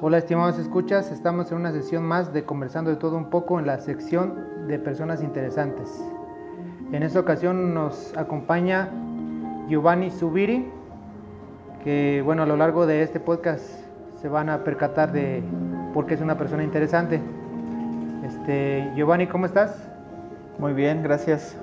Hola 0.00 0.18
estimados 0.18 0.58
escuchas, 0.58 1.12
estamos 1.12 1.50
en 1.52 1.58
una 1.58 1.70
sesión 1.70 2.02
más 2.02 2.32
de 2.32 2.44
Conversando 2.44 2.90
de 2.90 2.96
todo 2.96 3.16
un 3.16 3.30
poco 3.30 3.60
en 3.60 3.66
la 3.66 3.78
sección 3.78 4.66
de 4.66 4.78
personas 4.78 5.22
interesantes. 5.22 5.88
En 6.92 7.04
esta 7.04 7.20
ocasión 7.20 7.72
nos 7.74 8.14
acompaña 8.16 8.90
Giovanni 9.68 10.10
Subiri, 10.10 10.68
que 11.84 12.22
bueno, 12.24 12.42
a 12.42 12.46
lo 12.46 12.56
largo 12.56 12.86
de 12.86 13.02
este 13.02 13.20
podcast 13.20 13.64
se 14.20 14.28
van 14.28 14.50
a 14.50 14.64
percatar 14.64 15.12
de 15.12 15.42
por 15.94 16.06
qué 16.06 16.14
es 16.14 16.20
una 16.20 16.36
persona 16.36 16.64
interesante. 16.64 17.22
Este, 18.24 18.90
Giovanni, 18.96 19.28
¿cómo 19.28 19.46
estás? 19.46 19.88
Muy 20.58 20.72
bien, 20.72 21.04
gracias. 21.04 21.56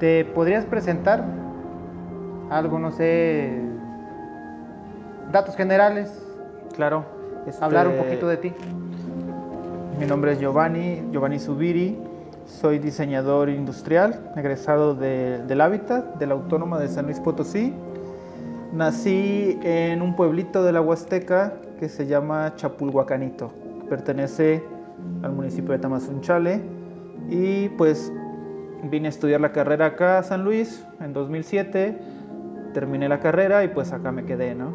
¿Te 0.00 0.24
podrías 0.24 0.66
presentar 0.66 1.24
algo, 2.50 2.80
no 2.80 2.90
sé, 2.90 3.62
datos 5.30 5.56
generales? 5.56 6.20
Claro. 6.74 7.13
Hablar 7.60 7.86
un 7.88 7.94
este, 7.94 8.04
poquito 8.04 8.28
de 8.28 8.36
ti. 8.36 8.52
Mi 9.98 10.06
nombre 10.06 10.32
es 10.32 10.40
Giovanni, 10.40 11.02
Giovanni 11.12 11.38
Subiri. 11.38 11.98
Soy 12.46 12.78
diseñador 12.78 13.48
industrial, 13.48 14.32
egresado 14.36 14.94
de- 14.94 15.42
del 15.46 15.60
Hábitat, 15.60 16.16
de 16.16 16.26
la 16.26 16.34
Autónoma 16.34 16.78
de 16.78 16.88
San 16.88 17.06
Luis 17.06 17.20
Potosí. 17.20 17.72
Nací 18.72 19.58
en 19.62 20.02
un 20.02 20.16
pueblito 20.16 20.62
de 20.64 20.72
la 20.72 20.80
Huasteca 20.80 21.54
que 21.78 21.88
se 21.88 22.06
llama 22.06 22.54
Chapulhuacanito. 22.56 23.52
Pertenece 23.88 24.62
al 25.22 25.32
municipio 25.32 25.72
de 25.72 25.78
Tamazunchale. 25.78 26.60
Y 27.30 27.68
pues 27.70 28.12
vine 28.90 29.06
a 29.06 29.10
estudiar 29.10 29.40
la 29.40 29.52
carrera 29.52 29.86
acá 29.86 30.18
a 30.18 30.22
San 30.22 30.44
Luis 30.44 30.84
en 31.00 31.12
2007. 31.12 31.96
Terminé 32.74 33.08
la 33.08 33.20
carrera 33.20 33.64
y 33.64 33.68
pues 33.68 33.92
acá 33.92 34.10
me 34.12 34.24
quedé, 34.24 34.54
¿no? 34.54 34.74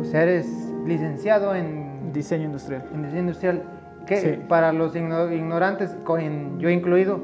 O 0.00 0.04
sea, 0.04 0.24
eres 0.24 0.71
licenciado 0.86 1.54
en 1.54 2.12
Diseño 2.12 2.44
industrial. 2.44 2.84
en 2.92 3.02
diseño 3.02 3.20
industrial. 3.20 3.62
¿Qué, 4.06 4.16
Sí. 4.16 4.38
Para 4.48 4.72
los 4.72 4.94
igno- 4.96 5.30
ignorantes, 5.32 5.96
en- 6.18 6.58
yo 6.58 6.68
incluido, 6.68 7.20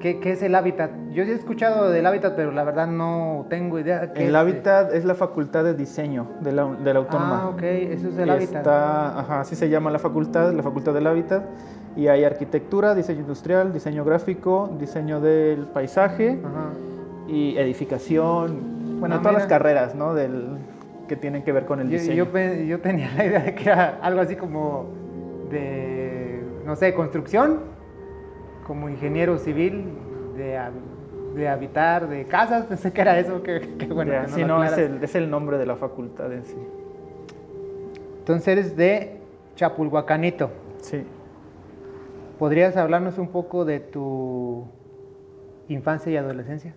¿qué, 0.00 0.18
qué 0.18 0.32
es 0.32 0.42
el 0.42 0.54
hábitat? 0.54 0.90
Yo 1.12 1.24
sí 1.24 1.30
he 1.30 1.34
escuchado 1.34 1.90
del 1.90 2.06
hábitat, 2.06 2.34
pero 2.34 2.50
la 2.52 2.64
verdad 2.64 2.86
no 2.86 3.44
tengo 3.50 3.78
idea. 3.78 4.10
El 4.14 4.28
es, 4.30 4.34
hábitat 4.34 4.92
es 4.94 5.04
la 5.04 5.14
facultad 5.14 5.62
de 5.62 5.74
diseño 5.74 6.26
de 6.40 6.52
la, 6.52 6.64
de 6.66 6.92
la 6.94 7.00
autónoma. 7.00 7.42
Ah, 7.44 7.48
ok, 7.50 7.62
eso 7.62 8.08
es 8.08 8.16
el 8.18 8.28
Y 8.28 8.30
hábitat. 8.30 8.56
Está, 8.56 9.18
ajá, 9.20 9.40
así 9.40 9.54
se 9.56 9.68
llama 9.68 9.90
la 9.90 9.98
facultad, 9.98 10.52
la 10.54 10.62
facultad 10.62 10.94
del 10.94 11.06
hábitat. 11.06 11.44
Y 11.96 12.08
hay 12.08 12.24
arquitectura, 12.24 12.94
diseño 12.94 13.20
industrial, 13.20 13.74
diseño 13.74 14.02
gráfico, 14.02 14.74
diseño 14.80 15.20
del 15.20 15.66
paisaje 15.66 16.40
Ajá. 16.42 16.70
y 17.28 17.58
edificación. 17.58 18.98
Bueno, 19.00 19.16
Ah, 19.16 19.18
todas 19.18 19.34
las 19.34 19.42
mira. 19.44 19.58
carreras, 19.58 19.94
¿no? 19.94 20.14
Del, 20.14 20.56
que 21.08 21.16
tienen 21.16 21.42
que 21.42 21.52
ver 21.52 21.66
con 21.66 21.80
el 21.80 21.88
Yo, 21.88 21.98
diseño. 21.98 22.24
yo 22.32 22.54
yo 22.64 22.80
tenía 22.80 23.10
la 23.16 23.24
idea 23.24 23.40
de 23.40 23.54
que 23.54 23.64
era 23.64 23.98
algo 24.02 24.20
así 24.20 24.36
como 24.36 24.86
de, 25.50 26.42
no 26.64 26.76
sé, 26.76 26.94
construcción, 26.94 27.60
como 28.66 28.88
ingeniero 28.88 29.38
civil, 29.38 29.84
de, 30.36 30.58
de 31.34 31.48
habitar, 31.48 32.08
de 32.08 32.26
casas, 32.26 32.66
pensé 32.68 32.92
que 32.92 33.00
era 33.00 33.18
eso, 33.18 33.42
que, 33.42 33.76
que 33.78 33.86
bueno. 33.86 34.12
Ya, 34.12 34.22
que 34.26 34.32
sí, 34.32 34.40
lo 34.40 34.46
no, 34.48 34.64
es 34.64 34.78
el, 34.78 35.02
es 35.02 35.14
el 35.14 35.30
nombre 35.30 35.58
de 35.58 35.66
la 35.66 35.76
facultad 35.76 36.32
en 36.32 36.44
sí. 36.44 36.56
Entonces 38.18 38.48
eres 38.48 38.76
de 38.76 39.18
Chapulhuacanito. 39.56 40.50
Sí. 40.80 41.02
¿Podrías 42.38 42.76
hablarnos 42.76 43.18
un 43.18 43.28
poco 43.28 43.64
de 43.64 43.80
tu 43.80 44.64
infancia 45.68 46.10
y 46.12 46.16
adolescencia? 46.16 46.74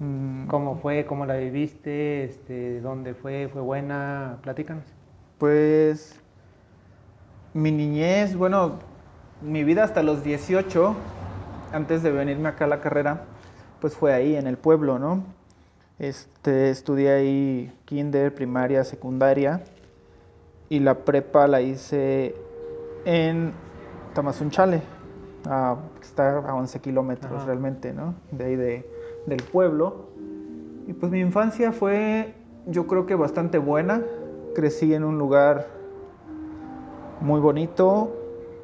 Mm, 0.00 0.46
¿Cómo 0.48 0.76
fue? 0.76 1.04
¿Cómo 1.06 1.26
la 1.26 1.36
viviste? 1.36 2.24
Este, 2.24 2.80
¿Dónde 2.80 3.14
fue? 3.14 3.48
¿Fue 3.52 3.60
buena? 3.60 4.38
Platícanos. 4.42 4.84
Pues 5.38 6.18
mi 7.52 7.70
niñez, 7.70 8.34
bueno, 8.36 8.78
mi 9.42 9.62
vida 9.64 9.84
hasta 9.84 10.02
los 10.02 10.24
18, 10.24 10.94
antes 11.72 12.02
de 12.02 12.10
venirme 12.10 12.48
acá 12.48 12.64
a 12.64 12.68
la 12.68 12.80
carrera, 12.80 13.22
pues 13.80 13.94
fue 13.94 14.12
ahí 14.14 14.36
en 14.36 14.46
el 14.46 14.56
pueblo, 14.56 14.98
¿no? 14.98 15.22
Este, 15.98 16.70
estudié 16.70 17.10
ahí 17.12 17.72
kinder, 17.84 18.34
primaria, 18.34 18.84
secundaria 18.84 19.62
y 20.70 20.80
la 20.80 20.94
prepa 20.94 21.46
la 21.46 21.60
hice 21.60 22.34
en 23.04 23.52
Tamazunchale, 24.14 24.80
a- 25.46 25.76
que 25.98 26.06
está 26.06 26.38
a 26.38 26.54
11 26.54 26.80
kilómetros 26.80 27.44
realmente, 27.44 27.92
¿no? 27.92 28.14
De 28.30 28.44
ahí 28.44 28.56
de- 28.56 28.99
del 29.26 29.42
pueblo. 29.42 30.08
Y 30.86 30.92
pues 30.92 31.12
mi 31.12 31.20
infancia 31.20 31.72
fue, 31.72 32.34
yo 32.66 32.86
creo 32.86 33.06
que 33.06 33.14
bastante 33.14 33.58
buena. 33.58 34.02
Crecí 34.54 34.92
en 34.94 35.04
un 35.04 35.18
lugar 35.18 35.66
muy 37.20 37.38
bonito, 37.40 38.16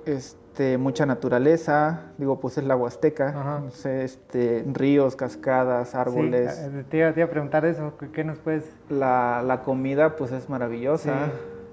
este, 0.07 0.79
mucha 0.79 1.07
naturaleza. 1.07 2.13
Digo, 2.19 2.41
pues 2.41 2.59
es 2.59 2.65
la 2.65 2.75
Huasteca, 2.77 3.29
Ajá. 3.29 3.63
este, 3.85 4.65
ríos, 4.73 5.15
cascadas, 5.15 5.95
árboles. 5.95 6.55
Sí, 6.55 6.65
eh, 6.79 6.85
te, 6.89 6.97
iba, 6.99 7.13
te 7.13 7.21
iba 7.21 7.27
a 7.27 7.31
preguntar 7.31 7.65
eso. 7.67 7.93
¿qué- 7.99 8.11
¿Qué 8.11 8.25
nos 8.25 8.39
puedes...? 8.39 8.65
La, 8.89 9.43
la 9.47 9.63
comida, 9.63 10.17
pues 10.17 10.33
es 10.33 10.49
maravillosa. 10.49 11.29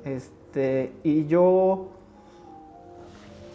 Este, 0.06 0.92
y 1.04 1.26
yo, 1.26 1.88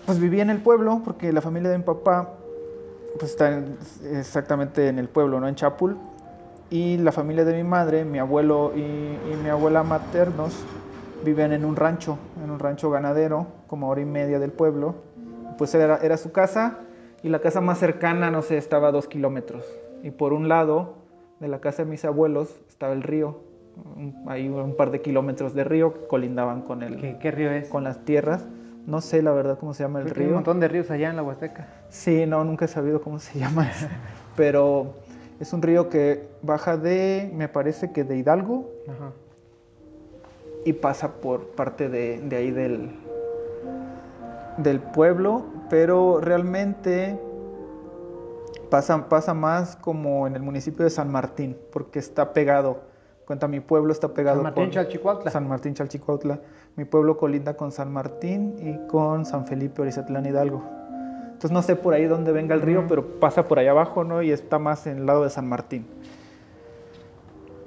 pues 0.06 0.18
viví 0.18 0.40
en 0.40 0.50
el 0.50 0.58
pueblo, 0.62 1.02
porque 1.04 1.32
la 1.32 1.40
familia 1.42 1.70
de 1.70 1.78
mi 1.78 1.84
papá, 1.84 2.30
pues 3.18 3.32
está 3.32 3.52
en- 3.52 3.76
exactamente 4.12 4.88
en 4.88 4.98
el 4.98 5.08
pueblo, 5.08 5.40
¿no? 5.40 5.48
En 5.48 5.54
Chapul. 5.54 5.96
Y 6.70 6.98
la 6.98 7.12
familia 7.12 7.44
de 7.44 7.54
mi 7.54 7.64
madre, 7.64 8.04
mi 8.04 8.18
abuelo 8.18 8.72
y, 8.76 8.80
y 8.80 9.36
mi 9.42 9.48
abuela 9.48 9.82
maternos, 9.82 10.54
vivían 11.24 11.52
en 11.52 11.64
un 11.64 11.76
rancho, 11.76 12.18
en 12.44 12.50
un 12.50 12.58
rancho 12.58 12.90
ganadero, 12.90 13.46
como 13.66 13.86
a 13.86 13.90
hora 13.90 14.00
y 14.02 14.04
media 14.04 14.38
del 14.38 14.52
pueblo. 14.52 14.94
Pues 15.56 15.74
era, 15.74 15.96
era 16.02 16.16
su 16.16 16.30
casa 16.30 16.78
y 17.22 17.30
la 17.30 17.40
casa 17.40 17.60
más 17.60 17.78
cercana, 17.78 18.30
no 18.30 18.42
sé, 18.42 18.58
estaba 18.58 18.88
a 18.88 18.92
dos 18.92 19.08
kilómetros. 19.08 19.64
Y 20.02 20.10
por 20.10 20.32
un 20.32 20.48
lado 20.48 20.94
de 21.40 21.48
la 21.48 21.60
casa 21.60 21.84
de 21.84 21.90
mis 21.90 22.04
abuelos 22.04 22.60
estaba 22.68 22.92
el 22.92 23.02
río, 23.02 23.40
un- 23.96 24.14
hay 24.26 24.48
un 24.48 24.76
par 24.76 24.90
de 24.90 25.00
kilómetros 25.00 25.54
de 25.54 25.64
río 25.64 25.94
que 25.94 26.06
colindaban 26.06 26.62
con, 26.62 26.82
el, 26.82 26.96
¿Qué, 26.98 27.16
qué 27.18 27.30
río 27.30 27.50
es? 27.50 27.68
con 27.68 27.82
las 27.84 28.04
tierras. 28.04 28.44
No 28.88 29.02
sé 29.02 29.20
la 29.20 29.32
verdad 29.32 29.58
cómo 29.58 29.74
se 29.74 29.82
llama 29.82 29.98
el 29.98 30.06
Creo 30.06 30.14
que 30.14 30.20
hay 30.20 30.26
río. 30.26 30.30
un 30.30 30.36
montón 30.36 30.60
de 30.60 30.68
ríos 30.68 30.90
allá 30.90 31.10
en 31.10 31.16
la 31.16 31.22
Huasteca. 31.22 31.68
Sí, 31.90 32.24
no, 32.24 32.42
nunca 32.42 32.64
he 32.64 32.68
sabido 32.68 33.02
cómo 33.02 33.18
se 33.18 33.38
llama 33.38 33.68
eso. 33.70 33.86
Pero 34.34 34.94
es 35.40 35.52
un 35.52 35.60
río 35.60 35.90
que 35.90 36.26
baja 36.40 36.78
de, 36.78 37.30
me 37.34 37.48
parece 37.48 37.92
que 37.92 38.02
de 38.04 38.16
Hidalgo 38.16 38.70
Ajá. 38.88 39.12
y 40.64 40.72
pasa 40.72 41.12
por 41.20 41.48
parte 41.48 41.90
de, 41.90 42.18
de 42.20 42.36
ahí 42.36 42.50
del, 42.50 42.92
del 44.56 44.80
pueblo, 44.80 45.44
pero 45.68 46.20
realmente 46.22 47.20
pasa, 48.70 49.06
pasa 49.10 49.34
más 49.34 49.76
como 49.76 50.26
en 50.26 50.34
el 50.34 50.42
municipio 50.42 50.84
de 50.84 50.90
San 50.90 51.12
Martín, 51.12 51.58
porque 51.72 51.98
está 51.98 52.32
pegado. 52.32 52.80
Cuenta, 53.26 53.46
mi 53.48 53.60
pueblo 53.60 53.92
está 53.92 54.08
pegado 54.14 54.36
San 54.36 54.44
Martín, 54.44 54.70
Chalchicuautla. 54.70 55.30
San 55.30 55.46
Martín 55.46 55.74
Chalchicuautla. 55.74 56.40
Mi 56.78 56.84
pueblo 56.84 57.16
colinda 57.16 57.54
con 57.54 57.72
San 57.72 57.92
Martín 57.92 58.54
y 58.60 58.86
con 58.86 59.26
San 59.26 59.46
Felipe 59.46 59.82
Orizatlán 59.82 60.24
Hidalgo. 60.26 60.62
Entonces 61.24 61.50
no 61.50 61.60
sé 61.62 61.74
por 61.74 61.92
ahí 61.92 62.06
dónde 62.06 62.30
venga 62.30 62.54
el 62.54 62.62
río, 62.62 62.86
pero 62.88 63.18
pasa 63.18 63.48
por 63.48 63.58
ahí 63.58 63.66
abajo, 63.66 64.04
¿no? 64.04 64.22
Y 64.22 64.30
está 64.30 64.60
más 64.60 64.86
en 64.86 64.98
el 64.98 65.06
lado 65.06 65.24
de 65.24 65.30
San 65.30 65.48
Martín. 65.48 65.88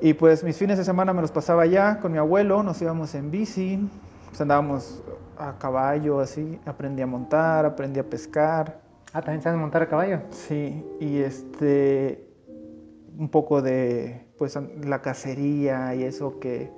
Y 0.01 0.13
pues 0.13 0.45
mis 0.45 0.55
fines 0.55 0.77
de 0.77 0.85
semana 0.85 1.11
me 1.11 1.21
los 1.21 1.31
pasaba 1.31 1.63
allá 1.63 2.00
con 2.00 2.13
mi 2.13 2.19
abuelo, 2.19 2.63
nos 2.63 2.81
íbamos 2.81 3.13
en 3.13 3.31
bici, 3.31 3.85
pues 4.29 4.39
andábamos 4.39 5.03
a 5.38 5.57
caballo, 5.59 6.21
así, 6.21 6.57
aprendí 6.66 7.01
a 7.01 7.07
montar, 7.07 7.66
aprendí 7.66 8.00
a 8.00 8.09
pescar, 8.09 8.79
Ah, 9.13 9.21
¿también 9.21 9.41
sabes 9.41 9.59
montar 9.59 9.81
a 9.81 9.89
caballo? 9.89 10.21
sí, 10.29 10.85
y 11.01 11.17
este, 11.17 12.29
un 13.17 13.27
poco 13.27 13.61
de, 13.61 14.25
pues, 14.38 14.57
la 14.85 15.01
cacería 15.01 15.94
y 15.95 16.03
eso 16.03 16.39
que, 16.39 16.71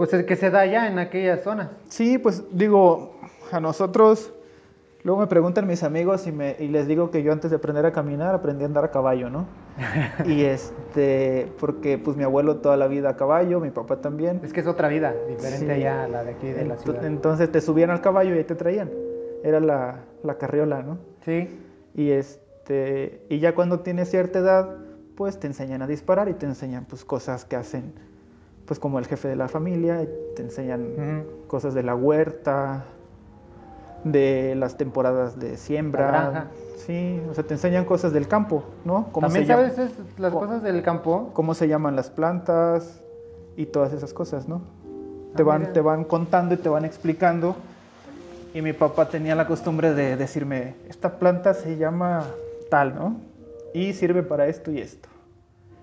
Pues 0.00 0.14
el 0.14 0.24
que 0.24 0.34
se 0.34 0.48
da 0.48 0.60
allá 0.60 0.88
en 0.88 0.98
aquellas 0.98 1.42
zonas. 1.42 1.68
sí, 1.90 2.16
pues 2.16 2.42
digo, 2.52 3.20
a 3.52 3.60
nosotros, 3.60 4.32
luego 5.04 5.20
me 5.20 5.26
preguntan 5.26 5.66
mis 5.66 5.82
amigos 5.82 6.26
y, 6.26 6.32
me, 6.32 6.56
y 6.58 6.68
les 6.68 6.86
digo 6.86 7.10
que 7.10 7.22
yo 7.22 7.32
antes 7.32 7.50
de 7.50 7.58
aprender 7.58 7.84
a 7.84 7.92
caminar 7.92 8.34
aprendí 8.34 8.62
a 8.62 8.66
andar 8.66 8.82
a 8.82 8.90
caballo, 8.90 9.28
¿no? 9.28 9.44
y 10.24 10.44
este, 10.44 11.52
porque 11.60 11.98
pues 11.98 12.16
mi 12.16 12.22
abuelo 12.24 12.56
toda 12.62 12.78
la 12.78 12.86
vida 12.86 13.10
a 13.10 13.16
caballo, 13.16 13.60
mi 13.60 13.68
papá 13.68 13.96
también. 14.00 14.40
Es 14.42 14.54
que 14.54 14.60
es 14.60 14.66
otra 14.66 14.88
vida, 14.88 15.14
diferente 15.28 15.66
Sí. 15.66 15.70
allá 15.70 16.04
a 16.04 16.08
la 16.08 16.24
de 16.24 16.30
aquí 16.30 16.48
de 16.48 16.64
la 16.64 16.78
ciudad. 16.78 17.04
Entonces 17.04 17.52
te 17.52 17.60
subían 17.60 17.90
al 17.90 18.00
caballo 18.00 18.34
y 18.34 18.38
ahí 18.38 18.44
te 18.44 18.54
traían. 18.54 18.90
Era 19.44 19.60
la, 19.60 20.04
la 20.22 20.38
carriola, 20.38 20.82
¿no? 20.82 20.96
Sí. 21.26 21.60
Y 21.94 22.10
este 22.12 23.26
y 23.28 23.38
ya 23.38 23.54
cuando 23.54 23.80
tienes 23.80 24.08
cierta 24.10 24.38
edad, 24.38 24.76
pues 25.14 25.38
te 25.38 25.46
enseñan 25.46 25.82
a 25.82 25.86
disparar 25.86 26.30
y 26.30 26.32
te 26.32 26.46
enseñan 26.46 26.86
pues 26.86 27.04
cosas 27.04 27.44
que 27.44 27.56
hacen 27.56 27.92
pues 28.70 28.78
como 28.78 29.00
el 29.00 29.06
jefe 29.06 29.26
de 29.26 29.34
la 29.34 29.48
familia, 29.48 30.06
te 30.36 30.42
enseñan 30.42 30.92
Ujú. 30.92 31.46
cosas 31.48 31.74
de 31.74 31.82
la 31.82 31.96
huerta, 31.96 32.84
de 34.04 34.54
las 34.54 34.76
temporadas 34.76 35.40
de 35.40 35.56
siembra. 35.56 36.52
Sí, 36.76 37.20
o 37.28 37.34
sea, 37.34 37.42
te 37.42 37.54
enseñan 37.54 37.84
cosas 37.84 38.12
del 38.12 38.28
campo, 38.28 38.62
¿no? 38.84 39.10
Cómo 39.10 39.26
¿También 39.26 39.44
sabes 39.48 39.76
es- 39.76 39.90
las 40.20 40.32
Co- 40.32 40.38
cosas 40.38 40.62
del 40.62 40.84
campo? 40.84 41.30
cómo 41.32 41.54
se 41.54 41.66
llaman 41.66 41.96
las 41.96 42.10
plantas 42.10 43.02
y 43.56 43.66
todas 43.66 43.92
esas 43.92 44.14
cosas, 44.14 44.46
¿no? 44.46 44.62
Te 45.34 45.42
Ah, 45.42 45.46
van, 45.46 45.60
mira. 45.62 45.72
te 45.72 45.80
van 45.80 46.04
contando 46.04 46.54
y 46.54 46.58
te 46.58 46.68
van 46.68 46.84
explicando. 46.84 47.56
Y 48.54 48.62
mi 48.62 48.72
papá 48.72 49.08
tenía 49.08 49.34
la 49.34 49.48
costumbre 49.48 49.94
de 49.94 50.16
decirme, 50.16 50.76
esta 50.88 51.18
planta 51.18 51.54
se 51.54 51.76
llama 51.76 52.28
tal, 52.68 52.94
¿no? 52.94 53.16
Y 53.74 53.94
sirve 53.94 54.22
para 54.22 54.46
esto 54.46 54.70
y 54.70 54.78
esto. 54.78 55.08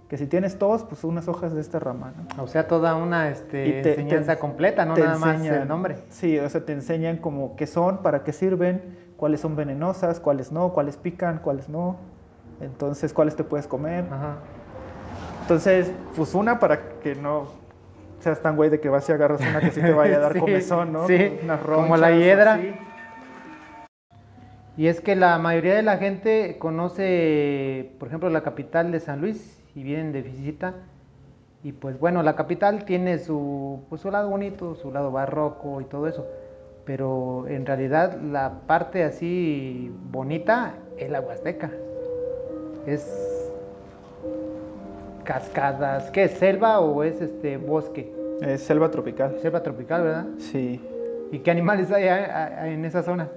Que 0.09 0.15
si 0.18 0.25
tienes 0.25 0.57
tos, 0.57 0.83
pues 0.86 1.04
unas 1.04 1.27
hojas 1.27 1.54
de 1.54 1.59
esta 1.59 1.80
rama, 1.80 2.13
¿no? 2.38 2.44
O 2.44 2.48
sea, 2.48 2.68
toda 2.68 2.95
una 2.95 3.30
este, 3.30 3.81
te- 3.81 3.89
enseñanza 3.92 4.36
te- 4.36 4.39
completa, 4.39 4.86
no 4.86 4.95
nada 4.95 5.18
más 5.18 5.36
enseñan- 5.42 5.62
el 5.63 5.68
nombre. 5.68 5.98
Sí, 6.09 6.39
o 6.39 6.48
sea, 6.50 6.63
te 6.65 6.71
enseñan 6.71 7.18
como 7.18 7.56
qué 7.57 7.68
son, 7.68 7.98
para 7.98 8.24
qué 8.24 8.31
sirven, 8.31 8.81
cuáles 9.18 9.42
son 9.42 9.56
venenosas, 9.57 10.21
cuáles 10.21 10.51
no, 10.54 10.71
cuáles 10.71 10.95
pican, 10.95 11.39
cuáles 11.39 11.68
no. 11.68 11.98
Entonces, 12.62 13.12
cuáles 13.13 13.36
te 13.36 13.44
puedes 13.44 13.68
comer. 13.68 14.06
Ajá. 14.09 14.38
Entonces, 15.42 15.92
pues 16.15 16.33
una 16.36 16.59
para 16.59 16.80
que 17.01 17.15
no 17.15 17.48
seas 18.21 18.42
tan 18.42 18.56
güey 18.56 18.69
de 18.69 18.80
que 18.80 18.88
vas 18.89 19.07
y 19.09 19.12
agarras 19.12 19.42
una 19.42 19.59
que 19.59 19.71
sí 19.71 19.81
te 19.81 19.92
vaya 19.92 20.15
a 20.15 20.19
dar 20.19 20.33
Sí, 20.33 20.39
comezón, 20.39 20.94
¿no? 20.94 21.06
sí, 21.07 21.38
Unas 21.44 21.59
como 21.62 21.98
la 21.98 22.07
ronchas 22.09 22.19
hiedra. 22.25 22.59
Y 24.77 24.88
es 24.88 25.01
que 25.01 25.15
la 25.15 25.38
mayoría 25.39 25.75
de 25.75 25.81
la 25.83 25.98
gente 25.98 26.57
conoce, 26.59 27.92
por 28.00 28.07
ejemplo, 28.07 28.30
la 28.30 28.42
capital 28.44 28.92
de 28.92 29.00
San 29.00 29.21
Luis 29.21 29.56
y 29.78 29.84
vienen 29.84 30.12
de 30.12 30.24
visita. 30.24 30.74
Y 31.64 31.72
pues 31.72 32.00
bueno, 32.00 32.24
la 32.24 32.36
capital 32.36 32.84
tiene 32.84 33.20
su, 33.20 33.82
pues, 33.90 34.02
su 34.02 34.10
lado 34.10 34.30
bonito, 34.30 34.74
su 34.74 34.92
lado 34.92 35.12
barroco 35.12 35.82
y 35.82 35.86
todo 35.86 36.08
eso. 36.08 36.26
Pero 36.84 37.46
en 37.48 37.64
realidad 37.66 38.20
la 38.20 38.62
parte 38.66 39.04
así 39.04 39.94
bonita 40.12 40.74
es 40.98 41.12
la 41.12 41.22
Huasteca. 41.22 41.70
Es 42.88 43.52
cascadas, 45.24 46.10
¿qué 46.10 46.24
es? 46.24 46.32
¿Selva 46.32 46.80
o 46.80 47.04
es 47.04 47.22
este 47.22 47.58
bosque? 47.58 48.12
Es 48.42 48.64
selva 48.64 48.90
tropical. 48.90 49.38
Selva 49.42 49.62
tropical, 49.62 50.04
¿verdad? 50.04 50.26
Sí, 50.40 50.82
¿Y 51.32 51.40
qué 51.40 51.52
animales 51.52 51.92
hay 51.92 52.74
en 52.74 52.84
esa 52.86 53.04
zona? 53.04 53.30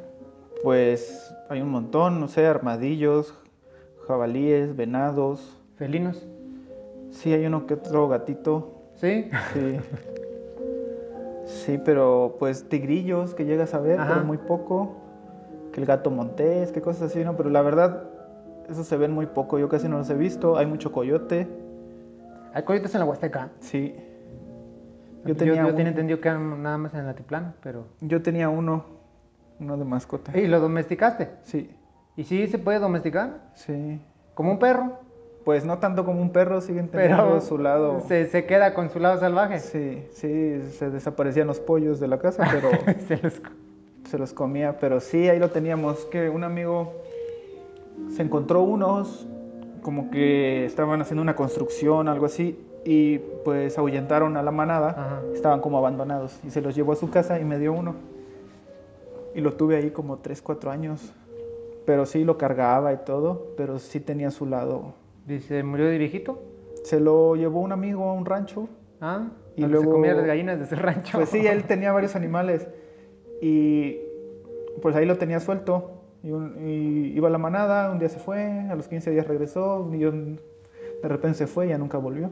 pues 0.63 1.35
hay 1.49 1.61
un 1.63 1.71
montón, 1.71 2.21
no 2.21 2.29
sé, 2.29 2.47
armadillos, 2.47 3.35
jabalíes, 4.07 4.77
venados. 4.77 5.60
Felinos. 5.81 6.27
Sí, 7.11 7.33
hay 7.33 7.47
uno 7.47 7.67
que 7.67 7.73
otro 7.75 8.07
gatito. 8.07 8.83
¿Sí? 8.97 9.31
Sí. 9.55 9.79
Sí, 11.47 11.81
pero 11.85 12.37
pues 12.39 12.69
tigrillos 12.69 13.35
que 13.35 13.45
llegas 13.47 13.73
a 13.75 13.81
ver, 13.81 13.99
Ajá. 13.99 14.13
pero 14.15 14.27
muy 14.27 14.37
poco. 14.37 14.97
Que 15.73 15.81
el 15.81 15.87
gato 15.87 16.11
montés, 16.11 16.71
que 16.71 16.81
cosas 16.83 17.11
así, 17.11 17.25
¿no? 17.25 17.35
Pero 17.37 17.49
la 17.49 17.63
verdad, 17.63 18.05
esos 18.69 18.87
se 18.87 18.97
ven 18.99 19.13
muy 19.13 19.25
poco. 19.27 19.59
Yo 19.59 19.69
casi 19.71 19.89
no 19.89 19.97
los 19.99 20.11
he 20.11 20.15
visto. 20.15 20.59
Hay 20.59 20.67
mucho 20.67 20.93
coyote. 20.93 21.49
Hay 22.53 22.63
coyotes 22.65 22.95
en 22.95 23.01
la 23.01 23.07
Huasteca. 23.07 23.49
Sí. 23.61 23.95
Yo, 25.25 25.29
Yo 25.31 25.37
tenía, 25.37 25.63
yo 25.63 25.69
un- 25.69 25.77
tenía 25.77 25.91
entendido 25.91 26.21
que 26.21 26.29
eran 26.29 26.63
nada 26.63 26.77
más 26.79 26.93
en 26.95 27.01
el 27.01 27.09
altiplano, 27.09 27.55
pero... 27.63 27.85
yo 28.01 28.21
tenía 28.23 28.49
uno, 28.51 28.85
uno 29.61 29.77
de 29.77 29.85
mascota. 29.85 30.37
¿Y 30.39 30.47
lo 30.47 30.61
domesticaste? 30.61 31.31
Sí, 31.43 31.71
¿Y 32.17 32.25
sí 32.25 32.47
se 32.49 32.59
puede 32.59 32.79
domesticar? 32.81 33.51
sí. 33.55 34.01
¿Como 34.35 34.53
un 34.53 34.59
perro? 34.59 34.99
Pues 35.51 35.65
no 35.65 35.79
tanto 35.79 36.05
como 36.05 36.23
un 36.23 36.31
perro, 36.31 36.61
siguen 36.61 36.87
teniendo 36.87 37.25
Pero 37.25 37.41
su 37.41 37.59
lado. 37.59 38.03
se, 38.07 38.27
se 38.27 38.45
queda 38.47 38.73
con 38.73 38.89
su 38.89 39.01
lado 39.01 39.19
salvaje. 39.19 39.59
Sí, 39.59 40.05
sí, 40.13 40.63
se 40.79 40.91
desaparecían 40.91 41.49
los 41.49 41.59
pollos 41.59 41.99
de 41.99 42.07
la 42.07 42.21
casa, 42.21 42.47
pero 42.53 42.71
Se 43.09 43.17
los- 43.17 43.43
se 44.09 44.17
los 44.17 44.33
comía. 44.33 44.79
Pero 44.79 45.01
sí, 45.01 45.29
ahí 45.29 45.41
lo 45.41 45.51
teníamos. 45.51 46.05
Que 46.05 46.29
un 46.31 46.45
amigo 46.45 46.93
se 48.15 48.23
encontró 48.23 48.63
unos, 48.63 49.27
como 49.83 50.09
que 50.13 50.65
estaban 50.67 51.01
haciendo 51.03 51.21
una 51.21 51.35
construcción, 51.35 52.07
algo 52.07 52.27
así, 52.27 52.57
y 52.85 53.19
pues 53.45 53.77
ahuyentaron 53.77 54.37
a 54.37 54.45
la 54.45 54.53
manada. 54.53 54.91
Ajá. 54.91 55.21
Estaban 55.35 55.61
como 55.61 55.79
abandonados 55.79 56.39
y 56.47 56.51
se 56.51 56.61
los 56.61 56.77
llevó 56.77 56.93
a 56.93 56.97
su 56.97 57.11
casa 57.11 57.41
y 57.41 57.45
me 57.45 57.59
dio 57.59 57.73
uno. 57.73 57.97
Y 59.35 59.41
lo 59.41 59.55
tuve 59.55 59.79
ahí 59.79 59.91
como 59.91 60.19
3, 60.19 60.43
4 60.43 60.71
años. 60.71 61.13
Pero 61.87 62.07
sí 62.07 62.23
lo 62.23 62.39
cargaba 62.39 62.93
y 62.93 62.99
todo, 62.99 63.49
pero 63.57 63.81
sí 63.81 63.99
tenía 63.99 64.31
su 64.31 64.47
lado. 64.47 64.95
Dice, 65.27 65.63
¿murió 65.63 65.87
de 65.87 65.99
viejito? 65.99 66.43
Se 66.85 66.99
lo 67.01 67.37
llevó 67.37 67.61
un 67.61 67.73
amigo 67.73 68.05
a 68.09 68.13
un 68.15 68.25
rancho. 68.25 68.69
¿Ah? 69.01 69.29
Y 69.57 69.63
luego- 69.67 69.85
se 69.85 69.91
comía 69.91 70.15
las 70.15 70.27
gallinas 70.27 70.59
de 70.59 70.65
ese 70.65 70.77
rancho. 70.77 71.19
Pues 71.19 71.29
sí, 71.31 71.47
él 71.47 71.65
tenía 71.69 71.93
varios 71.93 72.17
animales 72.17 72.69
y 73.41 73.97
pues 74.83 74.95
ahí 74.97 75.07
lo 75.07 75.17
tenía 75.19 75.41
suelto. 75.41 75.93
Y, 76.23 76.31
un- 76.33 76.67
y 76.67 77.13
iba 77.17 77.29
a 77.29 77.31
la 77.31 77.39
manada, 77.39 77.91
un 77.91 77.99
día 77.99 78.09
se 78.09 78.19
fue, 78.19 78.43
a 78.71 78.75
los 78.75 78.89
15 78.89 79.11
días 79.11 79.27
regresó, 79.27 79.89
y 79.93 79.99
de 79.99 81.09
repente 81.09 81.39
se 81.39 81.47
fue 81.47 81.67
y 81.67 81.69
ya 81.71 81.79
nunca 81.79 81.97
volvió. 81.99 82.31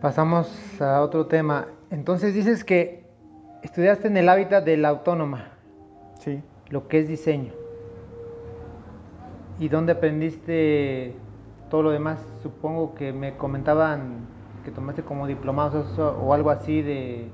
Pasamos 0.00 0.80
a 0.80 1.00
otro 1.00 1.26
tema. 1.26 1.68
Entonces 1.90 2.34
dices 2.34 2.64
que 2.64 3.04
estudiaste 3.62 4.08
en 4.08 4.16
el 4.16 4.28
hábitat 4.28 4.64
de 4.64 4.76
la 4.76 4.88
autónoma, 4.88 5.52
Sí. 6.18 6.42
lo 6.70 6.88
que 6.88 6.98
es 7.00 7.08
diseño. 7.08 7.52
¿Y 9.62 9.68
dónde 9.68 9.92
aprendiste 9.92 11.14
todo 11.70 11.84
lo 11.84 11.90
demás? 11.92 12.18
Supongo 12.42 12.96
que 12.96 13.12
me 13.12 13.36
comentaban 13.36 14.26
que 14.64 14.72
tomaste 14.72 15.04
como 15.04 15.28
diplomados 15.28 15.96
o, 16.00 16.34
algo 16.34 16.50
así 16.50 16.82
de, 16.82 17.28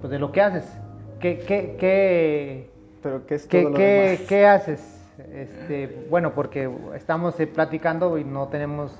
pues 0.00 0.12
de 0.12 0.20
lo 0.20 0.30
que 0.30 0.42
haces. 0.42 0.78
¿Qué, 1.18 1.38
qué, 1.38 1.74
qué, 1.76 2.70
Pero 3.02 3.26
¿qué 3.26 3.34
es 3.34 3.46
qué, 3.48 3.62
todo 3.62 3.70
lo 3.70 3.76
qué- 3.76 4.26
qué 4.28 4.46
haces? 4.46 5.10
Este, 5.34 6.06
bueno, 6.08 6.34
porque 6.34 6.70
estamos 6.94 7.40
eh, 7.40 7.48
platicando 7.48 8.16
y 8.16 8.22
no 8.22 8.46
tenemos 8.46 8.92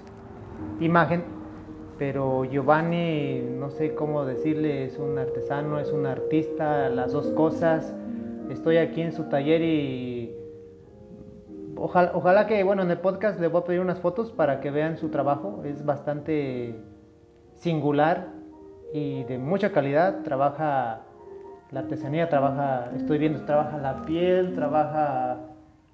imagen, 0.80 1.22
pero 2.00 2.44
Giovanni, 2.46 3.42
no 3.60 3.70
sé 3.70 3.94
cómo 3.94 4.24
decirle, 4.24 4.86
es 4.86 4.98
un 4.98 5.16
artesano, 5.18 5.78
es 5.78 5.92
un 5.92 6.04
artista, 6.04 6.88
las 6.88 7.12
dos 7.12 7.28
cosas. 7.28 7.94
Estoy 8.50 8.78
aquí 8.78 9.02
en 9.02 9.12
su 9.12 9.22
taller 9.24 9.62
y 9.62 10.15
ojalá, 11.76 12.12
ojalá 12.14 12.46
que, 12.46 12.62
bueno, 12.64 12.82
en 12.82 12.90
el 12.90 12.98
podcast 12.98 13.40
le 13.40 13.48
voy 13.48 13.62
a 13.62 13.64
pedir 13.64 13.80
unas 13.80 14.00
fotos 14.00 14.30
para 14.30 14.60
que 14.60 14.70
vean 14.70 14.96
su 14.96 15.08
trabajo. 15.08 15.62
Es 15.64 15.84
bastante 15.84 16.74
singular 17.54 18.28
y 18.92 19.24
de 19.24 19.38
mucha 19.38 19.72
calidad. 19.72 20.22
Trabaja 20.22 21.02
la 21.70 21.80
artesanía, 21.80 22.28
trabaja, 22.28 22.90
estoy 22.96 23.18
viendo, 23.18 23.44
trabaja 23.44 23.78
la 23.78 24.04
piel, 24.04 24.54
trabaja, 24.54 25.38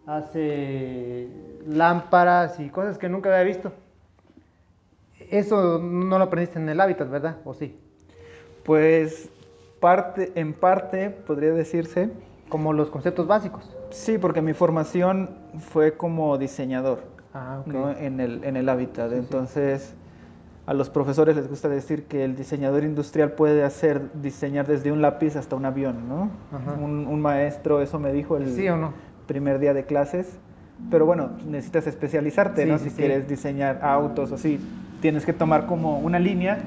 hace 0.06 1.28
lámparas 1.66 2.60
y 2.60 2.68
cosas 2.68 2.98
que 2.98 3.08
nunca 3.08 3.30
había 3.30 3.44
visto. 3.44 3.72
Eso 5.30 5.78
no 5.78 6.18
lo 6.18 6.24
aprendiste 6.24 6.58
en 6.58 6.68
el 6.68 6.80
hábitat, 6.80 7.08
¿verdad? 7.08 7.36
¿O 7.44 7.54
sí? 7.54 7.78
Pues 8.64 9.30
parte, 9.80 10.32
en 10.34 10.52
parte 10.52 11.10
podría 11.10 11.52
decirse, 11.52 12.10
Como 12.48 12.74
los 12.74 12.90
conceptos 12.90 13.26
básicos. 13.26 13.81
Sí, 13.92 14.18
porque 14.18 14.42
mi 14.42 14.52
formación 14.52 15.30
fue 15.58 15.92
como 15.96 16.36
diseñador. 16.38 17.00
Ah, 17.34 17.60
ok. 17.66 17.72
¿no? 17.72 17.90
en, 17.92 18.20
el, 18.20 18.44
en 18.44 18.56
el 18.56 18.68
hábitat. 18.68 19.08
Sí, 19.10 19.14
sí. 19.14 19.20
Entonces, 19.20 19.94
a 20.66 20.74
los 20.74 20.90
profesores 20.90 21.34
les 21.36 21.48
gusta 21.48 21.68
decir 21.68 22.04
que 22.04 22.24
el 22.24 22.36
diseñador 22.36 22.84
industrial 22.84 23.32
puede 23.32 23.64
hacer 23.64 24.10
diseñar 24.20 24.66
desde 24.66 24.92
un 24.92 25.00
lápiz 25.02 25.36
hasta 25.36 25.56
un 25.56 25.64
avión, 25.64 26.08
¿no? 26.08 26.30
Un, 26.82 27.06
un 27.06 27.20
maestro, 27.20 27.80
eso 27.80 27.98
me 27.98 28.12
dijo 28.12 28.36
el 28.36 28.48
¿Sí 28.54 28.68
o 28.68 28.76
no? 28.76 28.92
primer 29.26 29.58
día 29.58 29.72
de 29.74 29.84
clases. 29.84 30.38
Pero 30.90 31.06
bueno, 31.06 31.30
necesitas 31.48 31.86
especializarte, 31.86 32.64
Sí, 32.64 32.68
¿no? 32.70 32.78
sí, 32.78 32.84
si 32.84 32.90
sí. 32.90 32.96
quieres 32.96 33.28
diseñar 33.28 33.80
autos 33.82 34.32
o 34.32 34.34
así, 34.34 34.58
tienes 35.00 35.24
que 35.24 35.32
tomar 35.32 35.66
como 35.66 36.00
una 36.00 36.18
línea 36.18 36.58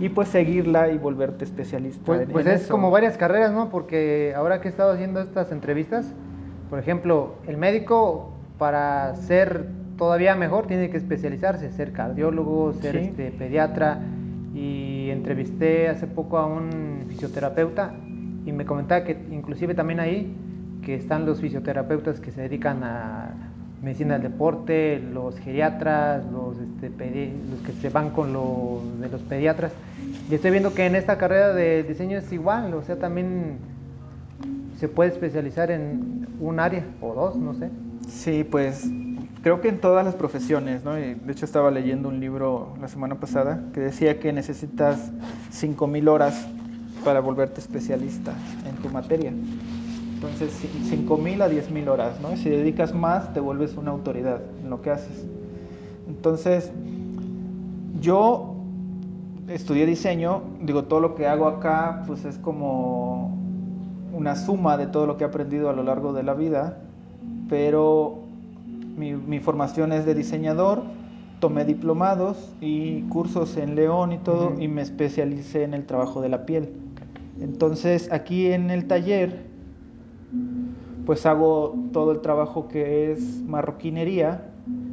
y 0.00 0.08
pues 0.08 0.28
seguirla 0.28 0.88
y 0.90 0.98
volverte 0.98 1.44
especialista. 1.44 2.02
Pues, 2.04 2.22
en- 2.22 2.28
pues 2.30 2.46
en 2.46 2.52
es 2.52 2.62
eso. 2.62 2.72
como 2.72 2.90
varias 2.90 3.16
carreras, 3.16 3.52
¿no? 3.52 3.70
Porque 3.70 4.32
ahora 4.36 4.60
que 4.60 4.68
he 4.68 4.70
estado 4.70 4.92
haciendo 4.92 5.20
estas 5.20 5.50
entrevistas, 5.52 6.12
por 6.70 6.78
ejemplo, 6.78 7.34
el 7.46 7.56
médico 7.56 8.30
para 8.58 9.14
ser 9.16 9.66
todavía 9.98 10.34
mejor 10.36 10.66
tiene 10.66 10.88
que 10.88 10.96
especializarse, 10.96 11.70
ser 11.72 11.92
cardiólogo, 11.92 12.72
ser 12.74 12.98
Sí. 12.98 13.06
este, 13.08 13.30
pediatra. 13.32 13.98
Y 14.54 15.10
entrevisté 15.10 15.88
hace 15.88 16.06
poco 16.06 16.38
a 16.38 16.46
un 16.46 17.04
fisioterapeuta 17.08 17.94
y 18.46 18.52
me 18.52 18.64
comentaba 18.64 19.04
que 19.04 19.16
inclusive 19.30 19.74
también 19.74 20.00
ahí 20.00 20.34
que 20.82 20.94
están 20.94 21.26
los 21.26 21.40
fisioterapeutas 21.40 22.20
que 22.20 22.30
se 22.30 22.42
dedican 22.42 22.82
a 22.82 23.30
medicina 23.82 24.14
del 24.14 24.30
deporte, 24.30 24.98
los 25.12 25.38
geriatras, 25.38 26.24
los, 26.32 26.56
este, 26.58 27.32
los 27.50 27.60
que 27.60 27.72
se 27.72 27.88
van 27.90 28.10
con 28.10 28.32
lo 28.32 28.80
de 29.00 29.08
los 29.08 29.22
pediatras. 29.22 29.72
Y 30.30 30.34
estoy 30.34 30.50
viendo 30.50 30.74
que 30.74 30.86
en 30.86 30.96
esta 30.96 31.16
carrera 31.16 31.52
de 31.54 31.82
diseño 31.82 32.18
es 32.18 32.30
igual, 32.32 32.74
o 32.74 32.82
sea, 32.82 32.96
también 32.96 33.58
se 34.80 34.88
puede 34.88 35.10
especializar 35.10 35.70
en 35.70 36.26
un 36.40 36.58
área 36.58 36.86
o 37.02 37.14
dos, 37.14 37.36
no 37.36 37.52
sé. 37.52 37.68
Sí, 38.08 38.44
pues 38.44 38.90
creo 39.42 39.60
que 39.60 39.68
en 39.68 39.78
todas 39.78 40.04
las 40.06 40.14
profesiones, 40.14 40.84
¿no? 40.84 40.94
De 40.94 41.16
hecho 41.30 41.44
estaba 41.44 41.70
leyendo 41.70 42.08
un 42.08 42.18
libro 42.18 42.72
la 42.80 42.88
semana 42.88 43.16
pasada 43.20 43.62
que 43.74 43.80
decía 43.80 44.18
que 44.18 44.32
necesitas 44.32 45.12
5.000 45.50 46.08
horas 46.08 46.48
para 47.04 47.20
volverte 47.20 47.60
especialista 47.60 48.32
en 48.66 48.74
tu 48.76 48.88
materia. 48.88 49.32
Entonces, 50.14 50.62
ci- 50.62 50.82
5.000 50.82 51.42
a 51.42 51.48
10.000 51.48 51.88
horas, 51.88 52.18
¿no? 52.20 52.34
Si 52.36 52.48
dedicas 52.48 52.94
más, 52.94 53.32
te 53.34 53.40
vuelves 53.40 53.76
una 53.76 53.90
autoridad 53.90 54.40
en 54.62 54.70
lo 54.70 54.80
que 54.80 54.90
haces. 54.90 55.26
Entonces, 56.08 56.72
yo 58.00 58.54
estudié 59.48 59.84
diseño, 59.86 60.42
digo, 60.62 60.84
todo 60.84 61.00
lo 61.00 61.14
que 61.14 61.26
hago 61.26 61.46
acá 61.48 62.02
pues 62.06 62.24
es 62.24 62.38
como 62.38 63.39
una 64.12 64.36
suma 64.36 64.76
de 64.76 64.86
todo 64.86 65.06
lo 65.06 65.16
que 65.16 65.24
he 65.24 65.26
aprendido 65.26 65.70
a 65.70 65.72
lo 65.72 65.82
largo 65.82 66.12
de 66.12 66.22
la 66.22 66.34
vida, 66.34 66.78
pero 67.48 68.20
mi, 68.96 69.14
mi 69.14 69.40
formación 69.40 69.92
es 69.92 70.04
de 70.04 70.14
diseñador, 70.14 70.82
tomé 71.40 71.64
diplomados 71.64 72.54
y 72.60 73.02
cursos 73.02 73.56
en 73.56 73.74
León 73.74 74.12
y 74.12 74.18
todo, 74.18 74.54
y 74.60 74.68
me 74.68 74.82
especialicé 74.82 75.64
en 75.64 75.74
el 75.74 75.86
trabajo 75.86 76.20
de 76.20 76.28
la 76.28 76.46
piel. 76.46 76.72
Entonces 77.40 78.12
aquí 78.12 78.52
en 78.52 78.70
el 78.70 78.86
taller 78.86 79.48
pues 81.06 81.26
hago 81.26 81.74
todo 81.92 82.12
el 82.12 82.20
trabajo 82.20 82.68
que 82.68 83.12
es 83.12 83.42
marroquinería. 83.42 84.44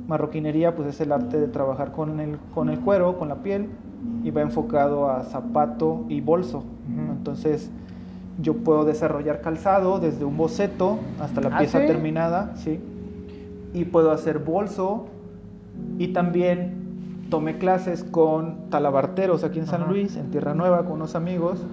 Marroquinería 0.08 0.76
pues 0.76 0.88
es 0.88 1.02
el 1.02 1.12
arte 1.12 1.40
de 1.40 1.48
trabajar 1.48 1.92
con 1.92 2.20
el, 2.20 2.38
con 2.56 2.70
el 2.70 2.80
cuero, 2.80 3.18
con 3.18 3.28
la 3.28 3.44
piel 3.44 3.70
y 4.24 4.32
va 4.32 4.42
enfocado 4.42 5.10
a 5.10 5.24
zapato 5.24 6.06
y 6.08 6.22
bolso. 6.22 6.64
Entonces 7.12 7.70
yo 8.40 8.54
puedo 8.56 8.86
desarrollar 8.86 9.42
calzado 9.42 10.00
desde 10.00 10.26
un 10.26 10.38
boceto 10.38 11.00
hasta 11.20 11.42
la 11.42 11.50
¿Ah, 11.50 11.60
pieza 11.60 11.80
sí? 11.80 11.88
terminada, 11.88 12.54
sí. 12.56 12.80
Y 13.74 13.86
puedo 13.86 14.12
hacer 14.12 14.40
bolso 14.40 15.06
y 16.00 16.10
también 16.10 17.28
tomé 17.30 17.58
clases 17.58 18.04
con 18.04 18.70
talabarteros 18.70 19.44
aquí 19.44 19.60
en 19.60 19.68
San 19.68 19.82
Ajá. 19.82 19.92
Luis, 19.92 20.16
en 20.16 20.32
Tierra 20.32 20.54
Nueva, 20.54 20.84
con 20.84 20.94
unos 20.94 21.16
amigos 21.16 21.66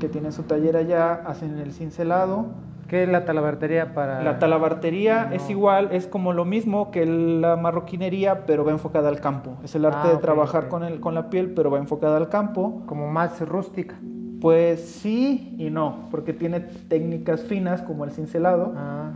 que 0.00 0.08
tienen 0.08 0.32
su 0.32 0.44
taller 0.44 0.76
allá, 0.76 1.14
hacen 1.26 1.58
el 1.58 1.72
cincelado. 1.72 2.46
¿Qué 2.88 3.04
es 3.04 3.08
la 3.08 3.24
talabartería 3.24 3.94
para...? 3.94 4.24
La 4.24 4.38
talabartería 4.38 5.26
No. 5.26 5.36
es 5.36 5.48
igual, 5.48 5.90
es 5.92 6.06
como 6.08 6.32
lo 6.32 6.44
mismo 6.44 6.90
que 6.90 7.06
la 7.06 7.56
marroquinería, 7.56 8.46
pero 8.46 8.64
va 8.64 8.72
enfocada 8.72 9.08
al 9.08 9.20
campo. 9.20 9.50
Es 9.62 9.74
el 9.76 9.84
arte 9.84 10.08
Ah, 10.08 10.10
de 10.12 10.16
trabajar 10.16 10.68
con, 10.68 10.82
el, 10.82 11.00
con 11.00 11.14
la 11.14 11.30
piel, 11.30 11.52
pero 11.54 11.70
va 11.70 11.78
enfocada 11.78 12.16
al 12.16 12.28
campo. 12.28 12.82
Como 12.86 13.08
más 13.08 13.40
rústica. 13.40 13.94
Pues 14.40 14.80
sí 14.80 15.54
y 15.58 15.70
no, 15.70 16.08
porque 16.10 16.32
tiene 16.32 16.60
técnicas 16.60 17.42
finas 17.42 17.82
como 17.82 18.04
el 18.04 18.10
cincelado, 18.12 18.72
Ah, 18.76 19.12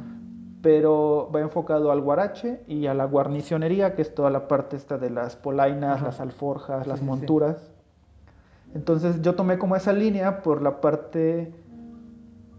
pero 0.63 1.31
va 1.35 1.41
enfocado 1.41 1.93
al 1.93 2.01
guarache 2.01 2.63
y 2.67 2.87
a 2.87 2.95
la 2.95 3.05
guarnicionería, 3.05 3.95
que 3.95 4.03
es 4.03 4.15
toda 4.15 4.31
la 4.31 4.49
parte 4.49 4.77
esta 4.77 4.99
de 4.99 5.11
las 5.11 5.37
polainas, 5.37 5.97
Ajá. 5.97 6.07
las 6.07 6.21
alforjas, 6.21 6.85
Sí, 6.85 6.89
las 6.89 6.99
sí, 6.99 7.05
sí. 7.05 7.07
monturas. 7.11 7.71
Entonces 8.75 9.23
yo 9.23 9.35
tomé 9.35 9.59
como 9.59 9.77
esa 9.77 9.93
línea 9.93 10.43
por 10.43 10.61
la 10.63 10.81
parte, 10.81 11.53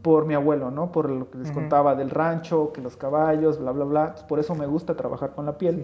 por 0.02 0.26
mi 0.26 0.34
abuelo, 0.34 0.72
¿no? 0.72 0.92
Por 0.92 1.10
lo 1.10 1.30
que 1.30 1.40
les 1.40 1.52
contaba 1.52 1.96
del 1.96 2.10
rancho, 2.10 2.72
que 2.74 2.82
los 2.82 2.96
caballos, 2.96 3.60
bla, 3.60 3.72
bla, 3.72 3.86
bla. 3.86 4.16
Por 4.28 4.40
eso 4.40 4.56
me 4.56 4.66
gusta 4.66 4.96
trabajar 4.96 5.34
con 5.34 5.46
la 5.46 5.58
piel. 5.58 5.84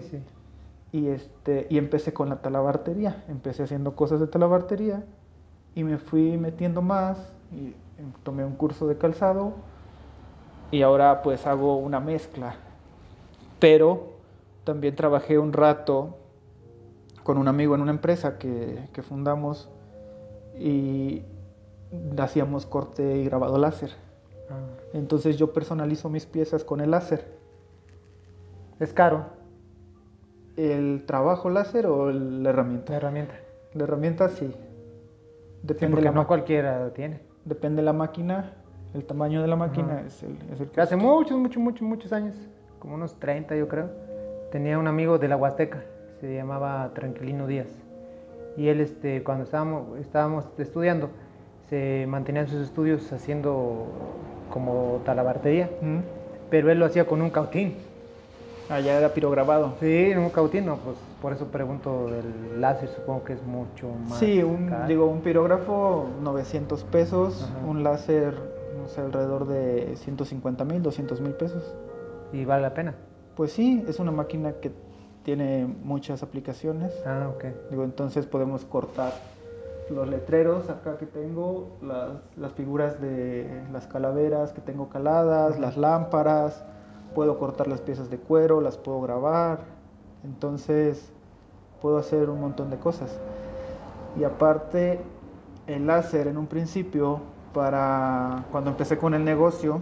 Y, 0.92 1.08
este, 1.08 1.66
y 1.70 1.78
empecé 1.78 2.12
con 2.12 2.28
la 2.28 2.36
talabartería. 2.36 3.24
Empecé 3.28 3.64
haciendo 3.64 3.94
cosas 3.96 4.20
de 4.20 4.26
talabartería 4.26 5.04
y 5.74 5.84
me 5.84 5.98
fui 5.98 6.36
metiendo 6.36 6.82
más 6.82 7.18
y 7.50 7.74
em, 7.98 8.12
tomé 8.22 8.44
un 8.44 8.54
curso 8.56 8.86
de 8.86 8.96
calzado 8.98 9.54
y 10.70 10.82
ahora 10.82 11.22
pues 11.22 11.46
hago 11.46 11.76
una 11.76 12.00
mezcla. 12.00 12.56
Pero 13.58 14.14
también 14.64 14.96
trabajé 14.96 15.38
un 15.38 15.52
rato 15.52 16.16
con 17.22 17.38
un 17.38 17.48
amigo 17.48 17.74
en 17.74 17.80
una 17.82 17.92
empresa 17.92 18.38
que, 18.38 18.88
que 18.92 19.02
fundamos 19.02 19.68
y 20.58 21.22
hacíamos 22.18 22.66
corte 22.66 23.18
y 23.18 23.24
grabado 23.24 23.58
láser. 23.58 23.90
Ah. 24.50 24.58
Entonces 24.92 25.36
yo 25.36 25.52
personalizo 25.52 26.08
mis 26.08 26.26
piezas 26.26 26.64
con 26.64 26.80
el 26.80 26.90
láser. 26.90 27.24
Es 28.80 28.92
caro 28.92 29.26
¿El 30.56 31.04
trabajo 31.06 31.48
láser 31.48 31.86
o 31.86 32.10
la 32.10 32.20
la 32.42 32.50
herramienta? 32.50 32.94
herramienta. 32.94 33.34
La 33.74 33.84
herramienta 33.84 34.28
sí. 34.28 34.54
Depende, 35.62 35.94
porque 35.96 36.04
la, 36.04 36.12
no 36.12 36.26
cualquiera 36.26 36.90
tiene. 36.92 37.20
depende 37.44 37.82
la 37.82 37.92
máquina, 37.92 38.52
el 38.94 39.04
tamaño 39.04 39.40
de 39.42 39.48
la 39.48 39.56
máquina 39.56 39.94
Ajá. 39.98 40.06
es 40.06 40.22
el, 40.22 40.36
es 40.52 40.60
el 40.60 40.68
Que 40.70 40.80
hace 40.80 40.96
muchos, 40.96 41.38
muchos, 41.38 41.62
muchos, 41.62 41.82
muchos 41.82 42.12
años, 42.12 42.34
como 42.78 42.94
unos 42.96 43.18
30 43.18 43.56
yo 43.56 43.68
creo, 43.68 43.90
tenía 44.50 44.78
un 44.78 44.86
amigo 44.86 45.18
de 45.18 45.28
la 45.28 45.36
Huasteca, 45.36 45.82
se 46.20 46.34
llamaba 46.34 46.90
Tranquilino 46.94 47.46
Díaz. 47.46 47.68
Y 48.56 48.68
él, 48.68 48.80
este, 48.80 49.22
cuando 49.22 49.44
estábamos, 49.44 49.98
estábamos 49.98 50.44
estudiando, 50.58 51.08
se 51.70 52.06
mantenía 52.08 52.42
en 52.42 52.48
sus 52.48 52.60
estudios 52.62 53.10
haciendo 53.12 53.86
como 54.50 55.00
talabartería, 55.06 55.70
Mm. 55.80 55.98
pero 56.50 56.70
él 56.70 56.78
lo 56.78 56.84
hacía 56.86 57.06
con 57.06 57.22
un 57.22 57.30
cautín. 57.30 57.76
Ah, 58.72 58.80
ya 58.80 58.96
era 58.96 59.12
pirograbado. 59.12 59.74
Sí, 59.80 60.14
un 60.16 60.30
cautín, 60.30 60.64
no, 60.64 60.78
pues 60.78 60.96
por 61.20 61.34
eso 61.34 61.48
pregunto 61.48 62.06
del 62.06 62.58
láser, 62.58 62.88
supongo 62.88 63.22
que 63.22 63.34
es 63.34 63.42
mucho 63.42 63.86
más. 64.08 64.18
Sí, 64.18 64.42
un, 64.42 64.66
caro. 64.70 64.88
digo, 64.88 65.06
un 65.06 65.20
pirógrafo 65.20 66.08
900 66.22 66.82
pesos, 66.84 67.42
Ajá. 67.42 67.66
un 67.66 67.82
láser, 67.84 68.34
no 68.80 68.88
sé, 68.88 69.02
alrededor 69.02 69.46
de 69.46 69.94
150 69.96 70.64
mil, 70.64 70.82
200 70.82 71.20
mil 71.20 71.32
pesos. 71.32 71.62
Y 72.32 72.46
vale 72.46 72.62
la 72.62 72.72
pena. 72.72 72.94
Pues 73.36 73.52
sí, 73.52 73.84
es 73.86 74.00
una 74.00 74.10
máquina 74.10 74.52
que 74.54 74.72
tiene 75.22 75.66
muchas 75.66 76.22
aplicaciones. 76.22 76.94
Ah, 77.04 77.28
ok. 77.28 77.44
Digo, 77.70 77.84
entonces 77.84 78.24
podemos 78.24 78.64
cortar 78.64 79.12
los 79.90 80.08
letreros 80.08 80.70
acá 80.70 80.96
que 80.96 81.04
tengo, 81.04 81.76
las, 81.82 82.08
las 82.38 82.52
figuras 82.52 83.02
de 83.02 83.64
las 83.70 83.86
calaveras 83.86 84.52
que 84.54 84.62
tengo 84.62 84.88
caladas, 84.88 85.58
las 85.58 85.76
lámparas, 85.76 86.64
puedo 87.14 87.38
cortar 87.38 87.68
las 87.68 87.80
piezas 87.80 88.10
de 88.10 88.18
cuero, 88.18 88.60
las 88.60 88.76
puedo 88.76 89.00
grabar, 89.00 89.60
entonces 90.24 91.10
puedo 91.80 91.98
hacer 91.98 92.30
un 92.30 92.40
montón 92.40 92.70
de 92.70 92.76
cosas. 92.76 93.18
Y 94.18 94.24
aparte, 94.24 95.00
el 95.66 95.86
láser 95.86 96.26
en 96.26 96.36
un 96.36 96.46
principio, 96.46 97.20
para 97.54 98.44
cuando 98.50 98.70
empecé 98.70 98.96
con 98.98 99.14
el 99.14 99.24
negocio, 99.24 99.80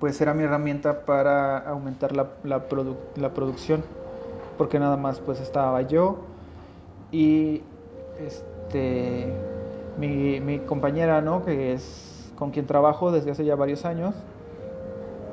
pues 0.00 0.20
era 0.20 0.32
mi 0.32 0.44
herramienta 0.44 1.04
para 1.04 1.58
aumentar 1.58 2.14
la, 2.14 2.28
la, 2.44 2.68
produ- 2.68 2.96
la 3.16 3.30
producción, 3.34 3.82
porque 4.56 4.78
nada 4.78 4.96
más 4.96 5.18
pues 5.20 5.40
estaba 5.40 5.82
yo 5.82 6.16
y 7.12 7.62
este 8.18 9.32
mi, 9.98 10.40
mi 10.40 10.60
compañera, 10.60 11.20
¿no? 11.20 11.44
Que 11.44 11.72
es 11.72 12.32
con 12.38 12.50
quien 12.50 12.66
trabajo 12.66 13.10
desde 13.10 13.32
hace 13.32 13.44
ya 13.44 13.56
varios 13.56 13.84
años, 13.84 14.14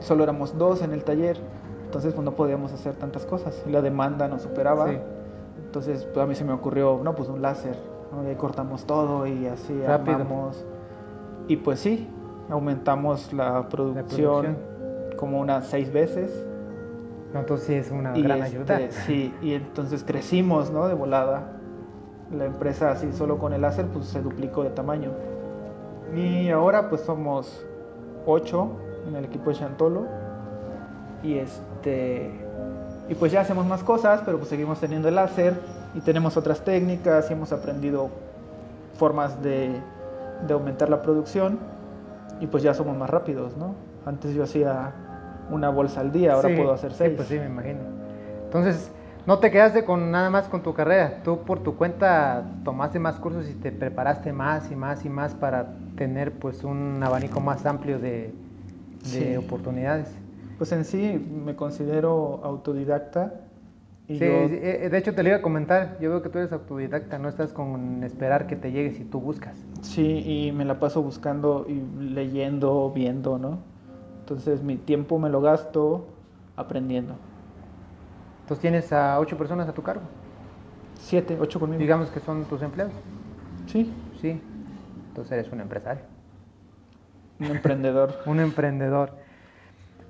solo 0.05 0.23
éramos 0.23 0.57
dos 0.57 0.81
en 0.81 0.93
el 0.93 1.03
taller, 1.03 1.37
entonces 1.85 2.13
pues 2.13 2.23
no 2.23 2.31
podíamos 2.35 2.71
hacer 2.71 2.95
tantas 2.95 3.25
cosas, 3.25 3.63
y 3.67 3.71
la 3.71 3.81
demanda 3.81 4.27
nos 4.27 4.43
superaba, 4.43 4.89
Sí. 4.89 4.97
entonces 5.65 6.05
pues, 6.05 6.23
a 6.23 6.27
mí 6.27 6.35
se 6.35 6.45
me 6.45 6.53
ocurrió, 6.53 6.99
no, 7.03 7.15
pues 7.15 7.29
un 7.29 7.41
láser, 7.41 7.75
¿no? 8.11 8.23
y 8.23 8.27
ahí 8.27 8.35
cortamos 8.35 8.85
todo 8.85 9.25
y 9.27 9.47
así 9.47 9.73
Rápido. 9.85 10.17
armamos, 10.17 10.65
y 11.47 11.57
pues 11.57 11.79
sí, 11.79 12.07
aumentamos 12.49 13.33
la 13.33 13.67
producción, 13.69 14.57
como 15.17 15.39
unas 15.39 15.67
seis 15.67 15.91
veces. 15.91 16.45
Entonces 17.33 17.67
sí 17.67 17.73
es 17.73 17.91
una 17.91 18.17
y 18.17 18.21
gran 18.23 18.43
este, 18.43 18.73
ayuda. 18.73 18.91
Sí, 18.91 19.33
y 19.41 19.53
entonces 19.53 20.03
crecimos, 20.03 20.71
¿no? 20.71 20.87
De 20.87 20.93
volada. 20.93 21.51
La 22.31 22.45
empresa 22.45 22.91
así 22.91 23.11
solo 23.11 23.37
con 23.37 23.53
el 23.53 23.61
láser 23.61 23.87
pues 23.87 24.05
se 24.05 24.21
duplicó 24.21 24.63
de 24.63 24.69
tamaño. 24.69 25.11
Y 26.15 26.49
ahora 26.49 26.89
pues 26.89 27.01
somos 27.01 27.65
ocho 28.25 28.69
en 29.07 29.15
el 29.15 29.25
equipo 29.25 29.49
de 29.49 29.55
Chantolo. 29.57 30.05
Y 31.23 31.37
este 31.39 32.31
y 33.07 33.13
pues 33.15 33.31
ya 33.31 33.41
hacemos 33.41 33.65
más 33.65 33.83
cosas, 33.83 34.21
pero 34.25 34.37
pues 34.37 34.49
seguimos 34.49 34.79
teniendo 34.79 35.07
el 35.09 35.15
láser 35.15 35.53
y 35.93 35.99
tenemos 36.01 36.37
otras 36.37 36.61
técnicas 36.61 37.29
y 37.29 37.33
hemos 37.33 37.51
aprendido 37.51 38.09
formas 38.97 39.41
de, 39.43 39.79
de 40.47 40.53
aumentar 40.53 40.89
la 40.89 41.01
producción 41.01 41.59
y 42.39 42.47
pues 42.47 42.63
ya 42.63 42.73
somos 42.73 42.97
más 42.97 43.09
rápidos, 43.09 43.55
¿no? 43.57 43.75
Antes 44.05 44.33
yo 44.33 44.43
hacía 44.43 44.91
una 45.51 45.69
bolsa 45.69 46.01
al 46.01 46.11
día, 46.11 46.33
ahora 46.33 46.49
Sí, 46.49 46.55
puedo 46.55 46.73
hacer 46.73 46.91
sí, 46.91 46.97
seis. 46.97 47.13
pues 47.15 47.27
sí, 47.27 47.37
me 47.37 47.45
imagino. 47.45 47.79
Entonces, 48.45 48.91
no 49.27 49.39
te 49.39 49.51
quedaste 49.51 49.85
con 49.85 50.11
nada 50.11 50.29
más 50.31 50.47
con 50.47 50.63
tu 50.63 50.73
carrera. 50.73 51.21
Tú 51.23 51.39
por 51.39 51.59
tu 51.59 51.75
cuenta 51.75 52.43
tomaste 52.63 52.99
más 52.99 53.15
cursos 53.15 53.47
y 53.49 53.53
te 53.53 53.71
preparaste 53.71 54.33
más 54.33 54.71
y 54.71 54.75
más 54.75 55.05
y 55.05 55.09
más 55.09 55.35
para 55.35 55.67
tener 55.95 56.33
pues 56.33 56.63
un 56.63 57.01
abanico 57.03 57.39
más 57.39 57.65
amplio 57.65 57.99
de, 57.99 58.33
de 59.11 59.31
Sí. 59.31 59.37
oportunidades. 59.37 60.17
Pues 60.57 60.71
en 60.71 60.85
sí 60.85 61.19
me 61.45 61.55
considero 61.55 62.41
autodidacta. 62.43 63.33
Y 64.07 64.19
Sí, 64.19 64.25
yo- 64.25 64.47
sí, 64.49 64.59
eh, 64.61 64.89
de 64.89 64.97
hecho 64.97 65.15
te 65.15 65.23
lo 65.23 65.29
iba 65.29 65.37
a 65.39 65.41
comentar. 65.41 65.97
Yo 65.99 66.09
veo 66.11 66.21
que 66.21 66.29
tú 66.29 66.37
eres 66.37 66.51
autodidacta, 66.51 67.17
no 67.17 67.27
estás 67.27 67.51
con 67.53 68.03
esperar 68.03 68.45
que 68.47 68.55
te 68.55 68.71
llegues 68.71 68.99
y 68.99 69.03
tú 69.03 69.19
buscas. 69.19 69.55
sí, 69.81 70.23
y 70.25 70.51
me 70.51 70.65
la 70.65 70.79
paso 70.79 71.01
buscando 71.03 71.65
y 71.69 71.79
leyendo, 72.13 72.91
viendo, 72.93 73.37
¿no? 73.37 73.59
Entonces 74.21 74.63
mi 74.63 74.77
tiempo 74.77 75.19
me 75.19 75.29
lo 75.29 75.41
gasto 75.41 76.07
aprendiendo. 76.55 77.13
Entonces 78.41 78.61
tienes 78.61 78.91
a 78.93 79.19
ocho 79.19 79.37
personas 79.37 79.67
a 79.69 79.73
tu 79.73 79.81
cargo. 79.83 80.03
Siete, 80.99 81.37
ocho 81.39 81.59
conmigo. 81.59 81.79
Digamos 81.79 82.09
que 82.09 82.19
son 82.19 82.45
tus 82.45 82.61
empleados. 82.61 82.93
Sí, 83.67 83.93
Sí. 84.21 84.39
Entonces 85.09 85.31
eres 85.33 85.51
un 85.51 85.61
empresario. 85.61 86.03
Un 87.39 87.47
emprendedor. 87.47 88.21
Un 88.25 88.39
emprendedor. 88.39 89.11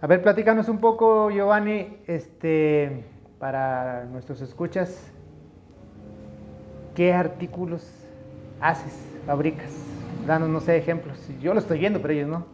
A 0.02 0.08
ver, 0.08 0.22
platícanos 0.22 0.70
un 0.70 0.80
poco, 0.80 1.32
Giovanni, 1.32 1.98
este, 2.06 3.06
para 3.40 4.06
nuestros 4.06 4.42
escuchas. 4.42 5.12
¿qué 6.96 7.14
artículos 7.14 7.84
haces, 8.62 8.94
fabricas? 9.28 9.72
Danos, 10.26 10.50
no 10.50 10.60
sé, 10.62 10.78
ejemplos. 10.78 11.20
Yo 11.42 11.54
lo 11.54 11.60
estoy 11.60 11.78
viendo, 11.78 12.02
pero 12.02 12.14
ellos 12.14 12.30
no. 12.30 12.46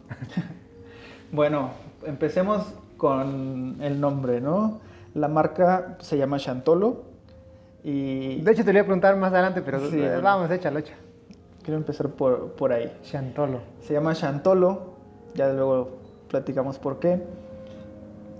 bueno, 1.32 1.70
empecemos 2.04 2.74
con 2.98 3.78
el 3.80 4.00
nombre, 4.00 4.40
¿no? 4.40 4.80
La 5.14 5.28
marca 5.28 5.96
se 6.00 6.18
llama 6.18 6.38
Chantolo 6.38 7.04
y... 7.82 8.40
De 8.42 8.52
hecho, 8.52 8.64
te 8.64 8.72
voy 8.72 8.80
a 8.80 8.84
preguntar 8.84 9.16
más 9.16 9.32
adelante, 9.32 9.62
pero 9.62 9.80
vamos, 10.22 10.50
échalo, 10.50 10.80
échalo. 10.80 11.01
Quiero 11.62 11.78
empezar 11.78 12.10
por, 12.10 12.52
por 12.52 12.72
ahí. 12.72 12.92
Chantolo. 13.02 13.60
Se 13.80 13.92
llama 13.94 14.14
Chantolo, 14.14 14.94
ya 15.34 15.52
luego 15.52 15.90
platicamos 16.28 16.78
por 16.78 16.98
qué. 16.98 17.22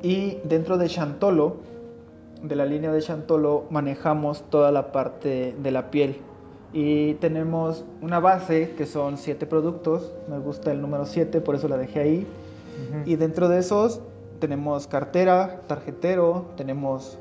Y 0.03 0.39
dentro 0.45 0.79
de 0.79 0.89
Chantolo, 0.89 1.57
de 2.43 2.57
la 2.57 2.67
línea 2.67 2.91
de 2.91 3.01
Chantolo, 3.01 3.65
manejamos 3.71 4.43
toda 4.51 4.73
la 4.73 4.91
parte 4.91 5.55
de 5.57 5.71
la 5.71 5.91
piel. 5.91 6.17
Y 6.73 7.15
tenemos 7.15 7.85
una 8.01 8.19
base 8.19 8.75
que 8.77 8.87
son 8.87 9.19
siete 9.19 9.47
productos. 9.47 10.13
Me 10.29 10.39
gusta 10.39 10.73
el 10.73 10.81
número 10.81 11.07
7, 11.07 11.41
por 11.41 11.55
eso 11.55 11.69
la 11.69 11.77
dejé 11.77 12.01
ahí. 12.01 12.27
Y 13.05 13.17
dentro 13.17 13.49
de 13.49 13.59
esos 13.59 14.01
tenemos 14.41 14.89
cartera, 14.89 15.61
tarjetero, 15.69 16.47
tenemos 16.57 17.19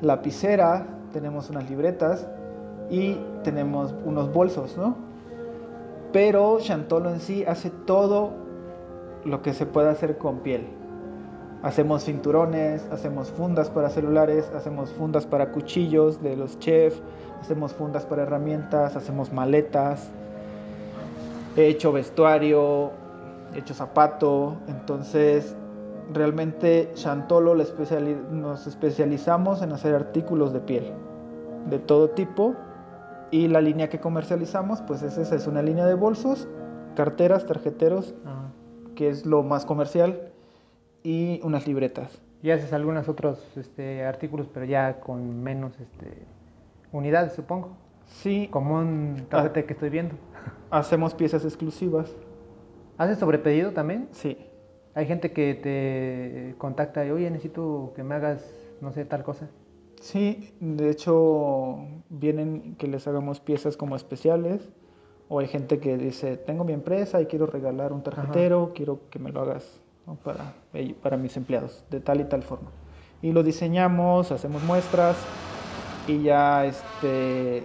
lapicera, 0.00 0.86
tenemos 1.12 1.50
unas 1.50 1.68
libretas 1.68 2.28
y 2.90 3.16
tenemos 3.42 3.94
unos 4.04 4.32
bolsos, 4.32 4.76
¿no? 4.76 4.94
Pero 6.12 6.58
Chantolo 6.60 7.10
en 7.10 7.20
sí 7.20 7.44
hace 7.46 7.70
todo 7.70 8.30
lo 9.24 9.42
que 9.42 9.54
se 9.54 9.66
puede 9.66 9.88
hacer 9.88 10.18
con 10.18 10.40
piel. 10.40 10.66
Hacemos 11.62 12.04
cinturones, 12.04 12.86
hacemos 12.90 13.30
fundas 13.30 13.70
para 13.70 13.88
celulares, 13.88 14.50
hacemos 14.54 14.90
fundas 14.90 15.26
para 15.26 15.52
cuchillos 15.52 16.20
de 16.20 16.36
los 16.36 16.58
chefs, 16.58 17.00
hacemos 17.40 17.72
fundas 17.72 18.04
para 18.04 18.24
herramientas, 18.24 18.96
hacemos 18.96 19.32
maletas, 19.32 20.10
he 21.56 21.66
hecho 21.66 21.92
vestuario, 21.92 22.90
he 23.54 23.60
hecho 23.60 23.74
zapato, 23.74 24.56
entonces 24.66 25.54
realmente 26.12 26.90
Chantolo 26.94 27.54
nos 27.54 28.66
especializamos 28.66 29.62
en 29.62 29.72
hacer 29.72 29.94
artículos 29.94 30.52
de 30.52 30.60
piel 30.60 30.92
de 31.70 31.78
todo 31.78 32.10
tipo 32.10 32.56
y 33.32 33.48
la 33.48 33.60
línea 33.62 33.88
que 33.88 33.98
comercializamos 33.98 34.82
pues 34.82 35.02
es 35.02 35.16
esa, 35.18 35.34
es 35.34 35.46
una 35.48 35.62
línea 35.62 35.86
de 35.86 35.94
bolsos, 35.94 36.46
carteras, 36.94 37.46
tarjeteros, 37.46 38.14
que 38.94 39.08
es 39.08 39.26
lo 39.26 39.42
más 39.42 39.64
comercial 39.64 40.30
y 41.02 41.40
unas 41.42 41.66
libretas. 41.66 42.20
Y 42.42 42.50
haces 42.50 42.72
algunos 42.74 43.08
otros 43.08 43.42
este, 43.56 44.04
artículos, 44.04 44.48
pero 44.52 44.66
ya 44.66 45.00
con 45.00 45.42
menos 45.42 45.72
este, 45.80 46.26
unidades, 46.92 47.32
supongo. 47.32 47.70
Sí. 48.06 48.48
Como 48.50 48.76
un 48.76 49.26
tapete 49.30 49.60
ah. 49.60 49.66
que 49.66 49.72
estoy 49.72 49.88
viendo. 49.88 50.14
Hacemos 50.70 51.14
piezas 51.14 51.44
exclusivas. 51.44 52.14
¿Haces 52.98 53.18
sobre 53.18 53.38
pedido 53.38 53.72
también? 53.72 54.08
Sí. 54.12 54.36
Hay 54.94 55.06
gente 55.06 55.32
que 55.32 55.54
te 55.54 56.54
contacta 56.58 57.06
y, 57.06 57.10
oye, 57.10 57.30
necesito 57.30 57.92
que 57.96 58.02
me 58.02 58.14
hagas, 58.14 58.44
no 58.82 58.92
sé, 58.92 59.06
tal 59.06 59.22
cosa. 59.22 59.48
Sí, 60.02 60.52
de 60.58 60.90
hecho, 60.90 61.78
vienen 62.08 62.74
que 62.76 62.88
les 62.88 63.06
hagamos 63.06 63.38
piezas 63.38 63.76
como 63.76 63.94
especiales. 63.94 64.68
O 65.28 65.38
hay 65.38 65.46
gente 65.46 65.78
que 65.78 65.96
dice, 65.96 66.36
tengo 66.36 66.64
mi 66.64 66.72
empresa 66.72 67.20
y 67.22 67.26
quiero 67.26 67.46
regalar 67.46 67.92
un 67.92 68.02
tarjetero, 68.02 68.72
quiero 68.74 69.08
que 69.10 69.20
me 69.20 69.30
lo 69.30 69.40
hagas 69.40 69.80
para, 70.24 70.54
para 71.00 71.16
mis 71.16 71.36
empleados, 71.36 71.84
de 71.88 72.00
tal 72.00 72.20
y 72.20 72.24
tal 72.24 72.42
forma. 72.42 72.68
Y 73.22 73.30
lo 73.30 73.44
diseñamos, 73.44 74.32
hacemos 74.32 74.62
muestras 74.64 75.16
y 76.08 76.22
ya 76.22 76.66
este 76.66 77.64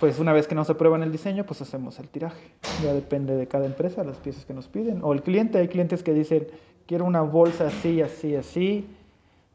pues 0.00 0.18
una 0.18 0.32
vez 0.32 0.46
que 0.46 0.54
nos 0.54 0.68
aprueban 0.70 1.02
el 1.02 1.12
diseño, 1.12 1.44
pues 1.44 1.60
hacemos 1.60 1.98
el 1.98 2.08
tiraje. 2.08 2.50
Ya 2.82 2.92
depende 2.92 3.36
de 3.36 3.46
cada 3.46 3.66
empresa, 3.66 4.04
las 4.04 4.16
piezas 4.16 4.46
que 4.46 4.54
nos 4.54 4.68
piden. 4.68 5.00
O 5.02 5.12
el 5.12 5.22
cliente, 5.22 5.58
hay 5.58 5.68
clientes 5.68 6.02
que 6.02 6.14
dicen, 6.14 6.48
quiero 6.86 7.04
una 7.04 7.22
bolsa 7.22 7.68
así, 7.68 8.02
así, 8.02 8.34
así, 8.34 8.86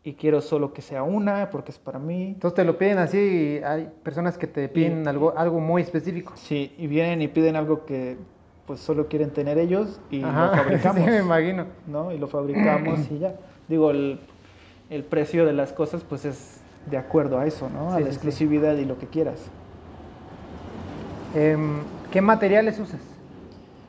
y 0.04 0.14
quiero 0.14 0.42
solo 0.42 0.74
que 0.74 0.82
sea 0.82 1.04
una 1.04 1.50
porque 1.52 1.72
es 1.72 1.78
para 1.78 2.00
mí. 2.00 2.28
Entonces 2.28 2.56
te 2.56 2.66
lo 2.66 2.78
piden 2.78 2.98
así 2.98 3.18
y 3.18 3.64
hay 3.64 3.90
personas 4.04 4.38
que 4.38 4.48
te 4.48 4.68
piden 4.68 5.08
algo, 5.08 5.38
algo 5.38 5.60
muy 5.60 5.82
específico. 5.82 6.34
Sí, 6.36 6.74
y 6.78 6.88
vienen 6.88 7.22
y 7.22 7.28
piden 7.28 7.56
algo 7.56 7.86
que 7.86 8.18
pues 8.66 8.80
solo 8.80 9.08
quieren 9.08 9.32
tener 9.32 9.58
ellos 9.58 10.00
y 10.10 10.20
lo 10.20 10.32
fabricamos. 10.32 11.02
Sí, 11.06 11.10
me 11.10 11.18
imagino. 11.18 11.66
¿no? 11.88 12.12
Y 12.12 12.18
lo 12.18 12.28
fabricamos 12.28 13.12
y 13.12 13.20
ya. 13.20 13.36
Digo, 13.68 13.92
el, 13.92 14.20
el, 14.90 15.04
precio 15.04 15.46
de 15.46 15.54
las 15.54 15.72
cosas 15.72 16.04
pues 16.04 16.26
es 16.26 16.62
de 16.90 16.98
acuerdo 16.98 17.38
a 17.40 17.46
eso, 17.46 17.70
¿no? 17.70 17.94
a 17.94 18.00
la 18.00 18.08
exclusividad 18.08 18.76
y 18.76 18.86
lo 18.86 18.98
que 18.98 19.08
quieras. 19.08 19.52
Em, 21.36 21.82
¿Qué 22.12 22.22
materiales 22.22 22.80
usas? 22.80 23.02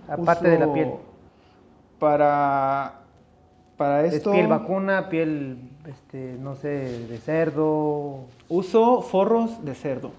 Aparte 0.08 0.48
de 0.48 0.58
la 0.58 0.72
piel. 0.72 0.90
Para, 1.98 3.00
para 3.76 4.04
esto... 4.04 4.30
¿Es 4.30 4.36
piel 4.36 4.46
vacuna, 4.46 5.08
piel, 5.08 5.71
este, 5.86 6.36
no 6.40 6.54
sé, 6.54 7.06
de 7.06 7.18
cerdo? 7.18 8.20
Uso 8.48 9.02
forros 9.02 9.64
de 9.64 9.74
cerdo. 9.74 10.10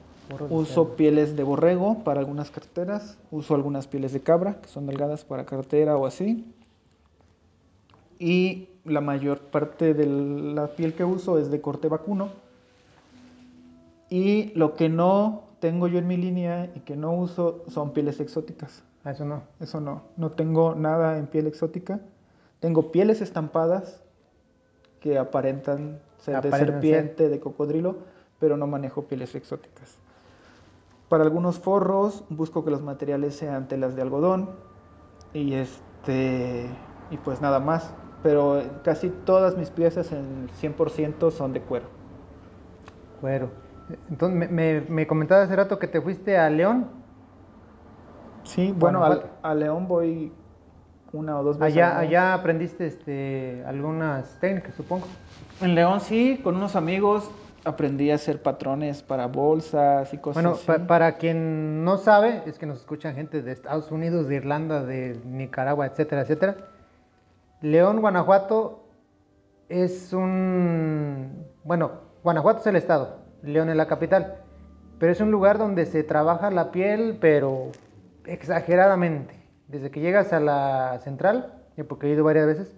uso 0.49 0.95
pieles 0.95 1.36
de 1.36 1.43
borrego 1.43 2.04
para 2.04 2.19
algunas 2.19 2.52
carteras. 2.52 3.17
Uso 3.32 3.56
algunas 3.56 3.88
pieles 3.88 4.13
de 4.13 4.21
cabra, 4.21 4.62
que 4.62 4.67
son 4.67 4.88
delgadas 4.88 5.23
para 5.23 5.45
cartera 5.45 5.97
o 5.97 6.06
así. 6.06 6.45
Y 8.19 8.69
la 8.86 9.02
mayor 9.02 9.39
parte 9.39 9.93
de 9.93 10.06
la 10.06 10.67
piel 10.67 10.93
que 10.93 11.04
uso 11.04 11.38
es 11.38 11.49
de 11.49 11.62
corte 11.62 11.88
vacuno. 11.88 12.30
Y 14.10 14.52
lo 14.54 14.76
que 14.76 14.89
no 14.89 15.43
tengo 15.60 15.88
yo 15.88 15.97
en 15.97 16.08
mi 16.08 16.17
línea 16.17 16.69
y 16.76 16.82
que 16.82 16.95
no 16.95 17.13
uso 17.13 17.63
son 17.69 17.93
pieles 17.93 18.19
exóticas. 18.19 18.84
Ah, 19.04 19.12
eso 19.12 19.26
no. 19.26 19.43
Eso 19.60 19.82
no. 19.82 20.04
No 20.17 20.32
tengo 20.32 20.76
nada 20.76 21.17
en 21.17 21.28
piel 21.28 21.47
exótica. 21.47 21.99
Tengo 22.60 22.91
pieles 22.91 23.21
estampadas 23.21 24.03
que 25.04 25.18
aparentan 25.18 26.00
ser 26.18 26.42
de 26.42 26.50
serpiente, 26.50 27.28
de 27.28 27.42
cocodrilo, 27.42 27.98
pero 28.39 28.56
no 28.56 28.68
manejo 28.68 29.04
pieles 29.04 29.36
exóticas. 29.36 29.98
Para 31.10 31.26
algunos 31.26 31.60
forros 31.60 32.24
busco 32.30 32.63
que 32.63 32.72
los 32.72 32.82
materiales 32.82 33.36
sean 33.36 33.68
telas 33.68 33.98
de 33.98 34.02
algodón 34.02 34.52
y 35.34 35.56
este 35.56 36.70
y 37.12 37.18
pues 37.18 37.42
nada 37.42 37.60
más, 37.60 37.94
pero 38.24 38.63
casi 38.86 39.10
todas 39.10 39.58
mis 39.58 39.70
piezas 39.72 40.13
en 40.13 40.48
100% 40.62 41.32
son 41.32 41.52
de 41.52 41.60
cuero. 41.60 41.88
Cuero. 43.20 43.50
Entonces, 44.10 44.50
me, 44.50 44.80
me, 44.80 45.06
comentabas 45.06 45.48
hace 45.48 45.58
rato 45.58 45.80
que 45.80 45.88
te 45.88 46.00
fuiste 46.00 46.38
a 46.38 46.50
León. 46.50 46.88
Sí, 48.44 48.74
bueno, 48.76 49.04
a, 49.04 49.54
León 49.54 49.86
voy 49.89 50.32
una 51.13 51.39
o 51.39 51.43
dos 51.43 51.58
veces. 51.58 51.78
Allá, 51.78 51.99
allá 51.99 52.34
aprendiste 52.34 52.88
este, 52.88 53.63
algunas 53.65 54.38
técnicas, 54.39 54.76
supongo. 54.76 55.08
En 55.62 55.76
León 55.76 56.02
sí, 56.02 56.41
con 56.43 56.56
unos 56.56 56.76
amigos 56.76 57.30
aprendí 57.65 58.12
a 58.12 58.15
hacer 58.15 58.41
patrones 58.41 59.04
para 59.04 59.28
bolsas 59.28 60.13
y 60.13 60.17
cosas 60.17 60.43
bueno, 60.43 60.60
Bueno, 60.67 60.88
para 60.88 61.17
quien 61.17 61.84
no 61.86 61.97
sabe, 61.97 62.43
es 62.45 62.58
que 62.58 62.65
nos 62.65 62.80
escuchan 62.80 63.15
gente 63.15 63.41
de 63.41 63.52
Estados 63.52 63.91
Unidos, 63.91 64.28
de 64.28 64.36
Irlanda, 64.36 64.84
de 64.84 65.19
Nicaragua, 65.26 65.86
etcétera, 65.86 66.23
etcétera. 66.23 66.58
León, 67.62 68.02
Guanajuato 68.02 68.84
es 69.69 70.12
un... 70.12 71.45
Bueno, 71.63 71.91
Guanajuato 72.23 72.60
es 72.60 72.67
el 72.67 72.76
estado. 72.76 73.19
León 73.41 73.69
es 73.69 73.78
la 73.78 73.88
capital. 73.88 74.39
Pero 74.99 75.12
es 75.12 75.21
un 75.21 75.32
lugar 75.32 75.58
donde 75.58 75.86
se 75.86 76.04
trabaja 76.04 76.52
la 76.52 76.71
piel, 76.71 77.17
pero 77.21 77.71
exageradamente. 78.26 79.43
Desde 79.67 79.91
que 79.91 80.02
llegas 80.02 80.34
a 80.34 80.39
la 80.39 80.99
central, 81.04 81.54
porque 81.88 82.08
he 82.08 82.12
ido 82.12 82.23
varias 82.23 82.45
veces, 82.45 82.76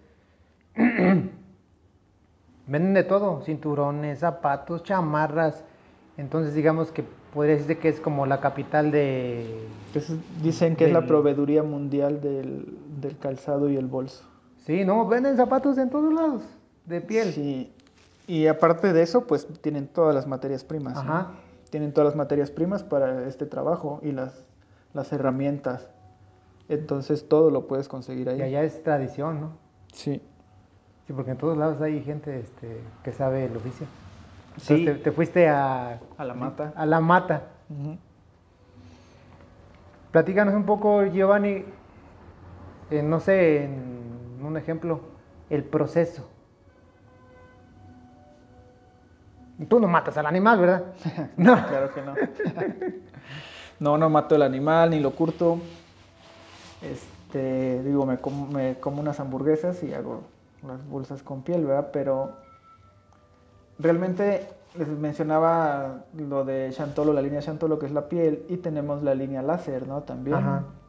venden 2.67 2.93
de 2.93 3.03
todo, 3.03 3.41
cinturones, 3.41 4.19
zapatos, 4.19 4.83
chamarras. 4.83 5.63
Entonces 6.17 6.53
digamos 6.53 6.91
que 6.91 7.03
podría 7.33 7.55
decirse 7.55 7.77
que 7.77 7.89
es 7.89 7.99
como 7.99 8.25
la 8.25 8.39
capital 8.39 8.91
de... 8.91 9.67
dicen 10.41 10.75
que 10.75 10.85
es 10.85 10.93
la 10.93 11.05
proveeduría 11.05 11.63
mundial 11.63 12.21
del, 12.21 12.77
del, 13.01 13.17
calzado 13.17 13.69
y 13.69 13.75
el 13.75 13.87
bolso. 13.87 14.23
Sí, 14.65 14.85
no, 14.85 15.05
venden 15.07 15.35
zapatos 15.35 15.77
en 15.77 15.89
todos 15.89 16.13
lados, 16.13 16.43
de 16.85 17.01
piel. 17.01 17.33
Sí, 17.33 17.73
y 18.27 18.47
aparte 18.47 18.93
de 18.93 19.01
eso, 19.01 19.27
pues 19.27 19.47
tienen 19.61 19.87
todas 19.87 20.15
las 20.15 20.27
materias 20.27 20.63
primas. 20.63 20.97
Ajá. 20.97 21.31
Tienen 21.69 21.93
todas 21.93 22.05
las 22.07 22.15
materias 22.15 22.51
primas 22.51 22.83
para 22.83 23.27
este 23.27 23.45
trabajo 23.45 23.99
y 24.01 24.11
las, 24.11 24.45
las 24.93 25.11
herramientas. 25.11 25.89
Entonces 26.69 27.27
todo 27.27 27.51
lo 27.51 27.67
puedes 27.67 27.87
conseguir 27.87 28.29
ahí. 28.29 28.39
Y 28.39 28.41
allá 28.43 28.63
es 28.63 28.81
tradición, 28.83 29.41
¿no? 29.41 29.49
Sí. 29.93 30.21
Sí, 31.07 31.13
porque 31.13 31.31
en 31.31 31.37
todos 31.37 31.57
lados 31.57 31.81
hay 31.81 32.01
gente 32.03 32.39
este, 32.39 32.81
que 33.03 33.11
sabe 33.11 33.45
el 33.45 33.55
oficio. 33.55 33.85
sí. 34.57 34.85
Te, 34.85 35.11
fuiste 35.11 35.47
a... 35.47 35.99
A 36.17 36.25
la 36.25 36.33
mata. 36.33 36.73
A 36.75 36.85
la 36.85 36.99
mata. 36.99 37.43
Platícanos 40.11 40.53
un 40.53 40.65
poco, 40.65 41.03
Giovanni, 41.05 41.65
eh, 42.89 43.03
no 43.03 43.19
sé, 43.19 43.65
en 43.65 44.39
un 44.43 44.57
ejemplo, 44.57 45.01
el 45.49 45.63
proceso 45.63 46.29
Tú 49.69 49.79
no 49.79 49.87
matas 49.87 50.17
al 50.17 50.25
animal, 50.25 50.59
¿verdad? 50.59 50.83
no. 51.37 51.53
claro 51.67 51.93
que 51.93 52.01
no. 52.01 52.13
no, 53.79 53.97
no 53.97 54.09
mato 54.09 54.35
el 54.35 54.41
animal 54.41 54.89
ni 54.89 54.99
lo 54.99 55.11
curto. 55.11 55.59
Este, 56.81 57.83
digo, 57.83 58.05
me 58.05 58.19
como, 58.19 58.47
me 58.47 58.79
como 58.79 59.01
unas 59.01 59.19
hamburguesas 59.19 59.81
y 59.83 59.93
hago 59.93 60.21
las 60.67 60.87
bolsas 60.87 61.23
con 61.23 61.41
piel, 61.41 61.65
¿verdad? 61.65 61.89
Pero 61.91 62.31
realmente 63.79 64.47
les 64.77 64.87
mencionaba 64.87 66.03
lo 66.17 66.43
de 66.43 66.69
Chantolo, 66.71 67.13
la 67.13 67.21
línea 67.21 67.41
Chantolo 67.41 67.79
que 67.79 67.85
es 67.85 67.91
la 67.91 68.09
piel, 68.09 68.45
y 68.49 68.57
tenemos 68.57 69.03
la 69.03 69.15
línea 69.15 69.41
láser, 69.41 69.87
¿no? 69.87 70.03
También, 70.03 70.37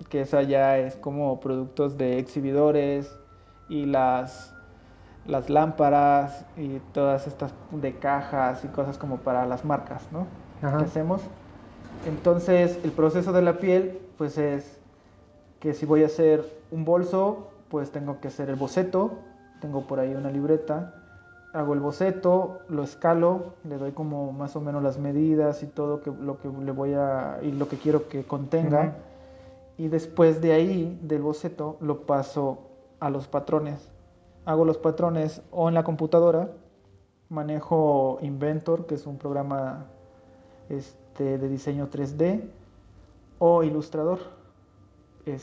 que 0.09 0.23
esa 0.23 0.43
ya 0.43 0.79
es 0.79 0.97
como 0.97 1.41
productos 1.41 1.97
de 1.97 2.19
exhibidores 2.19 3.17
y 3.69 3.87
las, 3.87 4.55
las 5.27 5.51
lámparas 5.51 6.45
y 6.57 6.81
todas 6.93 7.27
estas 7.27 7.55
de 7.71 7.95
cajas 7.97 8.65
y 8.65 8.69
cosas 8.69 8.99
como 8.99 9.19
para 9.19 9.47
las 9.47 9.65
marcas, 9.65 10.09
¿no? 10.11 10.27
Que 10.61 10.85
hacemos. 10.85 11.23
Entonces, 12.07 12.79
el 12.83 12.93
proceso 12.93 13.33
de 13.33 13.43
la 13.43 13.59
piel, 13.59 14.01
pues 14.19 14.39
es 14.39 14.76
que 15.61 15.75
si 15.75 15.87
voy 15.87 16.03
a 16.03 16.07
hacer 16.07 16.45
un 16.71 16.85
bolso, 16.85 17.49
pues 17.69 17.91
tengo 17.91 18.21
que 18.21 18.29
hacer 18.29 18.51
el 18.51 18.57
boceto, 18.57 19.13
tengo 19.61 19.87
por 19.87 20.01
ahí 20.01 20.15
una 20.15 20.31
libreta, 20.31 20.95
hago 21.53 21.73
el 21.73 21.81
boceto, 21.81 22.61
lo 22.69 22.83
escalo, 22.83 23.55
le 23.65 23.79
doy 23.79 23.93
como 23.93 24.33
más 24.33 24.57
o 24.57 24.61
menos 24.61 24.83
las 24.83 24.99
medidas 24.99 25.63
y 25.63 25.67
todo 25.67 26.03
que, 26.03 26.11
lo 26.11 26.39
que 26.39 26.49
le 26.49 26.71
voy 26.71 26.93
a 26.95 27.39
y 27.43 27.51
lo 27.53 27.69
que 27.69 27.79
quiero 27.79 28.09
que 28.09 28.25
contenga. 28.25 28.97
Y 29.79 29.89
después 29.89 30.41
de 30.41 30.53
ahí, 30.53 30.99
del 31.03 31.23
boceto, 31.23 31.77
lo 31.81 32.03
paso 32.03 32.59
a 33.01 33.11
los 33.11 33.27
patrones. 33.27 33.91
Hago 34.45 34.65
los 34.65 34.79
patrones 34.79 35.43
o 35.51 35.69
en 35.69 35.75
la 35.75 35.85
computadora, 35.85 36.51
manejo 37.29 38.19
Inventor, 38.21 38.87
que 38.87 38.95
es 38.95 39.07
un 39.07 39.19
programa 39.19 39.87
este, 40.69 41.39
de 41.39 41.49
diseño 41.49 41.89
3D, 41.91 42.43
o 43.39 43.63
Ilustrador. 43.63 44.36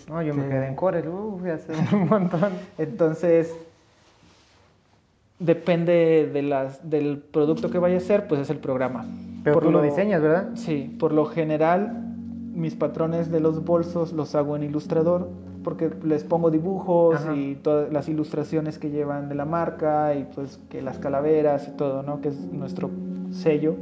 No, 0.10 0.22
yo 0.22 0.34
me 0.34 0.48
quedé 0.48 0.68
en 0.68 0.76
Corel, 0.76 1.10
hace 1.54 1.74
un 1.96 2.08
montón. 2.08 2.54
Entonces, 2.78 3.54
depende 5.40 6.30
de 6.32 6.42
las, 6.42 6.90
del 6.90 7.18
producto 7.18 7.70
que 7.70 7.80
vaya 7.80 7.98
a 7.98 8.00
ser, 8.00 8.28
pues 8.28 8.42
es 8.42 8.50
el 8.50 8.58
programa. 8.58 9.06
Pero 9.44 9.60
tú 9.60 9.72
lo, 9.72 9.82
diseñas, 9.82 10.22
¿verdad? 10.22 10.52
Sí, 10.56 10.96
por 11.00 11.12
lo 11.12 11.26
general 11.26 12.10
mis 12.54 12.76
patrones 12.76 13.32
de 13.32 13.40
los 13.40 13.66
bolsos 13.66 14.14
los 14.14 14.36
hago 14.36 14.56
en 14.56 14.64
Ilustrador 14.64 15.30
porque 15.64 15.90
les 16.04 16.24
pongo 16.24 16.52
dibujos 16.52 17.20
y 17.36 17.56
todas 17.56 17.92
las 17.92 18.08
ilustraciones 18.10 18.78
que 18.78 18.90
llevan 18.90 19.30
de 19.30 19.36
la 19.36 19.46
marca 19.46 20.14
y 20.14 20.26
pues 20.36 20.60
que 20.70 20.82
las 20.82 21.00
calaveras 21.00 21.68
y 21.68 21.72
todo, 21.72 22.04
¿no? 22.04 22.22
Que 22.22 22.30
es 22.30 22.36
nuestro 22.52 22.90
sello 23.32 23.76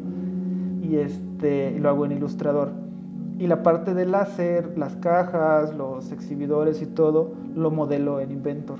y 0.81 0.97
este 0.97 1.71
lo 1.79 1.89
hago 1.89 2.05
en 2.05 2.13
Ilustrador. 2.13 2.71
Y 3.41 3.47
la 3.47 3.63
parte 3.63 3.95
del 3.95 4.11
láser, 4.11 4.77
las 4.77 4.95
cajas, 4.97 5.75
los 5.75 6.11
exhibidores 6.11 6.81
y 6.81 6.85
todo 6.85 7.31
lo 7.55 7.71
modelo 7.71 8.19
en 8.19 8.31
Inventor 8.31 8.77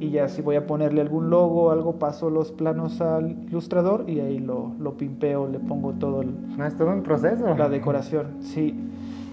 y 0.00 0.08
ya 0.08 0.28
si 0.28 0.40
voy 0.40 0.56
a 0.56 0.66
ponerle 0.66 1.02
algún 1.02 1.28
logo 1.28 1.70
algo, 1.70 1.96
paso 1.98 2.30
los 2.30 2.50
planos 2.50 3.02
al 3.02 3.32
ilustrador 3.32 4.08
y 4.08 4.20
ahí 4.20 4.38
lo, 4.38 4.72
lo 4.80 4.94
pimpeo, 4.94 5.46
le 5.46 5.58
pongo 5.58 5.92
todo 5.92 6.22
el... 6.22 6.34
No, 6.56 6.64
es 6.64 6.74
todo 6.74 6.88
un 6.88 7.02
proceso. 7.02 7.54
La 7.54 7.68
decoración, 7.68 8.28
sí. 8.40 8.74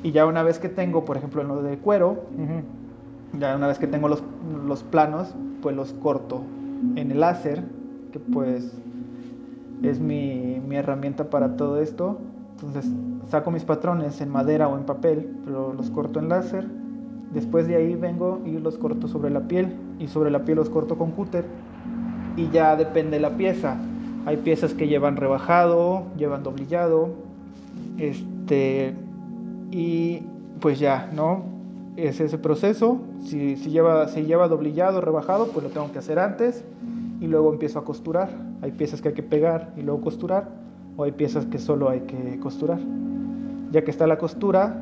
Y 0.04 0.12
ya 0.12 0.26
una 0.26 0.44
vez 0.44 0.60
que 0.60 0.68
tengo, 0.68 1.06
por 1.06 1.16
ejemplo, 1.16 1.42
en 1.42 1.48
lo 1.48 1.64
de 1.64 1.78
cuero, 1.78 2.26
ya 3.40 3.56
una 3.56 3.68
vez 3.68 3.80
que 3.80 3.88
tengo 3.88 4.10
los, 4.10 4.22
los 4.68 4.84
planos, 4.84 5.34
pues 5.62 5.74
los 5.74 5.94
corto 5.94 6.42
en 6.98 7.12
el 7.12 7.22
láser, 7.22 7.64
que 8.12 8.20
pues 8.20 8.74
es 9.84 10.02
mi, 10.02 10.62
mi 10.68 10.76
herramienta 10.76 11.30
para 11.30 11.56
todo 11.56 11.80
esto. 11.80 12.18
Entonces 12.62 12.86
saco 13.30 13.52
mis 13.52 13.64
patrones 13.64 14.20
en 14.22 14.30
madera 14.30 14.68
o 14.68 14.78
en 14.78 14.86
papel, 14.86 15.30
pero 15.46 15.74
los 15.74 15.92
corto 15.92 16.20
en 16.20 16.30
láser 16.30 16.68
Después 17.34 17.68
de 17.68 17.76
ahí 17.76 17.96
vengo 17.96 18.40
y 18.46 18.58
los 18.58 18.78
corto 18.78 19.08
sobre 19.08 19.30
la 19.30 19.42
piel 19.42 19.76
y 20.00 20.08
sobre 20.08 20.32
la 20.32 20.46
piel 20.46 20.58
los 20.58 20.70
corto 20.70 20.98
con 20.98 21.12
cúter 21.12 21.46
y 22.38 22.50
ya 22.50 22.76
depende 22.76 23.20
la 23.20 23.36
pieza. 23.36 23.78
Hay 24.26 24.38
piezas 24.38 24.74
que 24.74 24.88
llevan 24.88 25.18
rebajado, 25.18 26.06
llevan 26.18 26.44
doblillado, 26.44 27.10
este 27.98 28.96
y 29.72 30.24
pues 30.62 30.80
ya, 30.80 31.10
¿no? 31.14 31.44
Es 31.98 32.22
ese 32.22 32.38
proceso. 32.38 33.00
Si, 33.22 33.58
si 33.58 33.72
lleva, 33.72 34.08
si 34.08 34.24
lleva 34.24 34.48
doblillado, 34.48 35.02
rebajado, 35.02 35.48
pues 35.48 35.66
lo 35.66 35.70
tengo 35.72 35.92
que 35.92 36.00
hacer 36.00 36.20
antes 36.20 36.64
y 37.20 37.28
luego 37.28 37.52
empiezo 37.52 37.80
a 37.80 37.84
costurar. 37.84 38.30
Hay 38.62 38.72
piezas 38.72 39.02
que 39.02 39.10
hay 39.10 39.14
que 39.14 39.24
pegar 39.24 39.74
y 39.76 39.82
luego 39.82 40.02
costurar, 40.02 40.50
o 40.98 41.04
hay 41.04 41.12
piezas 41.12 41.46
que 41.46 41.60
solo 41.60 41.90
hay 41.90 42.02
que 42.02 42.40
costurar. 42.40 42.80
Ya 43.72 43.84
que 43.84 43.92
está 43.92 44.08
la 44.08 44.18
costura, 44.18 44.76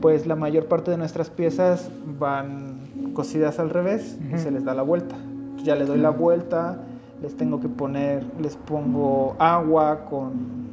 pues 0.00 0.26
la 0.26 0.36
mayor 0.36 0.66
parte 0.66 0.90
de 0.90 0.98
nuestras 0.98 1.30
piezas 1.30 1.90
van 2.18 3.12
cosidas 3.14 3.58
al 3.58 3.70
revés 3.70 4.18
y 4.34 4.38
se 4.38 4.50
les 4.50 4.64
da 4.64 4.74
la 4.74 4.82
vuelta. 4.82 5.16
Ya 5.62 5.76
le 5.76 5.86
doy 5.86 5.98
la 5.98 6.10
vuelta, 6.10 6.78
les 7.22 7.36
tengo 7.36 7.60
que 7.60 7.68
poner, 7.68 8.24
les 8.40 8.56
pongo 8.56 9.36
agua 9.38 10.04
con, 10.10 10.66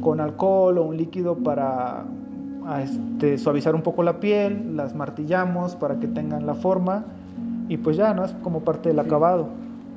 con 0.00 0.20
alcohol 0.20 0.78
o 0.78 0.84
un 0.84 0.96
líquido 0.96 1.36
para 1.36 2.04
este, 2.82 3.38
suavizar 3.38 3.74
un 3.74 3.82
poco 3.82 4.02
la 4.02 4.20
piel, 4.20 4.76
las 4.76 4.94
martillamos 4.94 5.76
para 5.76 6.00
que 6.00 6.08
tengan 6.08 6.46
la 6.46 6.54
forma 6.54 7.04
y 7.68 7.76
pues 7.76 7.96
ya, 7.96 8.14
¿no? 8.14 8.24
Es 8.24 8.32
como 8.42 8.60
parte 8.60 8.88
del 8.88 8.98
acabado. 8.98 9.48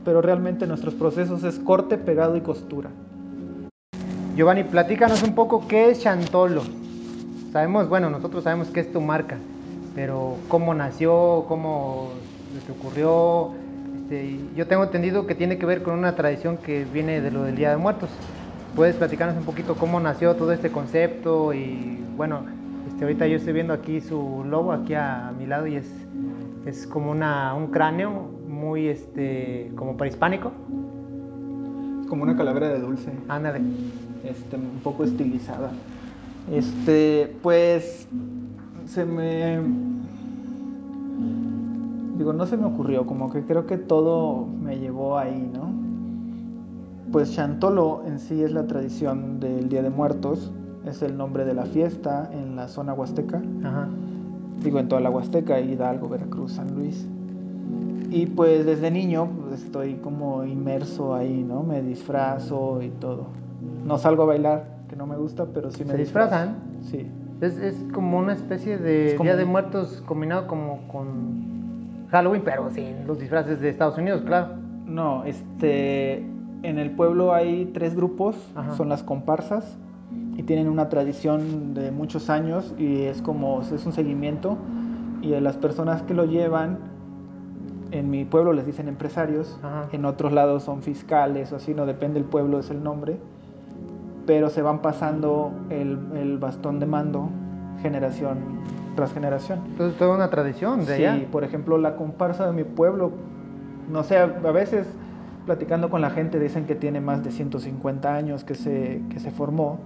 Pero 0.08 0.22
realmente 0.22 0.66
nuestros 0.66 0.94
procesos 0.94 1.44
es 1.44 1.60
corte, 1.60 1.98
pegado 1.98 2.38
y 2.38 2.40
costura. 2.40 2.90
Giovanni, 4.38 4.64
platícanos 4.64 5.22
un 5.22 5.36
poco 5.36 5.68
qué 5.68 5.90
es 5.90 6.00
Chantolo. 6.00 6.62
Sabemos, 7.52 7.90
bueno, 7.90 8.10
nosotros 8.10 8.46
sabemos 8.46 8.70
que 8.70 8.80
es 8.80 8.94
tu 8.94 9.02
marca, 9.02 9.36
pero 9.96 10.38
cómo 10.48 10.74
nació, 10.74 11.44
cómo 11.50 12.12
te 12.66 12.72
ocurrió. 12.72 13.52
Este, 13.98 14.40
yo 14.56 14.66
tengo 14.66 14.86
entendido 14.86 15.28
que 15.28 15.36
tiene 15.36 15.58
que 15.58 15.66
ver 15.66 15.84
con 15.84 16.00
una 16.00 16.16
tradición 16.16 16.56
que 16.56 16.86
viene 16.86 17.20
de 17.20 17.30
lo 17.30 17.44
del 17.44 17.58
Día 17.58 17.72
de 17.72 17.76
Muertos. 17.78 18.10
¿Puedes 18.78 18.96
platicarnos 18.96 19.36
un 19.36 19.44
poquito 19.44 19.76
cómo 19.76 20.00
nació 20.00 20.38
todo 20.38 20.54
este 20.54 20.72
concepto? 20.72 21.54
Y 21.54 22.02
bueno, 22.16 22.46
este, 22.88 23.04
ahorita 23.04 23.28
yo 23.28 23.36
estoy 23.36 23.52
viendo 23.52 23.74
aquí 23.74 24.00
su 24.00 24.46
logo, 24.46 24.72
aquí 24.72 24.94
a, 24.94 25.34
mi 25.38 25.46
lado, 25.48 25.68
y 25.68 25.76
es, 25.76 25.92
es 26.66 26.88
como 26.88 27.12
una, 27.12 27.54
un 27.56 27.68
cráneo 27.68 28.37
muy 28.58 28.88
este, 28.88 29.72
como 29.76 29.98
prehispánico. 29.98 30.52
Como 32.10 32.24
una 32.24 32.36
calavera 32.36 32.70
de 32.70 32.80
dulce. 32.80 33.12
Ándale. 33.28 33.62
Este, 34.24 34.56
un 34.56 34.80
poco 34.84 35.04
estilizada. 35.04 35.72
Este, 36.52 37.36
pues 37.44 38.08
se 38.86 39.06
me 39.06 39.60
digo, 42.18 42.34
no 42.34 42.46
se 42.46 42.58
me 42.58 42.66
ocurrió, 42.66 43.06
como 43.06 43.32
que 43.32 43.44
creo 43.44 43.68
que 43.68 43.78
todo 43.78 44.48
me 44.48 44.80
llevó 44.80 45.18
ahí, 45.18 45.50
¿no? 45.54 45.72
Pues 47.12 47.34
Chantolo 47.34 48.04
en 48.06 48.20
sí 48.20 48.42
es 48.42 48.52
la 48.52 48.66
tradición 48.66 49.40
del 49.40 49.70
Día 49.70 49.84
de 49.84 49.90
Muertos, 49.90 50.52
es 50.86 51.02
el 51.02 51.18
nombre 51.18 51.46
de 51.46 51.54
la 51.54 51.66
fiesta 51.66 52.30
en 52.34 52.56
la 52.56 52.68
zona 52.68 52.94
huasteca. 52.94 53.42
Digo, 54.64 54.80
en 54.80 54.88
toda 54.88 55.02
la 55.02 55.10
Huasteca, 55.10 55.60
Hidalgo, 55.60 56.10
Veracruz, 56.10 56.54
San 56.54 56.74
Luis. 56.74 57.08
Y 58.10 58.26
pues 58.28 58.66
desde 58.66 58.92
niño 58.92 59.30
pues, 59.50 59.64
estoy 59.64 59.96
como 59.96 60.44
inmerso 60.46 61.14
ahí, 61.14 61.44
¿no? 61.48 61.64
Me 61.64 61.82
disfrazo 61.82 62.82
y 62.82 62.90
todo. 62.90 63.28
No 63.86 63.98
salgo 63.98 64.24
a 64.24 64.28
bailar, 64.28 64.78
que 64.90 64.96
no 64.96 65.08
me 65.08 65.18
gusta, 65.18 65.46
pero 65.54 65.72
sí 65.72 65.84
me 65.84 65.92
¿Se 65.92 65.98
disfrazan? 65.98 66.58
Sí. 66.82 67.08
Es, 67.42 67.58
es, 67.58 67.76
como 67.94 68.18
una 68.18 68.34
especie 68.34 68.78
de 68.78 69.18
Día 69.22 69.36
de 69.36 69.46
Muertos 69.46 70.04
combinado 70.08 70.48
como 70.48 70.88
con 70.88 72.08
Halloween, 72.10 72.42
pero 72.44 72.70
sin 72.72 73.06
los 73.06 73.20
disfraces 73.20 73.60
de 73.60 73.70
Estados 73.70 73.98
Unidos, 73.98 74.22
claro. 74.26 74.56
No, 74.86 75.24
este, 75.26 76.18
en 76.64 76.80
el 76.80 76.92
pueblo 76.92 77.34
hay 77.34 77.70
tres 77.74 77.96
grupos, 77.96 78.36
son 78.76 78.90
las 78.90 79.04
comparsas, 79.04 79.78
y 80.36 80.44
tienen 80.44 80.70
una 80.70 80.90
tradición 80.90 81.74
de 81.74 81.92
muchos 81.92 82.30
años 82.30 82.74
y 82.78 83.04
es 83.04 83.22
como, 83.22 83.62
es 83.62 83.86
un 83.86 83.92
seguimiento, 83.92 84.58
y 85.22 85.30
las 85.40 85.58
personas 85.58 86.02
que 86.04 86.14
lo 86.14 86.26
llevan, 86.26 86.78
en 87.92 88.10
mi 88.10 88.26
pueblo 88.26 88.54
les 88.54 88.66
dicen 88.66 88.88
empresarios, 88.88 89.60
en 89.92 90.06
otros 90.06 90.32
lados 90.32 90.64
son 90.64 90.82
fiscales 90.82 91.52
o 91.52 91.58
así, 91.58 91.74
no 91.74 91.86
depende 91.86 92.20
del 92.20 92.30
pueblo, 92.30 92.60
es 92.60 92.70
el 92.70 92.84
nombre 92.84 93.18
pero 94.28 94.50
se 94.50 94.62
van 94.62 94.82
pasando 94.82 95.52
el, 95.72 96.38
bastón 96.38 96.80
de 96.80 96.86
mando 96.86 97.30
generación 97.82 98.38
tras 98.96 99.14
generación. 99.14 99.62
Entonces 99.68 99.94
es 99.94 100.00
toda 100.00 100.16
una 100.16 100.30
tradición 100.30 100.86
de 100.86 100.98
sí, 100.98 101.28
por 101.32 101.44
ejemplo, 101.44 101.78
la 101.78 101.96
comparsa 101.96 102.46
de 102.46 102.52
mi 102.52 102.64
pueblo, 102.64 103.12
no 103.90 104.04
sé, 104.04 104.18
a 104.18 104.26
veces 104.28 104.88
platicando 105.46 105.90
con 105.90 106.02
la 106.02 106.10
gente 106.10 106.40
dicen 106.40 106.66
que 106.66 106.76
tiene 106.76 107.00
más 107.00 107.24
de 107.24 107.32
150 107.32 108.14
años 108.14 108.44
que 108.44 108.54
se, 108.54 109.02
que 109.10 109.20
se 109.20 109.32
formó, 109.32 109.80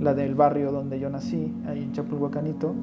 la 0.00 0.12
del 0.12 0.34
barrio 0.34 0.70
donde 0.70 1.00
yo 1.00 1.08
nací, 1.08 1.54
ahí 1.66 1.82
en 1.82 1.92
Chapulhuacanito, 1.92 2.74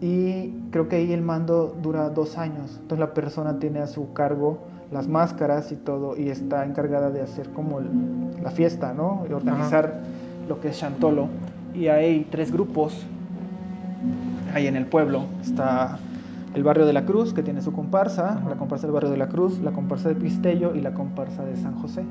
y 0.00 0.50
creo 0.70 0.88
que 0.88 0.96
ahí 0.96 1.12
el 1.12 1.22
mando 1.22 1.74
dura 1.82 2.10
dos 2.10 2.36
años, 2.38 2.72
entonces 2.80 2.98
la 2.98 3.14
persona 3.14 3.58
tiene 3.58 3.80
a 3.80 3.86
su 3.86 4.12
cargo 4.12 4.58
las 4.92 5.08
máscaras 5.08 5.72
y 5.72 5.76
todo, 5.76 6.16
y 6.16 6.28
está 6.28 6.64
encargada 6.64 7.10
de 7.10 7.20
hacer 7.22 7.50
como 7.50 7.80
el- 7.80 7.88
la 8.42 8.50
fiesta, 8.50 8.94
¿no? 8.94 9.24
Y 9.28 9.32
organizar 9.32 10.00
lo 10.48 10.60
que 10.60 10.68
es 10.68 10.78
Chantolo. 10.78 11.26
Y 11.74 11.88
hay 11.88 12.26
tres 12.30 12.52
grupos 12.52 13.04
ahí 14.54 14.66
en 14.68 14.76
el 14.76 14.86
pueblo. 14.86 15.24
Está 15.42 15.98
el 16.54 16.62
barrio 16.62 16.86
de 16.86 16.92
la 16.92 17.04
Cruz, 17.04 17.34
que 17.34 17.42
tiene 17.42 17.62
su 17.62 17.72
comparsa, 17.72 18.34
Ajá. 18.34 18.48
la 18.48 18.54
comparsa 18.56 18.86
del 18.86 18.94
barrio 18.94 19.10
de 19.10 19.16
la 19.16 19.28
Cruz, 19.28 19.58
la 19.58 19.72
comparsa 19.72 20.08
de 20.08 20.14
Pistello 20.14 20.74
y 20.76 20.80
la 20.80 20.94
comparsa 20.94 21.44
de 21.44 21.56
San 21.56 21.74
José. 21.80 22.04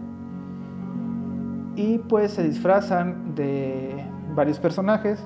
Y 1.77 1.99
pues 1.99 2.31
se 2.31 2.43
disfrazan 2.43 3.35
de 3.35 3.95
varios 4.35 4.59
personajes. 4.59 5.23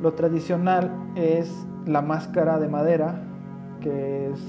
Lo 0.00 0.12
tradicional 0.12 0.90
es 1.14 1.66
la 1.86 2.02
máscara 2.02 2.58
de 2.58 2.68
madera, 2.68 3.14
que 3.80 4.30
es 4.30 4.40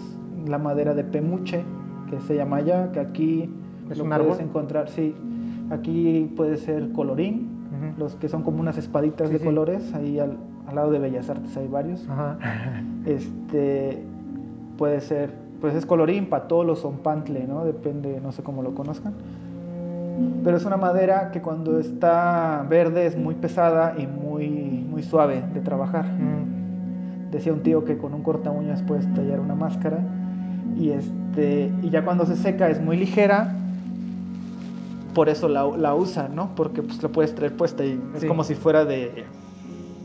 la 0.47 0.57
madera 0.57 0.93
de 0.93 1.03
pemuche, 1.03 1.63
que 2.09 2.19
se 2.21 2.35
llama 2.35 2.57
allá, 2.57 2.91
que 2.91 2.99
aquí 2.99 3.49
¿Es 3.89 3.97
lo 3.97 4.03
un 4.05 4.09
puedes 4.09 4.25
árbol? 4.33 4.41
encontrar, 4.41 4.89
sí. 4.89 5.15
Aquí 5.71 6.31
puede 6.35 6.57
ser 6.57 6.91
colorín, 6.91 7.49
los 7.97 8.15
que 8.15 8.29
son 8.29 8.43
como 8.43 8.59
unas 8.59 8.77
espaditas 8.77 9.27
Sí, 9.27 9.33
de 9.33 9.39
sí. 9.39 9.45
colores, 9.45 9.93
ahí 9.93 10.19
al, 10.19 10.37
al 10.67 10.75
lado 10.75 10.91
de 10.91 10.99
Bellas 10.99 11.29
Artes 11.29 11.55
hay 11.57 11.67
varios. 11.67 12.07
Ajá. 12.09 12.37
Este 13.05 14.03
puede 14.77 15.01
ser, 15.01 15.33
pues 15.61 15.75
es 15.75 15.85
colorín, 15.85 16.27
patolo, 16.29 16.75
zompantle, 16.75 17.45
¿no? 17.47 17.65
Depende, 17.65 18.19
no 18.21 18.31
sé 18.31 18.43
cómo 18.43 18.61
lo 18.63 18.73
conozcan. 18.73 19.13
Pero 20.43 20.57
es 20.57 20.65
una 20.65 20.77
madera 20.77 21.31
que 21.31 21.41
cuando 21.41 21.79
está 21.79 22.65
verde 22.69 23.07
es 23.07 23.17
muy 23.17 23.33
pesada 23.35 23.95
y 23.97 24.05
muy, 24.07 24.47
muy 24.89 25.01
suave 25.03 25.43
de 25.53 25.59
trabajar. 25.59 26.05
Decía 27.33 27.51
un 27.51 27.63
tío 27.63 27.83
que 27.83 27.97
con 27.97 28.13
un 28.13 28.21
corta 28.21 28.51
uñas 28.51 28.81
puedes 28.83 29.11
tallar 29.13 29.39
una 29.39 29.55
máscara 29.55 29.99
y 30.77 30.91
este 30.91 31.71
y 31.81 31.89
ya 31.89 32.05
cuando 32.05 32.25
se 32.25 32.35
seca 32.35 32.69
es 32.69 32.79
muy 32.81 32.95
ligera. 32.95 33.55
Por 35.13 35.29
eso 35.29 35.47
la, 35.47 35.65
la 35.77 35.93
usan, 35.95 36.35
¿no? 36.35 36.55
Porque 36.55 36.81
pues 36.81 37.01
la 37.03 37.09
puedes 37.09 37.35
traer 37.35 37.55
puesta 37.55 37.83
y 37.85 37.99
es 38.15 38.21
Sí. 38.21 38.27
como 38.27 38.43
si 38.43 38.55
fuera 38.55 38.83
de, 38.85 39.25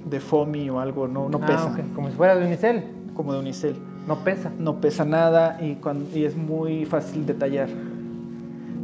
de 0.08 0.20
foamy 0.20 0.68
o 0.70 0.80
algo, 0.80 1.06
no, 1.08 1.28
no 1.28 1.38
Ah, 1.42 1.46
pesa, 1.46 1.76
Como 1.94 2.08
si 2.10 2.14
fuera 2.16 2.34
de 2.36 2.46
unicel. 2.46 2.84
como 3.14 3.32
de 3.32 3.40
unicel 3.40 3.76
No 4.06 4.16
pesa. 4.24 4.50
no 4.58 4.80
pesa 4.80 5.04
nada 5.04 5.58
y, 5.62 5.74
cuan- 5.76 6.06
y 6.14 6.24
es 6.24 6.36
muy 6.36 6.84
fácil 6.84 7.24
de 7.26 7.34
tallar. 7.34 7.68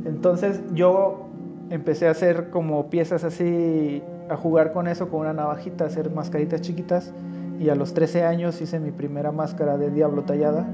Entonces 0.07 0.61
yo 0.75 1.27
empecé 1.71 2.09
a 2.09 2.11
hacer 2.11 2.51
como 2.51 2.89
piezas 2.91 3.25
así, 3.25 4.03
a 4.31 4.37
jugar 4.37 4.73
con 4.73 4.87
eso, 4.89 5.09
con 5.09 5.21
una 5.21 5.33
navajita, 5.33 5.85
hacer 5.87 6.11
mascaritas 6.11 6.61
chiquitas. 6.63 7.13
Y 7.59 7.69
a 7.69 7.75
los 7.75 7.95
13 7.95 8.25
años 8.25 8.61
hice 8.61 8.81
mi 8.81 8.91
primera 8.91 9.33
máscara 9.33 9.77
de 9.77 9.91
diablo 9.91 10.23
tallada 10.23 10.67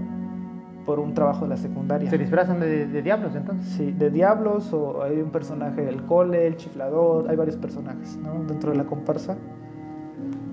por 0.87 0.99
un 0.99 1.15
trabajo 1.15 1.45
de 1.45 1.51
la 1.51 1.57
secundaria. 1.57 2.11
Se 2.11 2.19
disfrazan 2.19 2.61
de, 2.61 2.87
de 2.87 3.03
diablos 3.03 3.35
entonces. 3.37 3.67
Sí, 3.75 3.93
de 3.93 4.11
diablos 4.11 4.73
o 4.73 5.03
hay 5.03 5.21
un 5.21 5.31
personaje 5.31 5.83
del 5.83 6.03
cole, 6.05 6.47
el 6.47 6.57
chiflador, 6.57 7.29
hay 7.29 7.37
varios 7.37 7.57
personajes 7.57 8.17
¿no? 8.17 8.45
dentro 8.45 8.71
de 8.73 8.79
la 8.79 8.85
comparsa. 8.85 9.37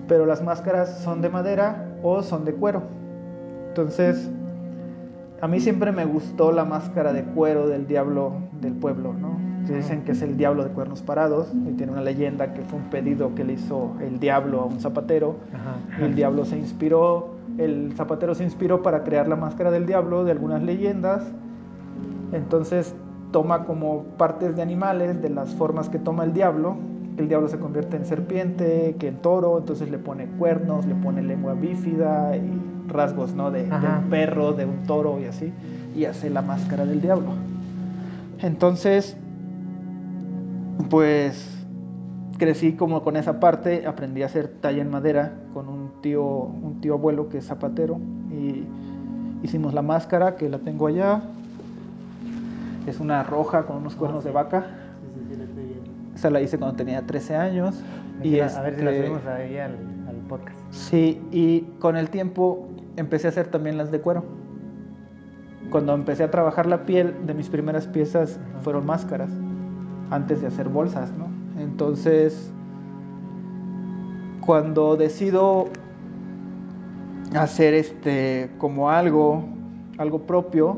Pero 0.08 0.26
las 0.26 0.44
máscaras 0.44 1.00
son 1.00 1.22
de 1.22 1.30
madera 1.30 1.96
o 2.04 2.22
son 2.22 2.46
de 2.46 2.54
cuero. 2.54 2.84
Entonces, 3.70 4.30
a 5.42 5.48
mí 5.48 5.60
siempre 5.60 5.92
me 5.92 6.06
gustó 6.06 6.52
la 6.52 6.66
máscara 6.66 7.14
de 7.14 7.24
cuero 7.24 7.68
del 7.68 7.88
diablo 7.88 8.34
del 8.62 8.74
pueblo, 8.74 9.14
¿no? 9.14 9.38
Dicen 9.76 10.04
que 10.04 10.14
es 10.14 10.22
el 10.22 10.38
diablo 10.38 10.64
de 10.64 10.70
cuernos 10.70 11.02
parados 11.02 11.52
y 11.68 11.74
tiene 11.74 11.92
una 11.92 12.02
leyenda 12.02 12.54
que 12.54 12.62
fue 12.62 12.80
un 12.80 12.86
pedido 12.86 13.36
que 13.36 13.44
le 13.44 13.54
hizo 13.54 13.94
el 14.02 14.20
diablo 14.20 14.62
a 14.62 14.66
un 14.66 14.80
zapatero 14.80 15.38
Ajá. 15.54 16.02
y 16.02 16.06
el 16.06 16.16
diablo 16.16 16.46
se 16.46 16.58
inspiró, 16.58 17.36
el 17.58 17.94
zapatero 17.96 18.36
se 18.36 18.44
inspiró 18.44 18.82
para 18.82 19.04
crear 19.04 19.28
la 19.28 19.36
máscara 19.36 19.72
del 19.72 19.86
diablo 19.86 20.24
de 20.24 20.32
algunas 20.32 20.62
leyendas. 20.62 21.24
Entonces 22.32 22.96
toma 23.32 23.66
como 23.66 24.04
partes 24.18 24.56
de 24.56 24.62
animales, 24.62 25.22
de 25.22 25.30
las 25.30 25.54
formas 25.56 25.90
que 25.90 26.00
toma 26.00 26.24
el 26.24 26.34
diablo. 26.34 26.78
El 27.18 27.28
diablo 27.28 27.48
se 27.48 27.58
convierte 27.58 27.98
en 27.98 28.06
serpiente, 28.06 28.96
que 29.00 29.08
en 29.08 29.18
toro, 29.18 29.58
entonces 29.58 29.90
le 29.90 29.98
pone 29.98 30.28
cuernos, 30.38 30.86
le 30.86 30.96
pone 30.96 31.24
lengua 31.24 31.54
bífida 31.54 32.38
y 32.38 32.62
rasgos, 32.88 33.34
¿no? 33.34 33.50
De, 33.50 33.64
un 33.64 34.10
perro, 34.10 34.54
de 34.54 34.66
un 34.66 34.84
toro 34.86 35.20
y 35.20 35.26
así. 35.26 35.52
Y 35.96 36.06
hace 36.06 36.30
la 36.30 36.44
máscara 36.44 36.86
del 36.86 37.02
diablo. 37.02 37.30
Entonces, 38.40 39.18
pues 40.90 41.58
crecí 42.38 42.74
como 42.74 43.04
con 43.04 43.18
esa 43.18 43.40
parte, 43.40 43.86
aprendí 43.88 44.24
a 44.24 44.28
hacer 44.28 44.48
talla 44.48 44.82
en 44.82 44.90
madera 44.90 45.34
con 45.54 45.68
un 45.68 46.02
tío, 46.02 46.24
un 46.24 46.80
tío 46.82 46.94
abuelo 46.94 47.30
que 47.30 47.40
es 47.40 47.46
zapatero 47.46 48.00
y 48.32 48.64
hicimos 49.44 49.74
la 49.74 49.82
máscara 49.82 50.36
que 50.36 50.50
la 50.50 50.60
tengo 50.60 50.88
allá. 50.88 51.22
Es 52.86 53.00
una 53.00 53.24
roja 53.24 53.64
con 53.64 53.78
unos 53.78 53.96
cuernos 53.96 54.24
de 54.24 54.32
vaca. 54.32 54.66
Esa 56.16 56.30
la 56.30 56.42
hice 56.42 56.58
cuando 56.58 56.78
tenía 56.78 57.06
13 57.06 57.36
años. 57.36 57.84
Y 58.24 58.40
a 58.40 58.62
ver 58.62 58.76
si 58.76 58.84
la 58.84 58.92
este, 58.92 59.08
subimos 59.08 59.26
ahí 59.28 59.58
al, 59.58 59.72
al 60.08 60.16
podcast. 60.28 60.58
Sí, 60.72 61.22
y 61.32 61.62
con 61.80 61.98
el 61.98 62.10
tiempo 62.10 62.68
empecé 62.96 63.28
a 63.28 63.30
hacer 63.30 63.48
también 63.48 63.78
las 63.78 63.92
de 63.92 64.00
cuero. 64.00 64.24
Cuando 65.70 65.94
empecé 65.94 66.24
a 66.24 66.32
trabajar 66.32 66.66
la 66.66 66.86
piel, 66.86 67.14
de 67.26 67.34
mis 67.34 67.50
primeras 67.50 67.88
piezas 67.88 68.40
Ajá. 68.52 68.62
fueron 68.62 68.86
máscaras, 68.86 69.30
antes 70.10 70.42
de 70.42 70.48
hacer 70.48 70.70
bolsas, 70.70 71.12
¿no? 71.18 71.28
Entonces, 71.62 72.52
cuando 74.46 74.96
decido 74.96 75.68
hacer 77.36 77.74
este 77.74 78.52
como 78.58 78.90
algo, 78.90 79.44
algo 79.98 80.22
propio, 80.22 80.78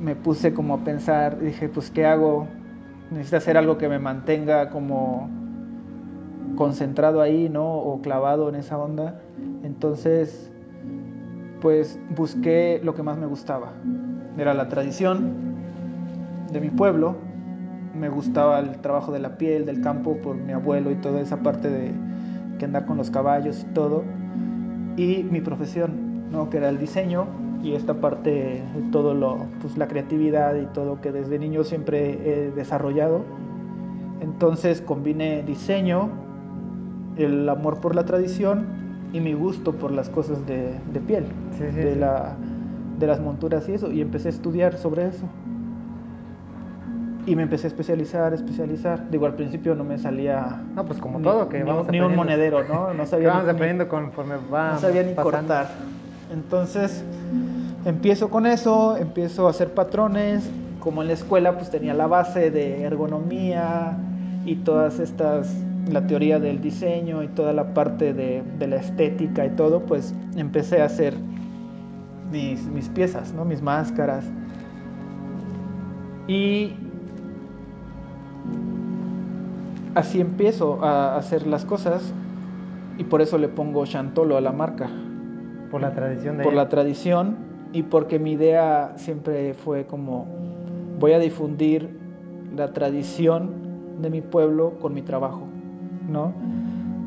me 0.00 0.16
puse 0.16 0.52
como 0.52 0.74
a 0.74 0.78
pensar, 0.78 1.38
dije, 1.38 1.68
pues 1.68 1.90
¿qué 1.90 2.06
hago? 2.06 2.46
Necesito 3.10 3.36
hacer 3.36 3.56
algo 3.56 3.78
que 3.78 3.88
me 3.88 3.98
mantenga 3.98 4.70
como 4.70 5.28
concentrado 6.56 7.20
ahí, 7.20 7.48
¿no? 7.48 7.76
O 7.76 8.00
clavado 8.00 8.48
en 8.48 8.56
esa 8.56 8.78
onda. 8.78 9.20
Entonces, 9.62 10.50
pues 11.60 11.98
busqué 12.14 12.80
lo 12.82 12.94
que 12.94 13.02
más 13.02 13.18
me 13.18 13.26
gustaba. 13.26 13.72
Era 14.36 14.54
la 14.54 14.68
tradición 14.68 15.32
de 16.52 16.60
mi 16.60 16.70
pueblo. 16.70 17.16
Me 17.98 18.08
gustaba 18.08 18.58
el 18.58 18.78
trabajo 18.80 19.12
de 19.12 19.20
la 19.20 19.38
piel, 19.38 19.66
del 19.66 19.80
campo, 19.80 20.16
por 20.16 20.36
mi 20.36 20.52
abuelo 20.52 20.90
y 20.90 20.96
toda 20.96 21.20
esa 21.20 21.38
parte 21.38 21.68
de 21.68 21.92
que 22.58 22.64
andar 22.64 22.86
con 22.86 22.96
los 22.96 23.10
caballos 23.10 23.62
y 23.62 23.74
todo. 23.74 24.02
Y 24.96 25.24
mi 25.24 25.40
profesión, 25.40 26.30
¿no? 26.30 26.50
Que 26.50 26.58
era 26.58 26.68
el 26.68 26.78
diseño 26.78 27.26
y 27.62 27.72
esta 27.74 27.94
parte 27.94 28.30
de 28.74 28.82
todo 28.92 29.14
lo, 29.14 29.46
pues 29.60 29.76
la 29.78 29.88
creatividad 29.88 30.54
y 30.56 30.66
todo 30.66 31.00
que 31.00 31.12
desde 31.12 31.38
niño 31.38 31.64
siempre 31.64 32.18
he 32.28 32.50
desarrollado. 32.50 33.24
Entonces 34.20 34.80
combiné 34.82 35.42
diseño, 35.42 36.10
el 37.16 37.48
amor 37.48 37.80
por 37.80 37.94
la 37.94 38.04
tradición 38.04 38.66
y 39.12 39.20
mi 39.20 39.32
gusto 39.34 39.72
por 39.72 39.92
las 39.92 40.10
cosas 40.10 40.44
de, 40.46 40.78
de 40.92 41.00
piel, 41.00 41.24
Sí, 41.50 41.64
sí, 41.70 41.76
de, 41.80 41.94
sí. 41.94 41.98
La, 41.98 42.36
de 42.98 43.06
las 43.06 43.20
monturas 43.20 43.68
y 43.68 43.72
eso, 43.72 43.90
y 43.92 44.00
empecé 44.00 44.28
a 44.28 44.30
estudiar 44.30 44.76
sobre 44.76 45.08
eso. 45.08 45.26
Y 47.26 47.36
me 47.36 47.42
empecé 47.44 47.66
a 47.66 47.68
especializar, 47.68 48.34
especializar. 48.34 49.08
Digo, 49.10 49.24
al 49.26 49.34
principio 49.34 49.74
no 49.74 49.82
me 49.84 49.96
salía 49.98 50.60
No, 50.76 50.84
pues 50.84 50.98
como 50.98 51.18
ni, 51.18 51.24
todo, 51.24 51.48
que 51.48 51.58
ni 51.58 51.64
vamos 51.64 51.88
ni 51.90 52.00
un 52.00 52.14
monedero, 52.16 52.64
¿no? 52.68 52.92
No 52.94 53.06
sabía 53.06 53.28
vamos 53.28 53.44
ni- 53.44 53.48
ni- 53.50 53.54
aprendiendo 53.56 53.88
conforme 53.88 54.34
va 54.52 54.72
no 54.72 54.78
sabía 54.78 55.02
ni 55.02 55.14
pasando. 55.14 55.30
cortar. 55.38 55.68
Entonces, 56.32 57.02
empiezo 57.86 58.28
con 58.28 58.44
eso, 58.46 58.96
empiezo 58.98 59.46
a 59.46 59.50
hacer 59.50 59.72
patrones. 59.72 60.50
Como 60.80 61.00
en 61.00 61.08
la 61.08 61.14
escuela, 61.14 61.56
pues 61.56 61.70
tenía 61.70 61.94
la 61.94 62.06
base 62.06 62.50
de 62.50 62.82
ergonomía 62.82 63.96
y 64.44 64.56
todas 64.56 64.98
estas, 65.00 65.50
la 65.90 66.06
teoría 66.06 66.38
del 66.38 66.60
diseño 66.60 67.22
y 67.22 67.28
toda 67.28 67.54
la 67.54 67.72
parte 67.72 68.12
de, 68.12 68.42
de 68.58 68.66
la 68.66 68.76
estética 68.76 69.46
y 69.46 69.50
todo, 69.50 69.80
pues 69.80 70.14
empecé 70.36 70.82
a 70.82 70.86
hacer 70.86 71.14
mis, 72.30 72.66
mis 72.66 72.90
piezas, 72.90 73.32
¿no? 73.32 73.46
Mis 73.46 73.62
máscaras. 73.62 74.24
Y 76.26 76.74
así 79.94 80.20
empiezo 80.20 80.82
a 80.84 81.16
hacer 81.16 81.46
las 81.46 81.64
cosas 81.64 82.12
y 82.98 83.04
por 83.04 83.22
eso 83.22 83.38
le 83.38 83.48
pongo 83.48 83.84
Chantolo 83.86 84.36
a 84.36 84.40
la 84.40 84.52
marca 84.52 84.88
Por 85.70 85.80
la 85.80 85.92
tradición 85.92 86.38
de 86.38 86.44
por 86.44 86.52
la 86.54 86.68
tradición 86.68 87.36
y 87.72 87.82
porque 87.82 88.18
mi 88.18 88.32
idea 88.32 88.92
siempre 88.96 89.54
fue 89.54 89.84
como 89.86 90.26
voy 91.00 91.12
a 91.12 91.18
difundir 91.18 91.88
la 92.56 92.72
tradición 92.72 93.50
de 94.00 94.10
mi 94.10 94.20
pueblo 94.20 94.74
con 94.80 94.94
mi 94.94 95.02
trabajo, 95.02 95.42
¿no? 96.08 96.32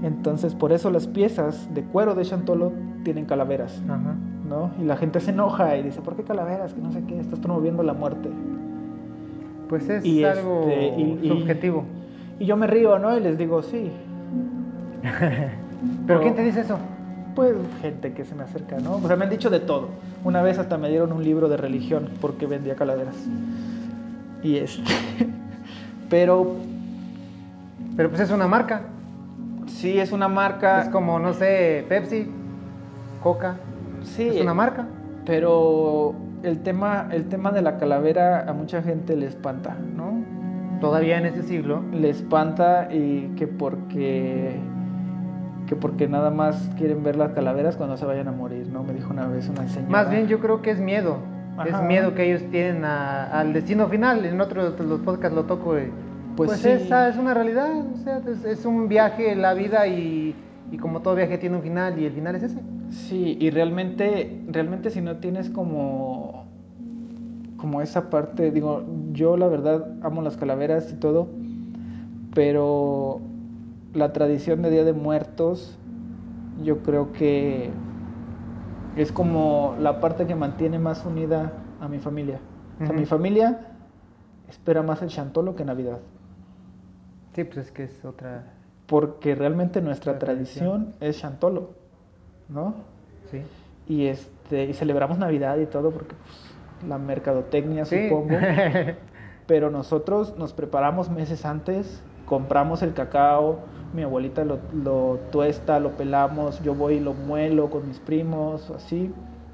Entonces 0.04 0.56
por 0.56 0.71
eso 0.73 0.91
las 0.91 1.08
piezas 1.08 1.73
de 1.73 1.84
cuero 1.84 2.15
de 2.15 2.23
Chantolo 2.23 2.71
tienen 3.04 3.26
calaveras, 3.26 3.82
Ajá. 3.88 4.15
¿no? 4.47 4.71
Y 4.80 4.84
la 4.84 4.97
gente 4.97 5.19
se 5.21 5.32
enoja 5.32 5.78
y 5.78 5.84
dice, 5.84 6.02
¿por 6.02 6.15
qué 6.17 6.23
calaveras? 6.23 6.73
Que 6.73 6.82
no 6.82 6.91
sé 6.91 7.02
qué, 7.08 7.17
estás 7.19 7.39
promoviendo 7.39 7.82
la 7.84 7.93
muerte. 7.93 8.30
Pues 9.69 9.89
es 9.89 10.06
Y 10.06 10.23
algo 10.26 10.65
este, 10.67 11.02
y- 11.02 11.28
subjetivo. 11.30 11.86
Y 11.93 11.96
yo 12.45 12.58
me 12.58 12.67
río, 12.67 13.00
¿no? 13.00 13.17
Y 13.17 13.19
les 13.19 13.38
digo, 13.38 13.62
sí. 13.63 13.91
¿Pero 16.08 16.21
quién 16.21 16.36
te 16.36 16.43
dice 16.43 16.62
eso? 16.62 16.78
Pues 17.36 17.54
gente 17.82 18.13
que 18.13 18.26
se 18.26 18.34
me 18.36 18.43
acerca, 18.43 18.80
¿no? 18.80 18.95
O 18.95 19.08
sea, 19.08 19.15
me 19.15 19.26
han 19.26 19.30
dicho 19.30 19.50
de 19.50 19.60
todo. 19.60 19.89
Una 20.23 20.41
vez 20.41 20.58
hasta 20.58 20.78
me 20.78 20.89
dieron 20.89 21.12
un 21.12 21.23
libro 21.23 21.50
de 21.50 21.58
religión 21.58 22.10
porque 22.19 22.47
vendía 22.47 22.76
calaveras. 22.76 23.15
Y 24.43 24.58
este. 24.58 24.91
Pero. 26.10 26.56
Pero 27.95 28.10
pues 28.10 28.21
es 28.21 28.32
una 28.32 28.47
marca. 28.47 28.82
Sí, 29.67 30.00
es 30.00 30.12
una 30.12 30.28
marca. 30.28 30.82
Es 30.82 30.89
como, 30.89 31.19
no 31.19 31.34
sé, 31.34 31.86
Pepsi, 31.88 32.28
Coca. 33.21 33.58
Sí. 34.04 34.30
Es 34.30 34.41
una 34.41 34.54
marca. 34.54 34.88
Pero 35.26 36.15
el 36.43 36.60
tema, 36.60 37.10
el 37.12 37.28
tema 37.30 37.52
de 37.52 37.62
la 37.62 37.78
calavera 37.78 38.50
a 38.50 38.54
mucha 38.54 38.82
gente 38.82 39.15
le 39.15 39.28
espanta, 39.28 39.76
¿no? 39.95 40.23
Todavía 40.81 41.17
en 41.17 41.25
este 41.25 41.43
siglo. 41.43 41.81
Le 41.91 42.09
espanta 42.09 42.89
y 42.93 43.33
que 43.35 43.47
porque 43.47 44.59
que 45.67 45.75
porque 45.75 46.07
nada 46.07 46.29
más 46.31 46.69
quieren 46.77 47.03
ver 47.03 47.17
las 47.17 47.33
calaveras 47.33 47.75
cuando 47.75 47.97
se 47.97 48.05
vayan 48.05 48.29
a 48.29 48.31
morir, 48.31 48.67
¿no? 48.71 48.83
Me 48.83 48.93
dijo 48.93 49.11
una 49.11 49.27
vez 49.27 49.49
una 49.49 49.67
señora. 49.67 49.91
Más 49.91 50.09
bien 50.09 50.27
yo 50.27 50.39
creo 50.39 50.61
que 50.61 50.71
es 50.71 50.79
miedo. 50.79 51.17
Ajá. 51.57 51.67
Es 51.69 51.81
miedo 51.83 52.13
que 52.15 52.23
ellos 52.25 52.43
tienen 52.51 52.85
a- 52.85 53.25
al 53.37 53.51
destino 53.51 53.87
final. 53.87 54.23
En 54.25 54.39
otros 54.39 54.77
de 54.77 54.83
los 54.85 55.01
podcasts 55.01 55.35
lo 55.35 55.43
toco. 55.43 55.77
y, 55.77 55.91
Pues 56.37 56.51
Pues, 56.51 56.59
sí. 56.61 56.69
esa 56.69 57.09
es 57.09 57.17
una 57.17 57.33
realidad. 57.33 57.69
O 57.93 57.97
sea, 57.97 58.19
es, 58.19 58.45
es 58.45 58.65
un 58.65 58.87
viaje 58.87 59.31
en 59.31 59.41
la 59.41 59.53
vida 59.55 59.87
y, 59.87 60.35
y 60.71 60.77
como 60.77 61.01
todo 61.01 61.15
viaje 61.15 61.37
tiene 61.37 61.57
un 61.57 61.63
final 61.63 61.99
y 61.99 62.05
el 62.05 62.13
final 62.13 62.35
es 62.35 62.43
ese. 62.43 62.61
Sí, 62.91 63.37
y 63.41 63.49
realmente, 63.49 64.43
realmente 64.47 64.89
si 64.91 65.01
no 65.01 65.17
tienes 65.17 65.49
como, 65.49 66.45
como 67.58 67.82
esa 67.82 68.10
parte, 68.10 68.52
digo, 68.52 68.84
yo 69.13 69.36
la 69.38 69.48
verdad 69.48 69.88
amo 70.04 70.22
las 70.22 70.38
calaveras 70.38 70.91
y 70.91 70.96
todo, 70.96 71.28
pero 72.34 73.20
la 73.93 74.13
tradición 74.13 74.62
de 74.62 74.70
Día 74.70 74.84
de 74.84 74.93
Muertos, 74.93 75.78
yo 76.63 76.80
creo 76.84 77.12
que 77.13 77.70
es 78.96 79.12
como 79.12 79.76
la 79.80 80.00
parte 80.00 80.26
que 80.28 80.36
mantiene 80.36 80.80
más 80.80 81.06
unida 81.06 81.52
a 81.82 81.88
mi 81.88 82.00
familia. 82.00 82.39
O 82.82 82.86
sea, 82.86 82.96
mi 82.96 83.06
familia 83.06 83.60
espera 84.50 84.84
más 84.84 85.02
el 85.02 85.10
Chantolo 85.10 85.56
que 85.56 85.65
Navidad, 85.65 86.00
Sí, 87.34 87.43
pues 87.43 87.58
es 87.58 87.72
que 87.72 87.84
es 87.84 88.04
otra. 88.06 88.46
porque 88.88 89.36
realmente 89.36 89.82
nuestra 89.82 90.17
tradición 90.17 90.93
es 91.00 91.20
Chantolo, 91.20 91.70
¿no? 92.50 92.74
Sí. 93.32 93.41
y 93.88 94.06
este 94.06 94.65
y 94.65 94.74
celebramos 94.74 95.17
Navidad 95.17 95.58
y 95.58 95.65
todo 95.65 95.91
porque 95.91 96.15
pues, 96.15 96.57
la 96.87 96.97
mercadotecnia 96.97 97.85
Sí. 97.85 98.09
supongo 98.09 98.37
pero 99.47 99.69
nosotros 99.69 100.37
nos 100.37 100.53
preparamos 100.53 101.09
meses 101.09 101.45
antes 101.45 102.01
compramos 102.25 102.81
el 102.83 102.93
cacao 102.93 103.59
mi 103.93 104.03
abuelita 104.03 104.43
lo, 104.43 104.59
lo 104.73 105.19
tuesta 105.31 105.79
lo 105.79 105.91
pelamos 105.91 106.61
yo 106.61 106.75
voy 106.75 106.95
y 106.95 106.99
lo 106.99 107.13
muelo 107.13 107.69
con 107.69 107.87
mis 107.87 107.99
primos 107.99 108.69
así 108.71 109.11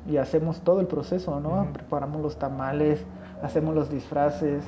y 0.09 0.17
hacemos 0.17 0.61
todo 0.61 0.79
el 0.79 0.87
proceso 0.87 1.39
no 1.39 1.61
Ujú. 1.61 1.73
preparamos 1.73 2.21
los 2.21 2.37
tamales 2.37 3.03
hacemos 3.41 3.75
los 3.75 3.89
disfraces 3.91 4.63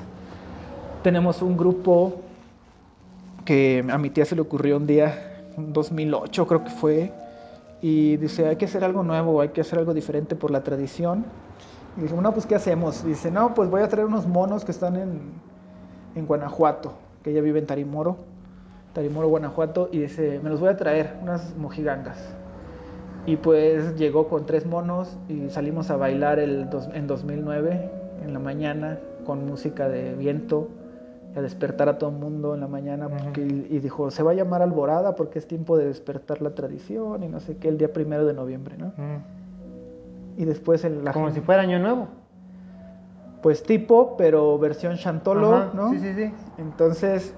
tenemos 1.02 1.42
un 1.42 1.56
grupo 1.56 2.14
que 3.44 3.84
a 3.88 3.98
mi 3.98 4.10
tía 4.10 4.24
se 4.24 4.34
le 4.34 4.40
ocurrió 4.42 4.76
un 4.76 4.86
día, 4.86 5.14
en 5.56 5.72
2008 5.72 6.46
creo 6.46 6.64
que 6.64 6.70
fue, 6.70 7.12
y 7.80 8.16
dice, 8.16 8.48
hay 8.48 8.56
que 8.56 8.64
hacer 8.64 8.82
algo 8.82 9.02
nuevo, 9.04 9.40
hay 9.40 9.50
que 9.50 9.60
hacer 9.60 9.78
algo 9.78 9.94
diferente 9.94 10.34
por 10.34 10.50
la 10.50 10.64
tradición. 10.64 11.24
Y 11.96 12.02
dije, 12.02 12.14
no, 12.14 12.32
pues 12.32 12.46
¿qué 12.46 12.54
hacemos? 12.54 13.02
Y 13.04 13.08
dice, 13.08 13.30
no, 13.30 13.54
pues 13.54 13.70
voy 13.70 13.82
a 13.82 13.88
traer 13.88 14.06
unos 14.06 14.26
monos 14.26 14.64
que 14.64 14.72
están 14.72 14.96
en, 14.96 15.20
en 16.14 16.26
Guanajuato, 16.26 16.92
que 17.22 17.30
ella 17.30 17.40
vive 17.40 17.58
en 17.58 17.66
Tarimoro, 17.66 18.16
Tarimoro, 18.92 19.28
Guanajuato, 19.28 19.88
y 19.92 20.00
dice, 20.00 20.40
me 20.42 20.50
los 20.50 20.60
voy 20.60 20.68
a 20.70 20.76
traer, 20.76 21.14
unas 21.22 21.54
mojigangas. 21.56 22.18
Y 23.26 23.36
pues 23.36 23.96
llegó 23.96 24.28
con 24.28 24.46
tres 24.46 24.66
monos 24.66 25.16
y 25.28 25.48
salimos 25.50 25.90
a 25.90 25.96
bailar 25.96 26.38
el 26.38 26.70
dos- 26.70 26.88
en 26.94 27.06
2009, 27.06 27.90
en 28.24 28.32
la 28.32 28.38
mañana, 28.38 28.98
con 29.24 29.44
música 29.46 29.88
de 29.88 30.14
viento, 30.14 30.68
a 31.34 31.40
despertar 31.40 31.88
a 31.88 31.98
todo 31.98 32.10
el 32.10 32.16
mundo 32.16 32.54
en 32.54 32.60
la 32.60 32.68
mañana. 32.68 33.08
Porque- 33.24 33.42
y 33.42 33.78
dijo, 33.80 34.10
se 34.10 34.22
va 34.22 34.30
a 34.30 34.34
llamar 34.34 34.62
Alborada 34.62 35.16
porque 35.16 35.38
es 35.38 35.46
tiempo 35.48 35.76
de 35.76 35.86
despertar 35.86 36.40
la 36.40 36.50
tradición 36.50 37.22
y 37.24 37.28
no 37.28 37.40
sé 37.40 37.56
qué, 37.56 37.68
el 37.68 37.78
día 37.78 37.92
primero 37.92 38.24
de 38.26 38.32
noviembre, 38.32 38.76
¿no? 38.78 38.92
Y 40.36 40.44
después 40.44 40.84
en 40.84 41.04
la 41.04 41.12
Como 41.12 41.30
si 41.30 41.40
fuera 41.40 41.62
año 41.62 41.78
nuevo. 41.78 42.08
Pues 43.42 43.62
tipo, 43.62 44.16
pero 44.16 44.58
versión 44.58 44.96
Chantolo, 44.96 45.54
Ajá, 45.54 45.70
¿no? 45.72 45.90
Sí, 45.90 46.00
sí, 46.00 46.14
sí. 46.14 46.34
Entonces 46.58 47.34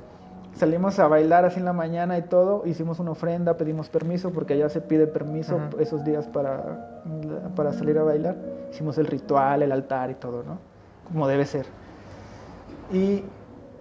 salimos 0.55 0.99
a 0.99 1.07
bailar 1.07 1.45
así 1.45 1.61
en 1.61 1.65
la 1.65 1.73
mañana 1.73 2.19
y 2.19 2.23
todo, 2.23 2.67
hicimos 2.67 2.99
una 2.99 3.13
ofrenda, 3.13 3.57
pedimos 3.57 3.89
permiso 3.89 4.33
porque 4.33 4.55
allá 4.55 4.69
se 4.69 4.81
pide 4.81 5.07
permiso 5.07 5.57
Ajá. 5.57 5.71
esos 5.79 6.05
días 6.05 6.27
para, 6.27 7.03
para 7.55 7.73
salir 7.73 7.99
a 7.99 8.03
bailar. 8.03 8.37
Hicimos 8.73 8.99
el 8.99 9.07
ritual, 9.07 9.63
el 9.63 9.73
altar 9.73 10.11
y 10.11 10.15
todo, 10.15 10.43
¿no? 10.43 10.59
Como 11.13 11.29
debe 11.29 11.47
ser. 11.47 11.67
Y 12.93 13.23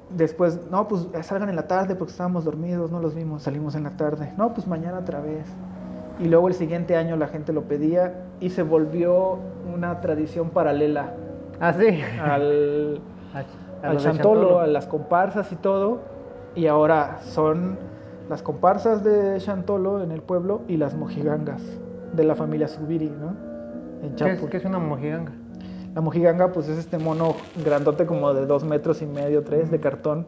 después, 0.09 0.59
no, 0.69 0.87
pues 0.87 1.07
salgan 1.23 1.49
en 1.49 1.55
la 1.55 1.67
tarde 1.67 1.95
porque 1.95 2.11
estábamos 2.11 2.45
dormidos, 2.45 2.91
no 2.91 2.99
los 2.99 3.15
vimos, 3.15 3.43
salimos 3.43 3.75
en 3.75 3.83
la 3.83 3.91
tarde. 3.91 4.31
No, 4.37 4.53
pues 4.53 4.67
mañana 4.67 4.99
otra 4.99 5.19
vez. 5.19 5.45
Y 6.19 6.25
luego 6.27 6.47
el 6.47 6.53
siguiente 6.53 6.95
año 6.95 7.15
la 7.15 7.27
gente 7.27 7.53
lo 7.53 7.63
pedía 7.63 8.13
y 8.39 8.49
se 8.49 8.63
volvió 8.63 9.39
una 9.73 10.01
tradición 10.01 10.49
paralela 10.49 11.13
Ah, 11.59 11.73
sí. 11.73 11.99
al, 12.19 13.01
A- 13.33 13.43
al 13.89 13.97
Chantolo, 13.99 14.59
a 14.59 14.67
las 14.67 14.87
comparsas 14.87 15.51
y 15.51 15.55
todo. 15.55 15.99
Y 16.55 16.67
ahora 16.67 17.19
son 17.21 17.77
las 18.29 18.41
comparsas 18.41 19.03
de 19.03 19.37
Chantolo 19.39 20.03
en 20.03 20.11
el 20.11 20.21
pueblo 20.21 20.61
y 20.67 20.77
las 20.77 20.95
mojigangas 20.95 21.61
de 22.13 22.23
la 22.23 22.35
familia 22.35 22.67
Subiri, 22.67 23.09
¿no? 23.09 23.35
En 24.03 24.15
¿Qué 24.15 24.31
es, 24.31 24.41
qué 24.49 24.57
es 24.57 24.65
una 24.65 24.79
mojiganga? 24.79 25.31
La 25.93 26.01
mojiganga, 26.01 26.51
pues 26.51 26.67
es 26.67 26.77
este 26.77 26.97
mono 26.97 27.35
grandote 27.63 28.05
como 28.05 28.33
de 28.33 28.45
dos 28.45 28.63
metros 28.63 29.01
y 29.01 29.05
medio, 29.05 29.43
tres, 29.43 29.71
de 29.71 29.79
cartón. 29.79 30.27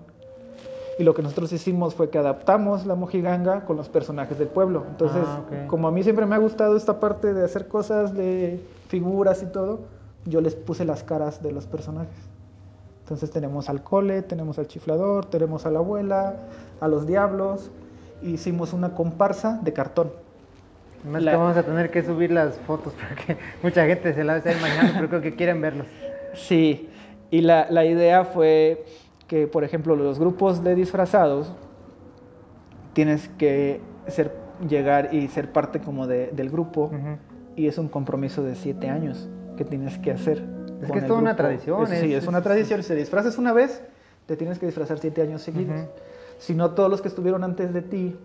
Y 0.99 1.03
lo 1.05 1.13
que 1.15 1.21
nosotros 1.21 1.51
hicimos 1.53 1.95
fue 1.95 2.09
que 2.09 2.17
adaptamos 2.17 2.85
la 2.85 2.93
mojiganga 2.93 3.63
con 3.63 3.77
los 3.77 3.88
personajes 3.88 4.38
del 4.38 4.49
pueblo. 4.49 4.83
Entonces, 4.89 5.23
Ah, 5.25 5.41
como 5.67 5.88
a 5.88 5.91
mí 5.91 6.03
siempre 6.03 6.25
me 6.25 6.35
ha 6.35 6.39
gustado 6.39 6.75
esta 6.75 6.99
parte 6.99 7.33
de 7.33 7.43
hacer 7.45 7.69
cosas 7.69 8.13
de 8.13 8.59
figuras 8.89 9.41
y 9.41 9.45
todo, 9.45 9.79
yo 10.25 10.41
les 10.41 10.55
puse 10.55 10.83
las 10.83 11.03
caras 11.03 11.41
de 11.41 11.53
los 11.53 11.65
personajes. 11.67 12.13
Entonces 13.03 13.31
tenemos 13.31 13.69
al 13.69 13.81
cole, 13.81 14.21
tenemos 14.23 14.59
al 14.59 14.67
chiflador, 14.67 15.25
tenemos 15.25 15.65
a 15.65 15.71
la 15.71 15.79
abuela, 15.79 16.35
a 16.81 16.88
los 16.89 17.07
diablos. 17.07 17.71
Hicimos 18.21 18.73
una 18.73 18.93
comparsa 18.93 19.57
de 19.63 19.71
cartón. 19.71 20.12
Además 21.03 21.23
La- 21.23 21.31
que 21.31 21.38
vamos 21.38 21.55
a 21.57 21.63
tener 21.63 21.91
que 21.91 22.03
subir 22.03 22.29
las 22.31 22.55
fotos 22.67 22.91
porque 23.07 23.38
mucha 23.63 23.85
gente 23.85 24.13
se 24.13 24.23
la 24.25 24.33
va 24.33 24.35
a 24.35 24.38
estar 24.39 24.53
imaginando, 24.57 24.93
pero 24.95 25.07
creo 25.07 25.21
que 25.21 25.33
quieren 25.35 25.62
verlos. 25.62 25.88
Sí, 26.33 26.89
y 27.31 27.39
la, 27.39 27.67
la 27.69 27.85
idea 27.85 28.25
fue 28.25 28.83
que, 29.29 29.47
por 29.47 29.63
ejemplo, 29.63 29.95
los 29.95 30.19
grupos 30.19 30.61
de 30.63 30.75
disfrazados 30.75 31.53
tienes 32.93 33.29
que 33.37 33.79
ser, 34.07 34.35
llegar 34.67 35.13
y 35.13 35.27
ser 35.29 35.51
parte 35.53 35.79
como 35.79 36.05
de- 36.07 36.31
del 36.33 36.49
grupo 36.49 36.91
y 37.55 37.67
es 37.67 37.77
un 37.77 37.87
compromiso 37.87 38.43
de 38.43 38.55
siete 38.55 38.89
años 38.89 39.29
que 39.55 39.63
tienes 39.63 39.97
que 39.99 40.11
hacer. 40.11 40.43
Es 40.81 40.91
que 40.91 40.99
es 40.99 41.07
toda 41.07 41.19
una 41.19 41.35
tradición, 41.35 41.83
Es- 41.83 41.99
sí, 41.99 42.13
es- 42.13 42.27
una 42.27 42.41
tradición. 42.41 42.81
Si 42.83 42.89
te 42.89 42.95
disfrazas 42.95 43.37
una 43.37 43.53
vez, 43.53 43.81
te 44.25 44.35
tienes 44.35 44.59
que 44.59 44.65
disfrazar 44.65 44.97
siete 44.99 45.21
años 45.21 45.41
seguidos. 45.41 45.79
Ujú. 45.81 45.89
Si 46.39 46.55
no, 46.55 46.71
todos 46.71 46.89
los 46.89 47.01
que 47.01 47.07
estuvieron 47.09 47.43
antes 47.43 47.73
de 47.73 47.81
ti 47.81 48.15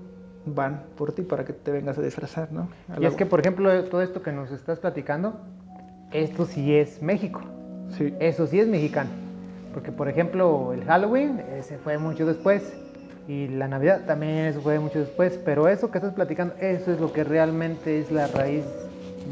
van 0.47 0.85
por 0.97 1.13
ti 1.13 1.23
para 1.23 1.45
que 1.45 1.53
te 1.53 1.71
vengas 1.71 1.99
a 1.99 2.03
disfrazar, 2.03 2.51
¿no? 2.53 2.69
A 2.89 2.97
Y 2.99 3.03
la- 3.03 3.09
es 3.09 3.15
que, 3.17 3.27
por 3.27 3.41
ejemplo, 3.41 3.85
todo 3.85 4.03
esto 4.03 4.23
que 4.23 4.33
nos 4.33 4.51
estás 4.53 4.79
platicando, 4.79 5.35
esto 6.13 6.47
sí 6.47 6.75
es 6.75 7.03
México. 7.03 7.41
Sí. 7.91 8.15
Eso 8.21 8.47
sí 8.47 8.61
es 8.61 8.69
mexicano. 8.69 9.11
Porque, 9.75 9.91
por 9.91 10.09
ejemplo, 10.09 10.73
el 10.73 10.85
Halloween, 10.85 11.43
ese 11.59 11.77
fue 11.79 11.99
mucho 11.99 12.25
después. 12.25 12.73
Y 13.27 13.49
la 13.49 13.67
Navidad 13.69 14.05
también 14.07 14.33
eso 14.47 14.61
fue 14.61 14.79
mucho 14.79 15.01
después. 15.01 15.39
Pero 15.45 15.67
eso 15.69 15.91
que 15.91 15.99
estás 15.99 16.15
platicando, 16.15 16.55
eso 16.61 16.93
es 16.93 17.01
lo 17.01 17.13
que 17.13 17.25
realmente 17.25 17.99
es 17.99 18.13
la 18.13 18.29
raíz 18.29 18.65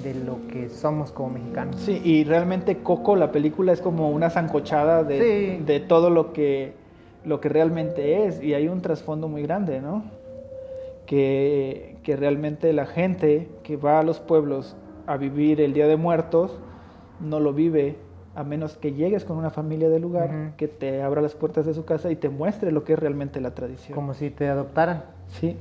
de 0.02 0.14
lo 0.14 0.38
que 0.48 0.68
somos 0.68 1.12
como 1.12 1.30
mexicanos. 1.34 1.76
Sí, 1.80 2.00
y 2.02 2.24
realmente 2.24 2.78
Coco, 2.78 3.14
la 3.14 3.30
película, 3.30 3.72
es 3.72 3.80
como 3.80 4.10
una 4.10 4.30
zancochada 4.30 5.04
de, 5.04 5.58
Sí. 5.58 5.64
de 5.64 5.80
todo 5.80 6.10
lo 6.10 6.32
que, 6.32 6.72
lo 7.24 7.40
que 7.40 7.48
realmente 7.48 8.26
es. 8.26 8.42
Y 8.42 8.54
hay 8.54 8.66
un 8.68 8.82
trasfondo 8.82 9.28
muy 9.28 9.42
grande, 9.42 9.80
¿no? 9.80 10.02
Que, 11.06 11.96
que 12.02 12.16
realmente 12.16 12.72
la 12.72 12.86
gente 12.86 13.48
que 13.62 13.76
va 13.76 14.00
a 14.00 14.02
los 14.02 14.18
pueblos 14.18 14.76
a 15.06 15.16
vivir 15.16 15.60
el 15.60 15.74
Día 15.74 15.86
de 15.86 15.96
Muertos 15.96 16.58
no 17.20 17.38
lo 17.38 17.52
vive 17.52 17.96
a 18.34 18.44
menos 18.44 18.76
que 18.76 18.92
llegues 18.92 19.24
con 19.24 19.36
una 19.36 19.50
familia 19.50 19.88
del 19.90 20.02
lugar 20.02 20.52
que 20.56 20.66
te 20.68 21.02
abra 21.02 21.20
las 21.20 21.34
puertas 21.34 21.66
de 21.66 21.74
su 21.74 21.84
casa 21.84 22.10
y 22.10 22.16
te 22.16 22.28
muestre 22.30 22.72
lo 22.72 22.84
que 22.84 22.94
es 22.94 22.98
realmente 22.98 23.40
la 23.40 23.50
tradición. 23.50 23.94
Como 23.94 24.14
si 24.14 24.30
te 24.30 24.48
adoptaran. 24.48 25.04
Sí. 25.40 25.56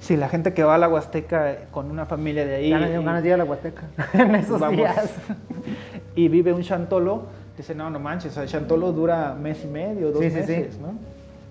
Sí, 0.00 0.16
la 0.16 0.28
gente 0.28 0.52
que 0.52 0.64
va 0.64 0.74
a 0.74 0.78
la 0.78 0.88
Huasteca 0.88 1.56
con 1.70 1.88
una 1.90 2.06
familia 2.06 2.44
de 2.44 2.56
ahí. 2.56 2.70
Ganas, 2.70 2.90
y- 2.90 2.92
ganas 3.04 3.22
de 3.22 3.28
ir 3.28 3.34
a 3.34 3.36
la 3.36 3.44
Huasteca 3.44 3.82
en 4.14 4.34
esos 4.34 4.58
Vamos. 4.60 4.76
días. 4.76 5.14
y 6.16 6.26
vive 6.26 6.52
un 6.52 6.62
chantolo, 6.62 7.22
dice, 7.56 7.72
no, 7.76 7.88
no 7.90 8.00
manches, 8.00 8.32
o 8.32 8.34
sea, 8.34 8.42
el 8.42 8.48
chantolo 8.48 8.90
dura 8.90 9.34
mes 9.40 9.62
y 9.64 9.68
medio, 9.68 10.10
dos 10.10 10.20
Sí, 10.20 10.30
sí, 10.30 10.42
sí. 10.42 10.52
meses, 10.52 10.78
¿no? 10.80 10.94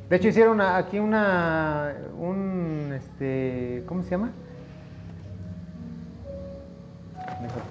De 0.09 0.17
hecho, 0.17 0.27
hicieron 0.27 0.59
aquí 0.59 0.99
una. 0.99 1.93
Un. 2.19 2.91
Este, 2.93 3.83
¿Cómo 3.85 4.03
se 4.03 4.09
llama? 4.09 4.31
mejor. 7.41 7.61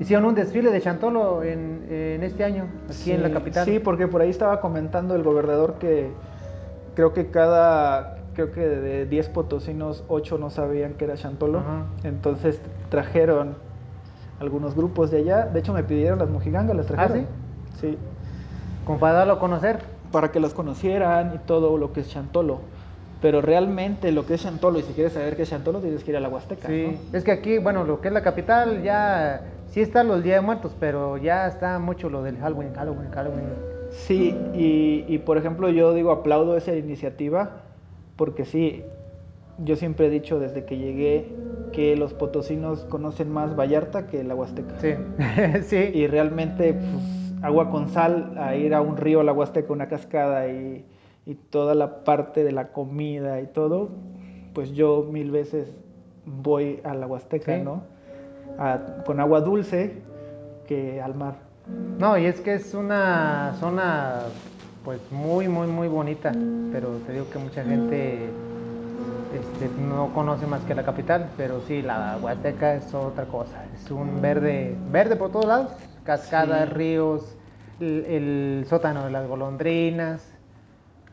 Hicieron 0.00 0.24
un 0.24 0.34
desfile 0.34 0.70
de 0.70 0.80
Chantolo 0.80 1.42
en, 1.42 1.86
en 1.88 2.22
este 2.22 2.44
año, 2.44 2.66
aquí 2.88 3.12
en 3.12 3.22
la 3.22 3.28
Sí, 3.28 3.34
capital. 3.34 3.64
Sí, 3.64 3.78
porque 3.78 4.08
por 4.08 4.20
ahí 4.20 4.30
estaba 4.30 4.60
comentando 4.60 5.14
el 5.14 5.22
gobernador 5.22 5.74
que 5.74 6.10
creo 6.94 7.12
que 7.12 7.30
cada, 7.30 8.16
creo 8.34 8.50
que 8.50 8.60
de 8.60 9.06
10 9.06 9.28
potosinos, 9.28 10.04
8 10.08 10.38
no 10.38 10.50
sabían 10.50 10.94
que 10.94 11.04
era 11.04 11.14
Chantolo. 11.14 11.58
Ajá. 11.58 11.84
Entonces 12.04 12.60
trajeron 12.88 13.56
algunos 14.40 14.74
grupos 14.74 15.10
de 15.10 15.18
allá. 15.18 15.46
De 15.46 15.60
hecho, 15.60 15.72
me 15.72 15.84
pidieron 15.84 16.18
las 16.18 16.28
mojigangas, 16.28 16.76
las 16.76 16.86
trajeron. 16.86 17.26
¿Ah, 17.26 17.76
sí? 17.80 17.96
Como 18.84 18.98
para 18.98 19.14
darlo 19.18 19.34
a 19.34 19.38
conocer. 19.38 19.80
Para 20.10 20.30
que 20.32 20.40
las 20.40 20.52
conocieran 20.52 21.34
y 21.34 21.38
todo 21.38 21.78
lo 21.78 21.92
que 21.92 22.00
es 22.00 22.08
Chantolo. 22.08 22.60
Pero 23.20 23.40
realmente 23.40 24.10
lo 24.10 24.26
que 24.26 24.34
es 24.34 24.42
Chantolo, 24.42 24.80
y 24.80 24.82
si 24.82 24.92
quieres 24.94 25.12
saber 25.12 25.36
qué 25.36 25.42
es 25.42 25.50
Chantolo, 25.50 25.78
tienes 25.78 26.02
que 26.02 26.10
ir 26.10 26.16
a 26.16 26.20
la 26.20 26.28
Huasteca. 26.28 26.66
Sí, 26.66 26.98
¿no? 27.12 27.16
es 27.16 27.22
que 27.22 27.30
aquí, 27.30 27.58
bueno, 27.58 27.84
lo 27.84 28.00
que 28.00 28.08
es 28.08 28.14
la 28.14 28.22
capital 28.22 28.82
ya 28.82 29.42
sí 29.72 29.80
está 29.80 30.04
los 30.04 30.22
Días 30.22 30.36
de 30.40 30.46
Muertos, 30.46 30.76
pero 30.78 31.16
ya 31.16 31.46
está 31.46 31.78
mucho 31.78 32.08
lo 32.08 32.22
del 32.22 32.36
Halloween, 32.38 32.72
Halloween, 32.74 33.10
Halloween. 33.10 33.44
Sí, 33.90 34.34
y, 34.54 35.04
y, 35.08 35.18
por 35.18 35.36
ejemplo 35.36 35.68
yo 35.68 35.92
digo 35.92 36.12
aplaudo 36.12 36.56
esa 36.56 36.74
iniciativa 36.74 37.62
porque 38.16 38.44
sí, 38.44 38.82
yo 39.58 39.76
siempre 39.76 40.06
he 40.06 40.10
dicho 40.10 40.38
desde 40.38 40.64
que 40.64 40.78
llegué 40.78 41.26
que 41.72 41.96
los 41.96 42.14
potosinos 42.14 42.84
conocen 42.84 43.30
más 43.30 43.56
Vallarta 43.56 44.06
que 44.06 44.22
la 44.24 44.34
Huasteca. 44.34 44.78
Sí, 44.78 44.94
sí. 45.62 45.90
Y 45.94 46.06
realmente 46.06 46.74
pues, 46.74 47.34
agua 47.42 47.70
con 47.70 47.88
sal, 47.88 48.34
a 48.38 48.54
ir 48.56 48.74
a 48.74 48.80
un 48.80 48.96
río, 48.96 49.20
a 49.20 49.24
la 49.24 49.32
Huasteca, 49.32 49.72
una 49.72 49.88
cascada 49.88 50.48
y, 50.48 50.84
y 51.26 51.34
toda 51.34 51.74
la 51.74 52.04
parte 52.04 52.44
de 52.44 52.52
la 52.52 52.68
comida 52.72 53.40
y 53.40 53.46
todo, 53.46 53.90
pues 54.54 54.72
yo 54.72 55.06
mil 55.10 55.30
veces 55.30 55.74
voy 56.24 56.80
a 56.84 56.94
la 56.94 57.06
Huasteca, 57.06 57.56
Sí. 57.58 57.62
¿no? 57.62 57.82
A- 58.58 59.02
con 59.04 59.20
agua 59.20 59.40
dulce 59.40 60.02
que 60.66 61.00
al 61.00 61.14
mar. 61.14 61.34
No, 61.98 62.18
y 62.18 62.26
es 62.26 62.40
que 62.40 62.54
es 62.54 62.74
una 62.74 63.54
zona 63.60 64.20
pues 64.84 65.00
muy, 65.12 65.46
muy, 65.48 65.66
muy 65.68 65.88
bonita, 65.88 66.32
pero 66.72 66.88
te 67.06 67.12
digo 67.12 67.30
que 67.30 67.38
mucha 67.38 67.62
gente 67.64 68.30
este, 69.32 69.70
no 69.80 70.12
conoce 70.12 70.46
más 70.46 70.62
que 70.64 70.74
la 70.74 70.82
capital, 70.82 71.30
pero 71.36 71.60
sí, 71.60 71.82
la 71.82 72.18
Huasteca 72.20 72.74
es 72.74 72.92
otra 72.92 73.24
cosa, 73.26 73.64
es 73.74 73.90
un 73.90 74.20
verde, 74.20 74.76
verde 74.90 75.14
por 75.16 75.30
todos 75.30 75.46
lados, 75.46 75.72
cascadas, 76.04 76.68
Sí. 76.68 76.74
ríos, 76.74 77.36
el, 77.80 78.04
el 78.06 78.64
sótano 78.68 79.04
de 79.04 79.10
las 79.12 79.26
golondrinas, 79.28 80.34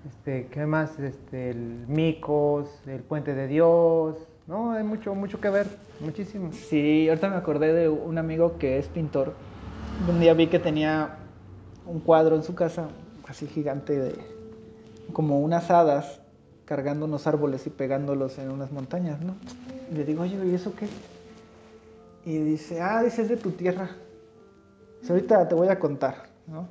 este, 0.07 0.47
¿qué 0.47 0.65
más? 0.65 0.97
Este, 0.99 1.51
el 1.51 1.85
Micos, 1.87 2.69
el 2.87 3.01
Puente 3.01 3.35
de 3.35 3.47
Dios, 3.47 4.15
no, 4.49 4.71
hay 4.71 4.83
mucho, 4.83 5.13
mucho 5.13 5.39
que 5.39 5.51
ver, 5.51 5.67
muchísimo. 5.99 6.51
Sí, 6.51 7.07
ahorita 7.07 7.29
me 7.29 7.35
acordé 7.35 7.71
de 7.71 7.87
un 7.87 8.17
amigo 8.17 8.57
que 8.57 8.79
es 8.79 8.87
pintor. 8.87 9.33
Un 10.09 10.19
día 10.19 10.33
vi 10.33 10.47
que 10.47 10.57
tenía 10.57 11.17
un 11.85 11.99
cuadro 11.99 12.35
en 12.35 12.41
su 12.41 12.55
casa, 12.55 12.87
así 13.27 13.45
gigante, 13.45 13.95
de 13.95 14.15
como 15.13 15.39
unas 15.39 15.69
hadas 15.69 16.19
cargando 16.65 17.05
unos 17.05 17.27
árboles 17.27 17.67
y 17.67 17.69
pegándolos 17.69 18.39
en 18.39 18.49
unas 18.49 18.71
montañas, 18.71 19.21
¿no? 19.21 19.35
Y 19.91 19.95
le 19.95 20.03
digo, 20.03 20.23
oye, 20.23 20.43
¿y 20.43 20.55
eso 20.55 20.73
qué? 20.75 20.87
Y 22.25 22.39
dice, 22.39 22.81
ah, 22.81 23.03
dice, 23.03 23.21
es 23.21 23.29
de 23.29 23.37
tu 23.37 23.51
tierra. 23.51 23.91
Dice, 24.99 25.13
ahorita 25.13 25.47
te 25.47 25.53
voy 25.53 25.67
a 25.67 25.77
contar, 25.77 26.23
¿no? 26.47 26.67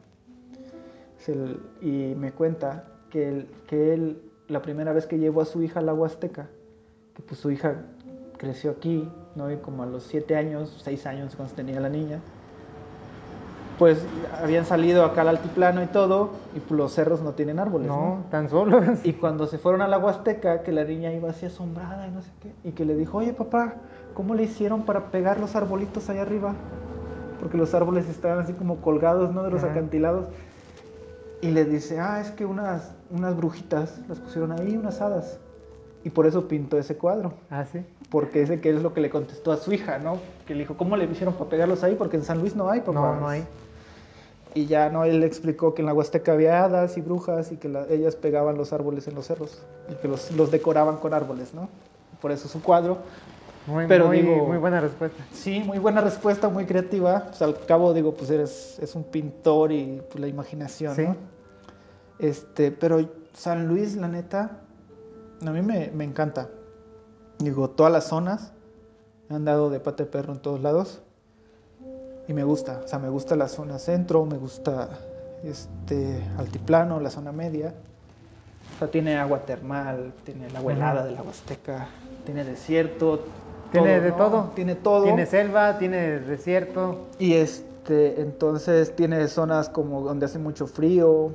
Y 1.81 2.15
me 2.17 2.33
cuenta 2.33 2.87
que 3.11 3.29
él, 3.29 3.49
que 3.69 3.95
él, 3.95 4.21
la 4.49 4.63
primera 4.63 4.93
vez 4.93 5.07
que 5.07 5.19
llevó 5.19 5.43
a 5.43 5.45
su 5.45 5.63
hija 5.63 5.79
a 5.79 5.83
la 5.83 5.95
Huasteca, 5.95 6.49
que 7.19 7.23
pues 7.27 7.41
su 7.41 7.51
hija 7.51 7.75
creció 8.37 8.71
aquí, 8.71 9.09
¿no? 9.35 9.51
Y 9.51 9.57
como 9.57 9.83
a 9.83 9.87
los 9.87 10.05
siete 10.05 10.37
años, 10.37 10.81
seis 10.85 11.05
años 11.05 11.35
cuando 11.35 11.53
tenía 11.53 11.81
la 11.81 11.89
niña, 11.89 12.21
pues 13.77 14.05
habían 14.41 14.65
salido 14.65 15.05
acá 15.05 15.23
al 15.23 15.29
altiplano 15.29 15.83
y 15.83 15.87
todo, 15.87 16.31
y 16.55 16.61
pues, 16.61 16.79
los 16.79 16.93
cerros 16.93 17.23
no 17.23 17.33
tienen 17.33 17.59
árboles, 17.59 17.89
¿no? 17.89 17.97
No, 17.97 18.25
tan 18.31 18.49
solo. 18.49 18.81
Y 19.03 19.15
cuando 19.15 19.47
se 19.47 19.59
fueron 19.59 19.83
a 19.83 19.89
la 19.89 19.99
Huasteca, 19.99 20.63
que 20.63 20.71
la 20.71 20.85
niña 20.85 21.13
iba 21.13 21.31
así 21.31 21.47
asombrada 21.47 22.07
y 22.07 22.11
no 22.13 22.23
sé 22.23 22.31
qué, 22.41 22.53
y 22.69 22.73
que 22.73 22.85
le 22.85 22.95
dijo, 22.95 23.19
oye 23.19 23.33
papá, 23.33 23.75
¿cómo 24.15 24.35
le 24.35 24.45
hicieron 24.45 24.83
para 24.83 25.11
pegar 25.11 25.41
los 25.41 25.57
arbolitos 25.57 26.09
allá 26.09 26.23
arriba? 26.23 26.55
Porque 27.41 27.57
los 27.57 27.75
árboles 27.75 28.09
estaban 28.09 28.39
así 28.41 28.53
como 28.53 28.77
colgados, 28.77 29.33
¿no? 29.33 29.43
De 29.43 29.51
los 29.51 29.63
Ajá. 29.63 29.73
acantilados. 29.73 30.27
Y 31.41 31.51
le 31.51 31.65
dice, 31.65 32.01
ah, 32.01 32.21
es 32.21 32.33
que 32.33 32.45
unas, 32.45 32.95
unas 33.11 33.37
brujitas 33.37 34.01
las 34.09 34.19
pusieron 34.19 34.53
ahí, 34.53 34.77
unas 34.77 35.01
hadas. 35.01 35.39
Y 36.05 36.11
por 36.11 36.27
eso 36.27 36.47
pintó 36.49 36.79
ese 36.79 36.97
cuadro. 36.97 37.33
Ah, 37.51 37.65
sí. 37.71 37.81
Porque 38.11 38.43
ese 38.43 38.61
que 38.61 38.71
es 38.71 38.83
lo 38.83 38.95
que 38.95 39.01
le 39.01 39.11
contestó 39.11 39.53
a 39.53 39.57
su 39.57 39.73
hija, 39.73 39.99
¿no? 39.99 40.19
Que 40.47 40.55
le 40.55 40.61
dijo, 40.61 40.77
¿cómo 40.77 40.97
le 40.97 41.05
hicieron 41.05 41.35
para 41.35 41.51
pegarlos 41.51 41.83
ahí? 41.85 41.95
Porque 41.97 42.17
en 42.17 42.25
San 42.25 42.39
Luis 42.41 42.55
no 42.57 42.71
hay, 42.71 42.81
papá. 42.81 42.93
No, 42.93 43.21
no 43.21 43.29
hay. 43.29 43.45
Y 44.55 44.67
ya, 44.67 44.89
¿no? 44.91 45.05
Él 45.05 45.21
le 45.21 45.27
explicó 45.27 45.75
que 45.75 45.83
en 45.83 45.87
la 45.87 45.95
Huasteca 45.95 46.33
había 46.33 46.65
hadas 46.65 46.97
y 46.97 47.01
brujas 47.03 47.53
y 47.53 47.57
que 47.57 47.69
la- 47.69 47.87
ellas 47.91 48.17
pegaban 48.17 48.57
los 48.57 48.73
árboles 48.73 49.07
en 49.09 49.15
los 49.15 49.27
cerros 49.27 49.63
y 49.91 49.95
que 49.97 50.09
los, 50.09 50.31
los 50.33 50.51
decoraban 50.51 50.97
con 50.97 51.13
árboles, 51.15 51.53
¿no? 51.53 51.69
Por 52.23 52.31
eso 52.33 52.49
su 52.49 52.63
cuadro. 52.63 52.99
Muy, 53.67 53.87
Pero 53.87 54.07
muy, 54.07 54.23
digo- 54.23 54.47
muy 54.47 54.57
buena 54.57 54.81
respuesta. 54.81 55.23
Sí, 55.33 55.61
muy 55.61 55.79
buena 55.79 56.01
respuesta, 56.01 56.49
muy 56.49 56.65
creativa. 56.65 57.25
Pues 57.29 57.43
al 57.43 57.59
cabo, 57.67 57.93
digo, 57.93 58.15
pues 58.15 58.31
eres 58.31 58.79
es 58.81 58.95
un 58.95 59.05
pintor 59.05 59.71
y 59.73 60.01
pues, 60.09 60.19
la 60.21 60.29
imaginación, 60.29 60.95
Sí. 60.97 61.03
¿no? 61.03 61.17
Este, 62.19 62.71
pero 62.73 63.07
San 63.35 63.69
Luis, 63.69 63.95
la 63.97 64.09
neta, 64.09 64.63
a 65.47 65.51
mí 65.51 65.63
me, 65.63 65.91
me 65.95 66.05
encanta. 66.05 66.49
Digo, 67.39 67.71
todas 67.71 67.93
las 67.93 68.05
zonas, 68.05 68.53
he 69.31 69.35
andado 69.35 69.71
de 69.71 69.81
pata 69.81 70.05
de 70.05 70.11
perro 70.11 70.33
en 70.33 70.41
todos 70.41 70.61
lados 70.61 71.01
y 72.27 72.33
me 72.33 72.45
gusta. 72.45 72.81
O 72.85 72.89
sea, 72.89 72.99
me 72.99 73.09
gusta 73.09 73.37
la 73.37 73.49
zona 73.49 73.79
centro, 73.79 74.25
me 74.27 74.37
gusta 74.37 74.89
este 75.45 76.23
altiplano, 76.37 77.01
la 77.01 77.11
zona 77.11 77.33
media. 77.33 77.75
O 78.75 78.79
sea, 78.79 78.91
tiene 78.91 79.17
agua 79.17 79.41
termal, 79.41 80.13
tiene 80.25 80.47
Ujú. 80.49 80.71
helada 80.71 81.05
de 81.05 81.13
la 81.13 81.23
Huasteca, 81.23 81.89
tiene 82.25 82.45
desierto. 82.45 83.25
Tiene 83.73 84.01
de 84.01 84.11
¿no? 84.11 84.17
todo. 84.17 84.51
Tiene 84.55 84.75
todo. 84.75 85.05
Tiene 85.05 85.27
selva, 85.27 85.79
tiene 85.79 86.21
desierto. 86.21 87.07
Y 87.19 87.35
este, 87.35 88.21
entonces 88.21 88.95
tiene 88.97 89.27
zonas 89.29 89.69
como 89.69 90.01
donde 90.03 90.27
hace 90.27 90.39
mucho 90.39 90.67
frío, 90.67 91.33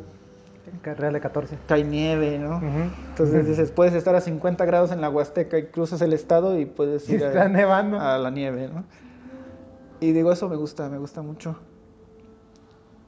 Real 0.83 1.13
de 1.13 1.19
14. 1.19 1.57
cae 1.67 1.83
nieve, 1.83 2.39
¿no? 2.39 2.61
Entonces 3.09 3.45
dices, 3.47 3.71
puedes 3.71 3.93
estar 3.93 4.15
a 4.15 4.21
50 4.21 4.65
grados 4.65 4.91
en 4.91 5.01
la 5.01 5.09
Huasteca 5.09 5.57
y 5.57 5.67
cruzas 5.67 6.01
el 6.01 6.13
estado 6.13 6.57
y 6.59 6.65
puedes 6.65 7.07
ir 7.09 7.21
está 7.23 7.43
a, 7.43 7.47
nevando. 7.49 7.99
a 7.99 8.17
la 8.17 8.29
nieve, 8.31 8.69
¿no? 8.73 8.83
Y 9.99 10.11
digo, 10.11 10.31
eso 10.31 10.49
me 10.49 10.55
gusta, 10.55 10.89
me 10.89 10.97
gusta 10.97 11.21
mucho. 11.21 11.55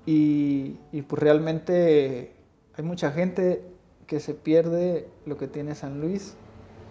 Y, 0.06 0.78
y 0.92 1.02
pues 1.02 1.22
realmente 1.22 2.34
hay 2.78 2.84
mucha 2.84 3.12
gente 3.12 3.64
que 4.08 4.20
se 4.20 4.34
pierde 4.36 5.08
lo 5.26 5.38
que 5.38 5.48
tiene 5.48 5.74
San 5.76 6.00
Luis 6.00 6.36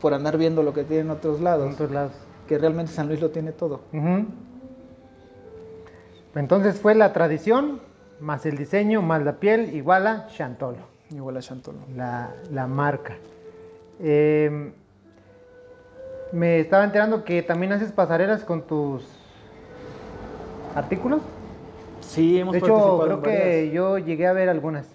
por 0.00 0.12
andar 0.14 0.36
viendo 0.36 0.62
lo 0.62 0.74
que 0.74 0.82
tiene 0.84 1.02
en 1.02 1.10
otros 1.10 1.38
En 1.38 1.44
lados, 1.44 1.74
otros 1.74 1.90
lados. 1.92 2.12
que 2.48 2.58
realmente 2.58 2.92
San 2.92 3.06
Luis 3.08 3.20
lo 3.20 3.30
tiene 3.30 3.52
todo. 3.52 3.80
Entonces 6.34 6.78
fue 6.80 6.94
la 6.94 7.12
tradición, 7.12 7.80
más 8.24 8.46
el 8.46 8.56
diseño, 8.56 9.02
más 9.02 9.22
la 9.22 9.38
piel, 9.38 9.74
igual 9.74 10.06
a 10.06 10.26
Chantolo, 10.28 10.78
Igual 11.10 11.36
a 11.36 11.40
Chantolo. 11.40 11.78
la, 11.94 12.34
la 12.50 12.66
marca. 12.66 13.16
Eh, 14.00 14.72
me 16.32 16.58
estaba 16.58 16.84
enterando 16.84 17.22
que 17.24 17.42
también 17.42 17.72
haces 17.72 17.92
pasarelas 17.92 18.44
con 18.44 18.62
tus 18.66 19.04
artículos. 20.74 21.20
Sí, 22.00 22.38
hemos 22.38 22.52
De 22.52 22.58
hecho, 22.58 22.74
participado 22.74 23.20
creo 23.22 23.34
en 23.34 23.42
que 23.68 23.70
yo 23.70 23.98
llegué 23.98 24.26
a 24.26 24.32
ver 24.32 24.48
algunas. 24.48 24.88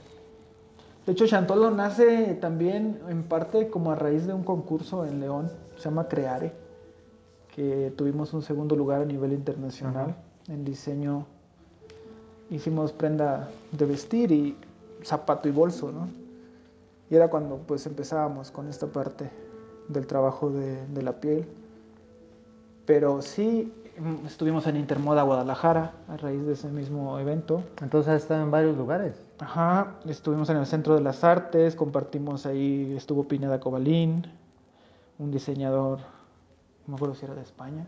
De 1.05 1.13
hecho, 1.13 1.25
Chantolo 1.27 1.71
nace 1.71 2.35
también 2.35 2.99
en 3.09 3.23
parte 3.23 3.69
como 3.69 3.91
a 3.91 3.95
raíz 3.95 4.27
de 4.27 4.33
un 4.33 4.43
concurso 4.43 5.05
en 5.05 5.19
León, 5.19 5.51
se 5.77 5.83
llama 5.83 6.07
Creare, 6.07 6.53
que 7.55 7.93
tuvimos 7.95 8.33
un 8.33 8.41
segundo 8.41 8.75
lugar 8.75 9.01
a 9.01 9.05
nivel 9.05 9.33
internacional 9.33 10.15
en 10.47 10.65
diseño. 10.65 11.25
Hicimos 12.49 12.91
prenda 12.91 13.49
de 13.71 13.85
vestir 13.85 14.31
y 14.31 14.57
zapato 15.03 15.47
y 15.47 15.51
bolso, 15.51 15.91
¿no? 15.91 16.07
Y 17.09 17.15
era 17.15 17.29
cuando 17.29 17.57
pues 17.57 17.85
empezábamos 17.85 18.51
con 18.51 18.67
esta 18.67 18.87
parte 18.87 19.29
del 19.87 20.05
trabajo 20.07 20.49
de, 20.49 20.85
de 20.87 21.01
la 21.01 21.13
piel. 21.13 21.45
Pero 22.85 23.21
sí, 23.21 23.71
mm, 23.99 24.25
estuvimos 24.25 24.65
en 24.67 24.75
Intermoda 24.77 25.23
Guadalajara 25.23 25.93
a 26.07 26.17
raíz 26.17 26.45
de 26.45 26.53
ese 26.53 26.69
mismo 26.69 27.19
evento. 27.19 27.63
Entonces 27.81 28.13
has 28.13 28.23
estado 28.23 28.43
en 28.43 28.51
varios 28.51 28.77
lugares. 28.77 29.21
Ajá, 29.39 29.95
estuvimos 30.07 30.49
en 30.49 30.57
el 30.57 30.65
Centro 30.65 30.95
de 30.95 31.01
las 31.01 31.23
Artes, 31.23 31.75
compartimos 31.75 32.45
ahí, 32.45 32.93
estuvo 32.97 33.23
Pineda 33.23 33.59
Cobalín, 33.59 34.25
un 35.17 35.31
diseñador, 35.31 35.99
no 35.99 36.87
me 36.87 36.95
acuerdo 36.95 37.15
si 37.15 37.25
era 37.25 37.35
de 37.35 37.41
España. 37.41 37.85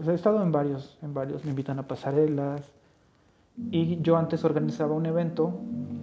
O 0.00 0.04
sea, 0.04 0.12
he 0.12 0.16
estado 0.16 0.42
en 0.42 0.52
varios, 0.52 0.98
en 1.02 1.14
varios, 1.14 1.44
me 1.44 1.50
invitan 1.50 1.78
a 1.78 1.82
pasarelas. 1.84 2.62
Y 3.70 4.00
yo 4.00 4.16
antes 4.16 4.44
organizaba 4.44 4.94
un 4.94 5.06
evento, 5.06 5.44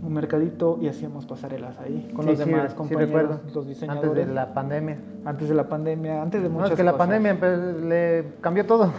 un 0.03 0.13
mercadito 0.13 0.79
y 0.81 0.87
hacíamos 0.87 1.25
pasarelas 1.25 1.77
ahí 1.79 2.09
con 2.15 2.23
Sí, 2.23 2.29
los 2.31 2.39
demás 2.39 2.71
sí 2.71 2.77
compañeros, 2.77 3.39
los 3.53 3.67
diseñadores. 3.67 4.09
Antes 4.11 4.27
de 4.27 4.33
la 4.33 4.53
pandemia. 4.53 4.97
Antes 5.25 5.49
de 5.49 5.55
la 5.55 5.67
pandemia, 5.67 6.21
antes 6.21 6.41
de 6.41 6.47
No, 6.47 6.53
muchas 6.55 6.71
es 6.71 6.77
que 6.77 6.83
la 6.83 6.97
pandemia 6.97 7.37
empe- 7.37 7.81
le 7.89 8.33
cambió 8.39 8.65
todo. 8.65 8.91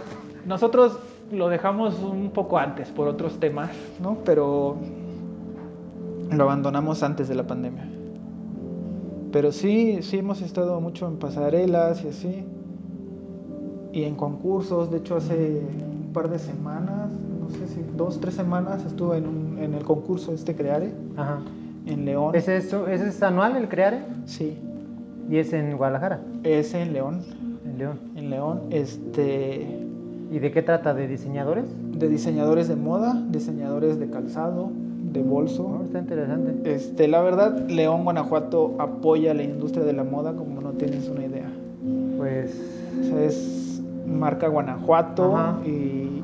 Nosotros 0.45 0.99
lo 1.31 1.49
dejamos 1.49 1.97
un 2.03 2.29
poco 2.29 2.59
antes 2.59 2.89
por 2.91 3.07
otros 3.07 3.39
temas, 3.39 3.71
¿no? 3.99 4.17
Pero 4.23 4.75
lo 6.29 6.43
abandonamos 6.43 7.01
antes 7.01 7.27
de 7.27 7.33
la 7.35 7.47
pandemia. 7.47 7.89
Pero 9.31 9.51
sí, 9.51 10.03
sí 10.03 10.19
hemos 10.19 10.41
estado 10.43 10.79
mucho 10.79 11.07
en 11.07 11.17
pasarelas 11.17 12.03
y 12.05 12.09
así. 12.09 12.45
Y 13.93 14.03
en 14.03 14.15
concursos, 14.15 14.91
de 14.91 14.97
hecho 14.97 15.15
hace 15.15 15.61
un 16.05 16.11
par 16.13 16.29
de 16.29 16.39
semanas, 16.39 17.09
no 17.39 17.49
sé 17.49 17.67
si 17.67 17.81
dos, 17.95 18.19
tres 18.19 18.33
semanas 18.33 18.83
estuve 18.85 19.17
en, 19.17 19.27
un- 19.27 19.57
en 19.59 19.73
el 19.75 19.83
concurso 19.83 20.33
este 20.33 20.55
Creare, 20.55 20.91
Ajá. 21.15 21.39
en 21.85 22.03
León. 22.05 22.33
¿Ese 22.35 22.57
es, 22.57 22.73
ese 22.73 23.07
es 23.07 23.23
anual 23.23 23.55
el 23.55 23.69
Creare? 23.69 23.99
Sí, 24.25 24.57
Y 25.29 25.37
es 25.37 25.53
en 25.53 25.77
Guadalajara, 25.77 26.19
es 26.43 26.73
en 26.73 26.91
León, 26.93 27.19
en 27.65 27.77
León. 27.77 27.99
en 28.15 28.29
León, 28.29 28.61
este... 28.71 29.79
¿Y 30.31 30.39
de 30.39 30.51
qué 30.51 30.63
trata? 30.63 30.95
¿De 30.95 31.07
diseñadores? 31.07 31.65
de 31.93 32.09
diseñadores 32.09 32.67
de 32.67 32.75
moda, 32.75 33.21
diseñadores 33.29 33.99
de 33.99 34.09
calzado, 34.09 34.71
de 35.13 35.21
bolso. 35.21 35.63
Oh, 35.79 35.83
está 35.85 35.99
interesante. 35.99 36.73
Este, 36.73 37.07
la 37.07 37.21
verdad, 37.21 37.67
León, 37.69 38.03
Guanajuato 38.03 38.73
apoya 38.79 39.35
la 39.35 39.43
industria 39.43 39.85
de 39.85 39.93
la 39.93 40.03
moda 40.03 40.33
como 40.33 40.59
no 40.59 40.71
tienes 40.71 41.07
una 41.07 41.23
idea. 41.25 41.45
Pues, 42.17 42.51
O 42.99 43.03
sea, 43.03 43.23
es 43.23 43.35
marca 44.07 44.47
Guanajuato 44.47 45.35
Ajá. 45.37 45.57
y 45.65 46.23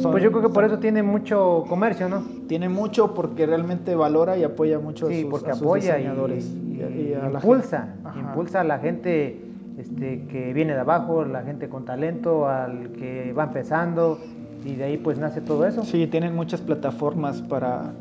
son- 0.00 0.12
pues 0.12 0.22
yo 0.22 0.30
creo 0.30 0.42
que 0.42 0.48
por 0.48 0.64
eso 0.64 0.78
tiene 0.78 1.02
mucho 1.02 1.64
comercio, 1.68 2.08
¿no? 2.08 2.22
tiene 2.48 2.68
mucho 2.68 3.14
porque 3.14 3.46
realmente 3.46 3.94
valora 3.94 4.36
y 4.36 4.44
apoya 4.44 4.78
mucho 4.78 5.06
a 5.06 5.08
Sí, 5.10 5.22
sus, 5.22 5.30
porque 5.30 5.50
a 5.50 5.54
sus 5.54 5.62
apoya 5.62 5.94
y, 5.98 6.02
diseñadores 6.02 6.54
y- 6.68 6.82
a- 6.82 6.90
y 6.90 7.14
a 7.14 7.28
la 7.30 7.38
impulsa, 7.38 7.80
gente. 7.94 8.08
Ajá. 8.08 8.20
impulsa 8.20 8.60
a 8.60 8.64
la 8.64 8.78
gente 8.78 9.40
este, 9.78 10.26
que 10.26 10.52
viene 10.52 10.72
de 10.74 10.80
abajo, 10.80 11.24
la 11.24 11.42
gente 11.42 11.68
con 11.68 11.84
talento, 11.84 12.46
al 12.48 12.90
que 12.92 13.32
va 13.32 13.44
empezando 13.44 14.18
y 14.64 14.76
de 14.76 14.84
ahí 14.84 14.96
pues 14.98 15.18
nace 15.18 15.40
todo 15.40 15.66
eso. 15.66 15.82
Sí, 15.82 16.06
tienen 16.06 16.34
muchas 16.36 16.60
plataformas 16.60 17.42
para 17.42 17.92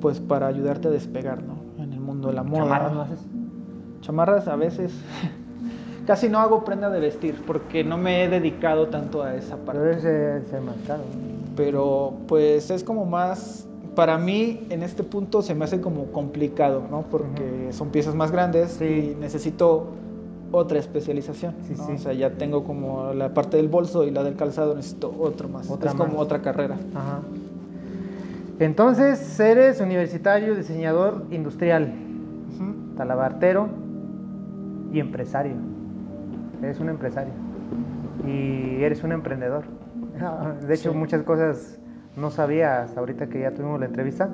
pues 0.00 0.20
para 0.20 0.46
ayudarte 0.46 0.86
a 0.88 0.90
despegar, 0.92 1.42
¿no? 1.42 1.82
En 1.82 1.92
el 1.94 2.00
mundo 2.00 2.28
de 2.28 2.34
la 2.34 2.42
moda. 2.44 2.62
Chamarras 2.64 2.92
no 2.92 3.00
haces. 3.00 3.26
Chamarras 4.02 4.48
a 4.48 4.54
veces. 4.56 4.92
Casi 6.06 6.28
no 6.28 6.38
hago 6.38 6.64
prenda 6.64 6.90
de 6.90 7.00
vestir 7.00 7.42
porque 7.46 7.82
no 7.82 7.96
me 7.96 8.24
he 8.24 8.28
dedicado 8.28 8.88
tanto 8.88 9.22
a 9.22 9.34
esa 9.34 9.56
parte. 9.56 9.80
Pero 9.80 9.90
es 9.92 10.04
el. 10.52 10.64
¿no? 10.64 10.72
Pero 11.56 12.14
pues 12.26 12.70
es 12.70 12.84
como 12.84 13.06
más, 13.06 13.66
para 13.94 14.18
mí 14.18 14.66
en 14.70 14.82
este 14.82 15.02
punto 15.02 15.40
se 15.40 15.54
me 15.54 15.64
hace 15.64 15.80
como 15.80 16.06
complicado, 16.06 16.82
¿no? 16.90 17.02
Porque 17.10 17.68
son 17.70 17.90
piezas 17.90 18.14
más 18.14 18.30
grandes 18.32 18.72
Sí. 18.72 19.14
y 19.14 19.20
necesito 19.20 19.86
otra 20.52 20.78
especialización. 20.78 21.54
Sí, 21.66 21.74
¿no? 21.76 21.86
sí. 21.86 21.92
O 21.94 21.98
sea, 21.98 22.12
ya 22.12 22.30
tengo 22.30 22.64
como 22.64 23.12
la 23.14 23.32
parte 23.32 23.56
del 23.56 23.68
bolso 23.68 24.04
y 24.04 24.10
la 24.10 24.22
del 24.24 24.36
calzado, 24.36 24.74
necesito 24.74 25.14
otro 25.18 25.48
más. 25.48 25.70
Otra 25.70 25.90
es 25.90 25.96
como 25.96 26.18
otra 26.18 26.42
carrera. 26.42 26.76
Ajá. 26.94 27.20
Entonces, 28.60 29.40
eres 29.40 29.80
universitario, 29.80 30.54
diseñador 30.54 31.24
industrial, 31.30 31.92
talabartero 32.96 33.68
y 34.92 35.00
empresario. 35.00 35.54
Eres 36.64 36.80
un 36.80 36.88
empresario. 36.88 37.32
Y 38.26 38.82
eres 38.82 39.04
un 39.04 39.12
emprendedor. 39.12 39.64
De 40.66 40.74
hecho, 40.74 40.92
Sí. 40.92 40.96
muchas 40.96 41.22
cosas 41.22 41.78
no 42.16 42.30
sabía 42.30 42.82
hasta 42.82 43.00
ahorita 43.00 43.28
que 43.28 43.40
ya 43.40 43.50
tuvimos 43.52 43.80
la 43.80 43.86
entrevista. 43.86 44.30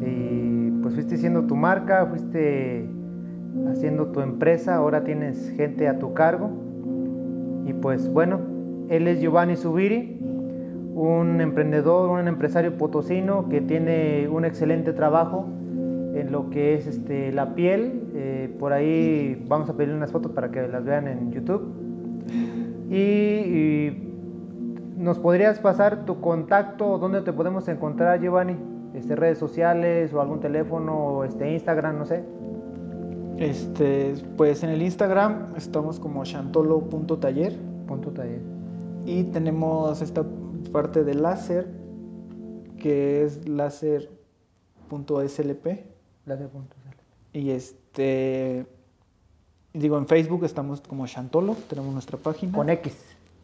Y 0.00 0.70
pues 0.82 0.94
fuiste 0.94 1.14
haciendo 1.14 1.44
tu 1.46 1.56
marca, 1.56 2.06
fuiste 2.06 2.86
haciendo 3.70 4.08
tu 4.08 4.20
empresa, 4.20 4.74
ahora 4.76 5.04
tienes 5.04 5.50
gente 5.56 5.88
a 5.88 5.98
tu 5.98 6.12
cargo. 6.14 6.50
Y 7.66 7.72
pues 7.72 8.08
bueno, 8.12 8.40
él 8.90 9.08
es 9.08 9.20
Giovanni 9.20 9.56
Subiri, 9.56 10.20
un 10.94 11.40
emprendedor, 11.40 12.10
un 12.10 12.28
empresario 12.28 12.76
potosino 12.76 13.48
que 13.48 13.60
tiene 13.62 14.28
un 14.28 14.44
excelente 14.44 14.92
trabajo 14.92 15.46
en 16.14 16.32
lo 16.32 16.50
que 16.50 16.74
es 16.74 16.86
este, 16.86 17.32
la 17.32 17.54
piel. 17.54 18.10
Eh, 18.14 18.54
por 18.58 18.72
ahí 18.72 19.44
vamos 19.48 19.68
a 19.68 19.74
pedirle 19.74 19.96
unas 19.96 20.12
fotos 20.12 20.32
para 20.32 20.50
que 20.50 20.66
las 20.68 20.84
vean 20.84 21.08
en 21.08 21.32
YouTube. 21.32 21.72
Y, 22.90 22.96
y 22.96 24.12
nos 24.96 25.18
podrías 25.18 25.58
pasar 25.58 26.04
tu 26.04 26.20
contacto, 26.20 26.98
dónde 26.98 27.22
te 27.22 27.32
podemos 27.32 27.66
encontrar, 27.68 28.20
Giovanni, 28.20 28.56
este, 28.94 29.16
redes 29.16 29.38
sociales 29.38 30.14
o 30.14 30.20
algún 30.20 30.40
teléfono, 30.40 30.96
o 30.96 31.24
este, 31.24 31.52
Instagram, 31.52 31.98
no 31.98 32.06
sé. 32.06 32.22
Este, 33.38 34.14
pues 34.36 34.62
en 34.62 34.70
el 34.70 34.80
Instagram 34.82 35.54
estamos 35.56 35.98
como 35.98 36.22
chantolo.taller 36.24 37.52
Punto 37.86 38.12
taller. 38.12 38.40
y 39.04 39.24
tenemos 39.24 40.00
esta 40.00 40.24
parte 40.72 41.02
de 41.04 41.14
láser 41.14 41.66
que 42.78 43.24
es 43.24 43.46
láser.slp 43.48 44.18
Punto 46.24 46.74
sal. 46.84 46.94
y 47.32 47.50
este 47.50 48.66
digo 49.74 49.98
en 49.98 50.06
Facebook 50.06 50.44
estamos 50.44 50.80
como 50.80 51.06
Chantolo, 51.06 51.54
tenemos 51.68 51.92
nuestra 51.92 52.16
página. 52.16 52.52
Con 52.56 52.70
X. 52.70 52.96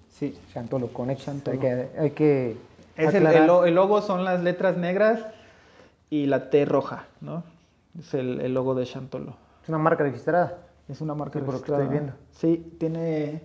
Sí. 0.08 0.38
Chantolo, 0.52 0.88
con 0.92 1.10
X. 1.10 1.24
Chantolo. 1.24 1.54
Hay 1.54 1.60
que, 1.60 1.98
hay 1.98 2.10
que 2.12 2.56
Es 2.96 3.14
el, 3.14 3.74
logo 3.74 4.00
son 4.00 4.24
las 4.24 4.42
letras 4.42 4.76
negras 4.76 5.20
y 6.08 6.26
la 6.26 6.48
T 6.50 6.64
roja, 6.64 7.06
¿no? 7.20 7.42
Es 7.98 8.14
el, 8.14 8.40
el 8.40 8.54
logo 8.54 8.74
de 8.74 8.86
Chantolo. 8.86 9.36
Es 9.62 9.68
una 9.68 9.78
marca 9.78 10.04
registrada. 10.04 10.58
Es 10.88 11.00
una 11.00 11.14
marca 11.14 11.38
Sí, 11.38 11.44
por 11.44 11.54
lo 11.54 11.62
que 11.62 11.72
registrada. 11.72 11.82
estoy 11.84 11.98
viendo. 11.98 12.12
Sí, 12.32 12.76
tiene 12.78 13.42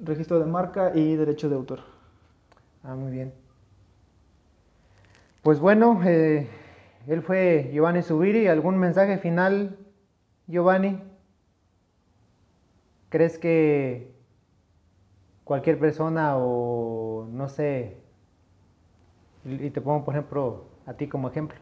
registro 0.00 0.38
de 0.38 0.46
marca 0.46 0.92
y 0.94 1.16
derecho 1.16 1.48
de 1.48 1.56
autor. 1.56 1.80
Ah, 2.84 2.94
muy 2.94 3.10
bien. 3.10 3.32
Pues 5.42 5.58
bueno, 5.60 6.00
eh, 6.04 6.48
él 7.06 7.22
fue 7.22 7.70
Giovanni 7.72 8.02
Subiri. 8.02 8.48
¿Algún 8.48 8.78
mensaje 8.78 9.18
final, 9.18 9.78
Giovanni? 10.46 11.00
¿Crees 13.08 13.38
que 13.38 14.16
cualquier 15.44 15.78
persona 15.78 16.36
o 16.36 17.28
no 17.30 17.48
sé, 17.48 17.98
y 19.44 19.66
y 19.66 19.70
te 19.70 19.80
pongo 19.80 20.04
por 20.04 20.14
ejemplo 20.14 20.64
a 20.86 20.94
ti 20.94 21.06
como 21.06 21.28
ejemplo, 21.28 21.56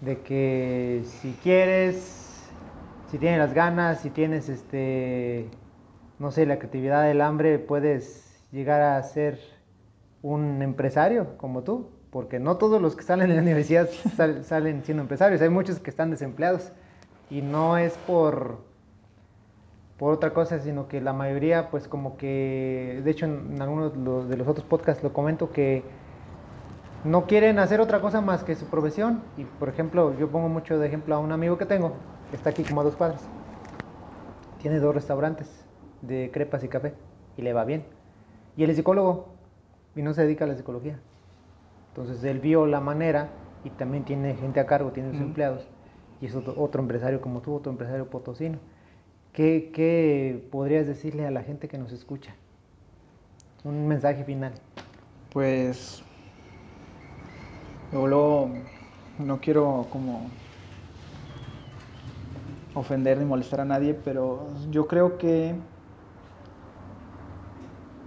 de 0.00 0.20
que 0.22 1.02
si 1.04 1.32
quieres, 1.42 2.48
si 3.10 3.18
tienes 3.18 3.40
las 3.40 3.54
ganas, 3.54 4.00
si 4.02 4.10
tienes 4.10 4.48
este, 4.48 5.50
no 6.20 6.30
sé, 6.30 6.46
la 6.46 6.58
creatividad, 6.58 7.10
el 7.10 7.22
hambre, 7.22 7.58
puedes 7.58 8.46
llegar 8.52 8.82
a 8.82 9.02
ser 9.02 9.40
un 10.22 10.62
empresario 10.62 11.36
como 11.38 11.62
tú, 11.64 11.90
porque 12.16 12.38
no 12.40 12.56
todos 12.58 12.80
los 12.80 12.96
que 12.96 13.02
salen 13.04 13.28
de 13.28 13.34
la 13.36 13.42
universidad 13.42 13.88
sal- 14.16 14.42
salen 14.44 14.82
siendo 14.84 15.02
empresarios, 15.02 15.42
hay 15.42 15.50
muchos 15.50 15.80
que 15.80 15.90
están 15.90 16.10
desempleados 16.10 16.72
y 17.28 17.42
no 17.42 17.76
es 17.78 17.98
por 17.98 18.64
otra 20.12 20.34
cosa, 20.34 20.58
sino 20.60 20.88
que 20.88 21.00
la 21.00 21.12
mayoría 21.12 21.70
pues 21.70 21.88
como 21.88 22.16
que, 22.16 23.00
de 23.04 23.10
hecho 23.10 23.26
en, 23.26 23.52
en 23.54 23.62
algunos 23.62 24.28
de 24.28 24.36
los 24.36 24.48
otros 24.48 24.66
podcasts 24.66 25.02
lo 25.02 25.12
comento 25.12 25.52
que 25.52 25.90
no 27.02 27.26
quieren 27.26 27.58
hacer 27.58 27.80
otra 27.80 28.00
cosa 28.02 28.20
más 28.20 28.44
que 28.44 28.54
su 28.56 28.68
profesión 28.68 29.24
y 29.36 29.44
por 29.44 29.68
ejemplo 29.68 30.16
yo 30.18 30.30
pongo 30.30 30.48
mucho 30.48 30.78
de 30.78 30.86
ejemplo 30.86 31.14
a 31.14 31.18
un 31.18 31.32
amigo 31.32 31.56
que 31.58 31.66
tengo 31.66 32.00
que 32.28 32.36
está 32.36 32.50
aquí 32.50 32.64
como 32.64 32.80
a 32.80 32.84
dos 32.84 32.96
cuadras. 32.96 33.30
Tiene 34.58 34.80
dos 34.80 34.94
restaurantes 34.94 35.66
de 36.02 36.30
crepas 36.32 36.64
y 36.64 36.68
café 36.68 36.94
y 37.36 37.42
le 37.42 37.52
va 37.52 37.64
bien. 37.64 37.86
Y 38.56 38.64
él 38.64 38.70
es 38.70 38.76
psicólogo 38.76 39.36
y 39.94 40.02
no 40.02 40.14
se 40.14 40.22
dedica 40.22 40.44
a 40.44 40.48
la 40.48 40.56
psicología 40.56 41.00
entonces 41.96 42.22
él 42.24 42.40
vio 42.40 42.66
la 42.66 42.78
manera 42.78 43.30
y 43.64 43.70
también 43.70 44.04
tiene 44.04 44.34
gente 44.34 44.60
a 44.60 44.66
cargo, 44.66 44.92
tiene 44.92 45.12
sus 45.12 45.20
empleados 45.22 45.66
y 46.20 46.26
es 46.26 46.34
otro, 46.34 46.52
otro 46.58 46.82
empresario 46.82 47.22
como 47.22 47.40
tú, 47.40 47.54
otro 47.54 47.72
empresario 47.72 48.10
potosino. 48.10 48.58
¿Qué, 49.32 49.70
¿Qué 49.72 50.46
podrías 50.52 50.86
decirle 50.86 51.26
a 51.26 51.30
la 51.30 51.42
gente 51.42 51.68
que 51.68 51.78
nos 51.78 51.92
escucha? 51.92 52.34
Un 53.64 53.88
mensaje 53.88 54.24
final. 54.24 54.52
Pues 55.32 56.02
yo 57.90 58.06
luego 58.06 58.50
no 59.18 59.40
quiero 59.40 59.86
como 59.90 60.28
ofender 62.74 63.16
ni 63.16 63.24
molestar 63.24 63.62
a 63.62 63.64
nadie, 63.64 63.94
pero 63.94 64.46
yo 64.70 64.86
creo 64.86 65.16
que 65.16 65.54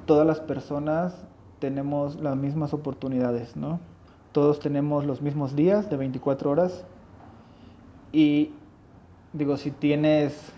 todas 0.05 0.27
las 0.27 0.39
personas 0.39 1.28
tenemos 1.59 2.19
las 2.21 2.35
mismas 2.35 2.73
oportunidades, 2.73 3.55
¿no? 3.55 3.79
Todos 4.31 4.59
tenemos 4.59 5.05
los 5.05 5.21
mismos 5.21 5.55
días 5.55 5.89
de 5.89 5.97
24 5.97 6.49
horas 6.51 6.85
y 8.11 8.51
digo, 9.33 9.57
si 9.57 9.71
tienes 9.71 10.51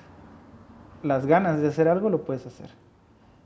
las 1.03 1.25
ganas 1.25 1.61
de 1.61 1.67
hacer 1.67 1.87
algo, 1.87 2.09
lo 2.09 2.23
puedes 2.23 2.45
hacer. 2.45 2.69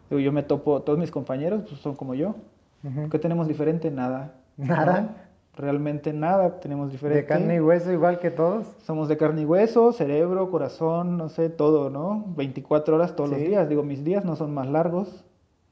Digo, 0.09 0.19
yo 0.19 0.31
me 0.31 0.43
topo, 0.43 0.81
todos 0.81 0.99
mis 0.99 1.11
compañeros 1.11 1.63
pues, 1.67 1.81
son 1.81 1.95
como 1.95 2.13
yo. 2.15 2.35
Ujú. 2.83 3.09
¿Qué 3.09 3.19
tenemos 3.19 3.47
diferente? 3.47 3.89
Nada. 3.91 4.35
Nada. 4.57 5.29
realmente 5.57 6.11
nada 6.13 6.59
tenemos 6.59 6.91
diferente. 6.91 7.21
De 7.21 7.27
carne 7.27 7.55
y 7.55 7.59
hueso 7.59 7.91
igual 7.91 8.19
que 8.19 8.29
todos. 8.29 8.67
Somos 8.83 9.07
de 9.07 9.17
carne 9.17 9.41
y 9.41 9.45
hueso, 9.45 9.91
cerebro, 9.93 10.51
corazón, 10.51 11.17
no 11.17 11.29
sé, 11.29 11.49
todo, 11.49 11.89
¿no? 11.89 12.25
24 12.35 12.95
horas 12.95 13.15
todos 13.15 13.29
los 13.29 13.39
días. 13.39 13.67
Digo, 13.69 13.83
mis 13.83 14.03
días 14.03 14.25
no 14.25 14.35
son 14.35 14.53
más 14.53 14.67
largos, 14.67 15.23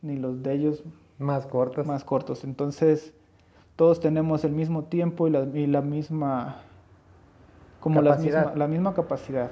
ni 0.01 0.17
los 0.17 0.41
de 0.41 0.53
ellos 0.53 0.83
más 1.19 1.45
cortos. 1.45 1.85
Más 1.85 2.03
cortos. 2.03 2.43
Entonces, 2.43 3.13
todos 3.75 3.99
tenemos 3.99 4.43
el 4.43 4.51
mismo 4.51 4.83
tiempo 4.83 5.27
y 5.27 5.31
la, 5.31 5.41
y 5.53 5.67
la 5.67 5.81
misma 5.81 6.61
como 7.79 8.01
la 8.01 8.15
misma, 8.15 8.53
la 8.55 8.67
misma 8.67 8.93
capacidad. 8.93 9.51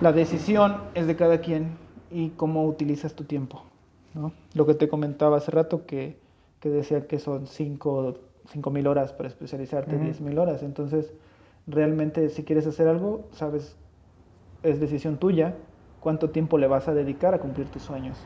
La 0.00 0.12
decisión 0.12 0.78
es 0.94 1.06
de 1.06 1.14
cada 1.14 1.40
quien 1.40 1.76
y 2.10 2.30
cómo 2.30 2.64
utilizas 2.66 3.14
tu 3.14 3.24
tiempo. 3.24 3.62
¿no? 4.14 4.32
Lo 4.54 4.66
que 4.66 4.74
te 4.74 4.88
comentaba 4.88 5.36
hace 5.36 5.50
rato 5.50 5.86
que, 5.86 6.18
que 6.60 6.68
decía 6.68 7.06
que 7.06 7.20
son 7.20 7.46
5 7.46 8.14
mil 8.72 8.86
horas 8.86 9.12
para 9.12 9.28
especializarte, 9.28 9.98
10 9.98 10.20
mil 10.20 10.38
horas. 10.38 10.62
Entonces, 10.62 11.12
realmente 11.68 12.28
si 12.30 12.42
quieres 12.42 12.66
hacer 12.66 12.88
algo, 12.88 13.26
sabes, 13.30 13.76
es 14.62 14.80
decisión 14.80 15.18
tuya 15.18 15.54
cuánto 16.00 16.30
tiempo 16.30 16.58
le 16.58 16.66
vas 16.66 16.88
a 16.88 16.94
dedicar 16.94 17.34
a 17.34 17.38
cumplir 17.38 17.68
tus 17.68 17.82
sueños. 17.82 18.16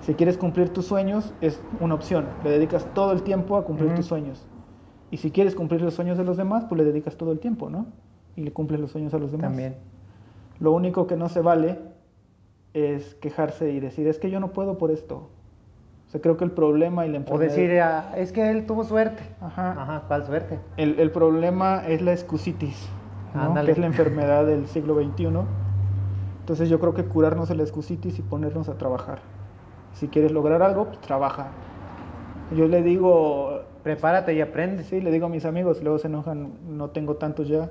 Si 0.00 0.14
quieres 0.14 0.38
cumplir 0.38 0.70
tus 0.70 0.86
sueños, 0.86 1.32
es 1.40 1.60
una 1.78 1.94
opción. 1.94 2.26
Le 2.42 2.50
dedicas 2.50 2.86
todo 2.94 3.12
el 3.12 3.22
tiempo 3.22 3.56
a 3.56 3.64
cumplir 3.64 3.94
tus 3.94 4.06
sueños. 4.06 4.46
Y 5.10 5.18
si 5.18 5.30
quieres 5.30 5.54
cumplir 5.54 5.82
los 5.82 5.94
sueños 5.94 6.16
de 6.16 6.24
los 6.24 6.36
demás, 6.36 6.64
pues 6.68 6.78
le 6.78 6.84
dedicas 6.84 7.16
todo 7.16 7.32
el 7.32 7.40
tiempo, 7.40 7.68
¿no? 7.68 7.86
Y 8.36 8.42
le 8.42 8.52
cumples 8.52 8.80
los 8.80 8.92
sueños 8.92 9.12
a 9.12 9.18
los 9.18 9.32
demás. 9.32 9.50
También. 9.50 9.76
Lo 10.58 10.72
único 10.72 11.06
que 11.06 11.16
no 11.16 11.28
se 11.28 11.40
vale 11.40 11.78
es 12.72 13.14
quejarse 13.16 13.72
y 13.72 13.80
decir, 13.80 14.06
es 14.06 14.18
que 14.18 14.30
yo 14.30 14.40
no 14.40 14.52
puedo 14.52 14.78
por 14.78 14.90
esto. 14.90 15.28
O 16.06 16.10
sea, 16.10 16.20
creo 16.20 16.36
que 16.36 16.44
el 16.44 16.52
problema 16.52 17.06
y 17.06 17.10
la 17.10 17.18
enfermedad... 17.18 17.52
O 17.52 17.56
decir, 17.56 17.80
ah, 17.80 18.12
es 18.16 18.32
que 18.32 18.50
él 18.50 18.66
tuvo 18.66 18.84
suerte. 18.84 19.22
Ajá. 19.40 19.72
Ajá, 19.72 20.04
¿cuál 20.08 20.24
suerte? 20.24 20.58
El, 20.76 20.98
el 20.98 21.10
problema 21.10 21.86
es 21.86 22.02
la 22.02 22.12
excusitis, 22.12 22.88
¿no? 23.34 23.54
que 23.64 23.70
es 23.70 23.78
la 23.78 23.86
enfermedad 23.86 24.46
del 24.46 24.66
siglo 24.66 24.94
XXI. 24.94 25.28
Entonces 26.40 26.68
yo 26.68 26.80
creo 26.80 26.94
que 26.94 27.04
curarnos 27.04 27.50
la 27.50 27.62
excusitis 27.62 28.18
y 28.18 28.22
ponernos 28.22 28.68
a 28.68 28.74
trabajar. 28.78 29.20
Si 29.92 30.08
quieres 30.08 30.32
lograr 30.32 30.62
algo, 30.62 30.86
pues 30.86 31.00
trabaja. 31.00 31.48
Yo 32.56 32.68
le 32.68 32.82
digo... 32.82 33.62
Prepárate 33.82 34.34
y 34.34 34.42
aprende. 34.42 34.84
Sí, 34.84 35.00
le 35.00 35.10
digo 35.10 35.24
a 35.24 35.28
mis 35.30 35.46
amigos, 35.46 35.82
luego 35.82 35.96
se 35.96 36.06
enojan, 36.06 36.52
no 36.68 36.90
tengo 36.90 37.14
tantos 37.14 37.48
ya, 37.48 37.70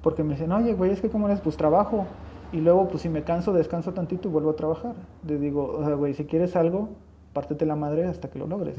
porque 0.00 0.24
me 0.24 0.32
dicen, 0.32 0.50
oye, 0.50 0.72
güey, 0.72 0.92
es 0.92 1.02
que 1.02 1.10
como 1.10 1.26
eres, 1.26 1.42
pues 1.42 1.58
trabajo. 1.58 2.06
Y 2.52 2.62
luego, 2.62 2.88
pues 2.88 3.02
si 3.02 3.10
me 3.10 3.22
canso, 3.22 3.52
descanso 3.52 3.92
tantito 3.92 4.28
y 4.28 4.32
vuelvo 4.32 4.48
a 4.48 4.56
trabajar. 4.56 4.94
Le 5.26 5.36
digo, 5.36 5.76
o 5.78 5.84
sea, 5.84 5.94
güey, 5.94 6.14
si 6.14 6.24
quieres 6.24 6.56
algo, 6.56 6.88
pártete 7.34 7.66
la 7.66 7.76
madre 7.76 8.06
hasta 8.06 8.30
que 8.30 8.38
lo 8.38 8.46
logres. 8.46 8.78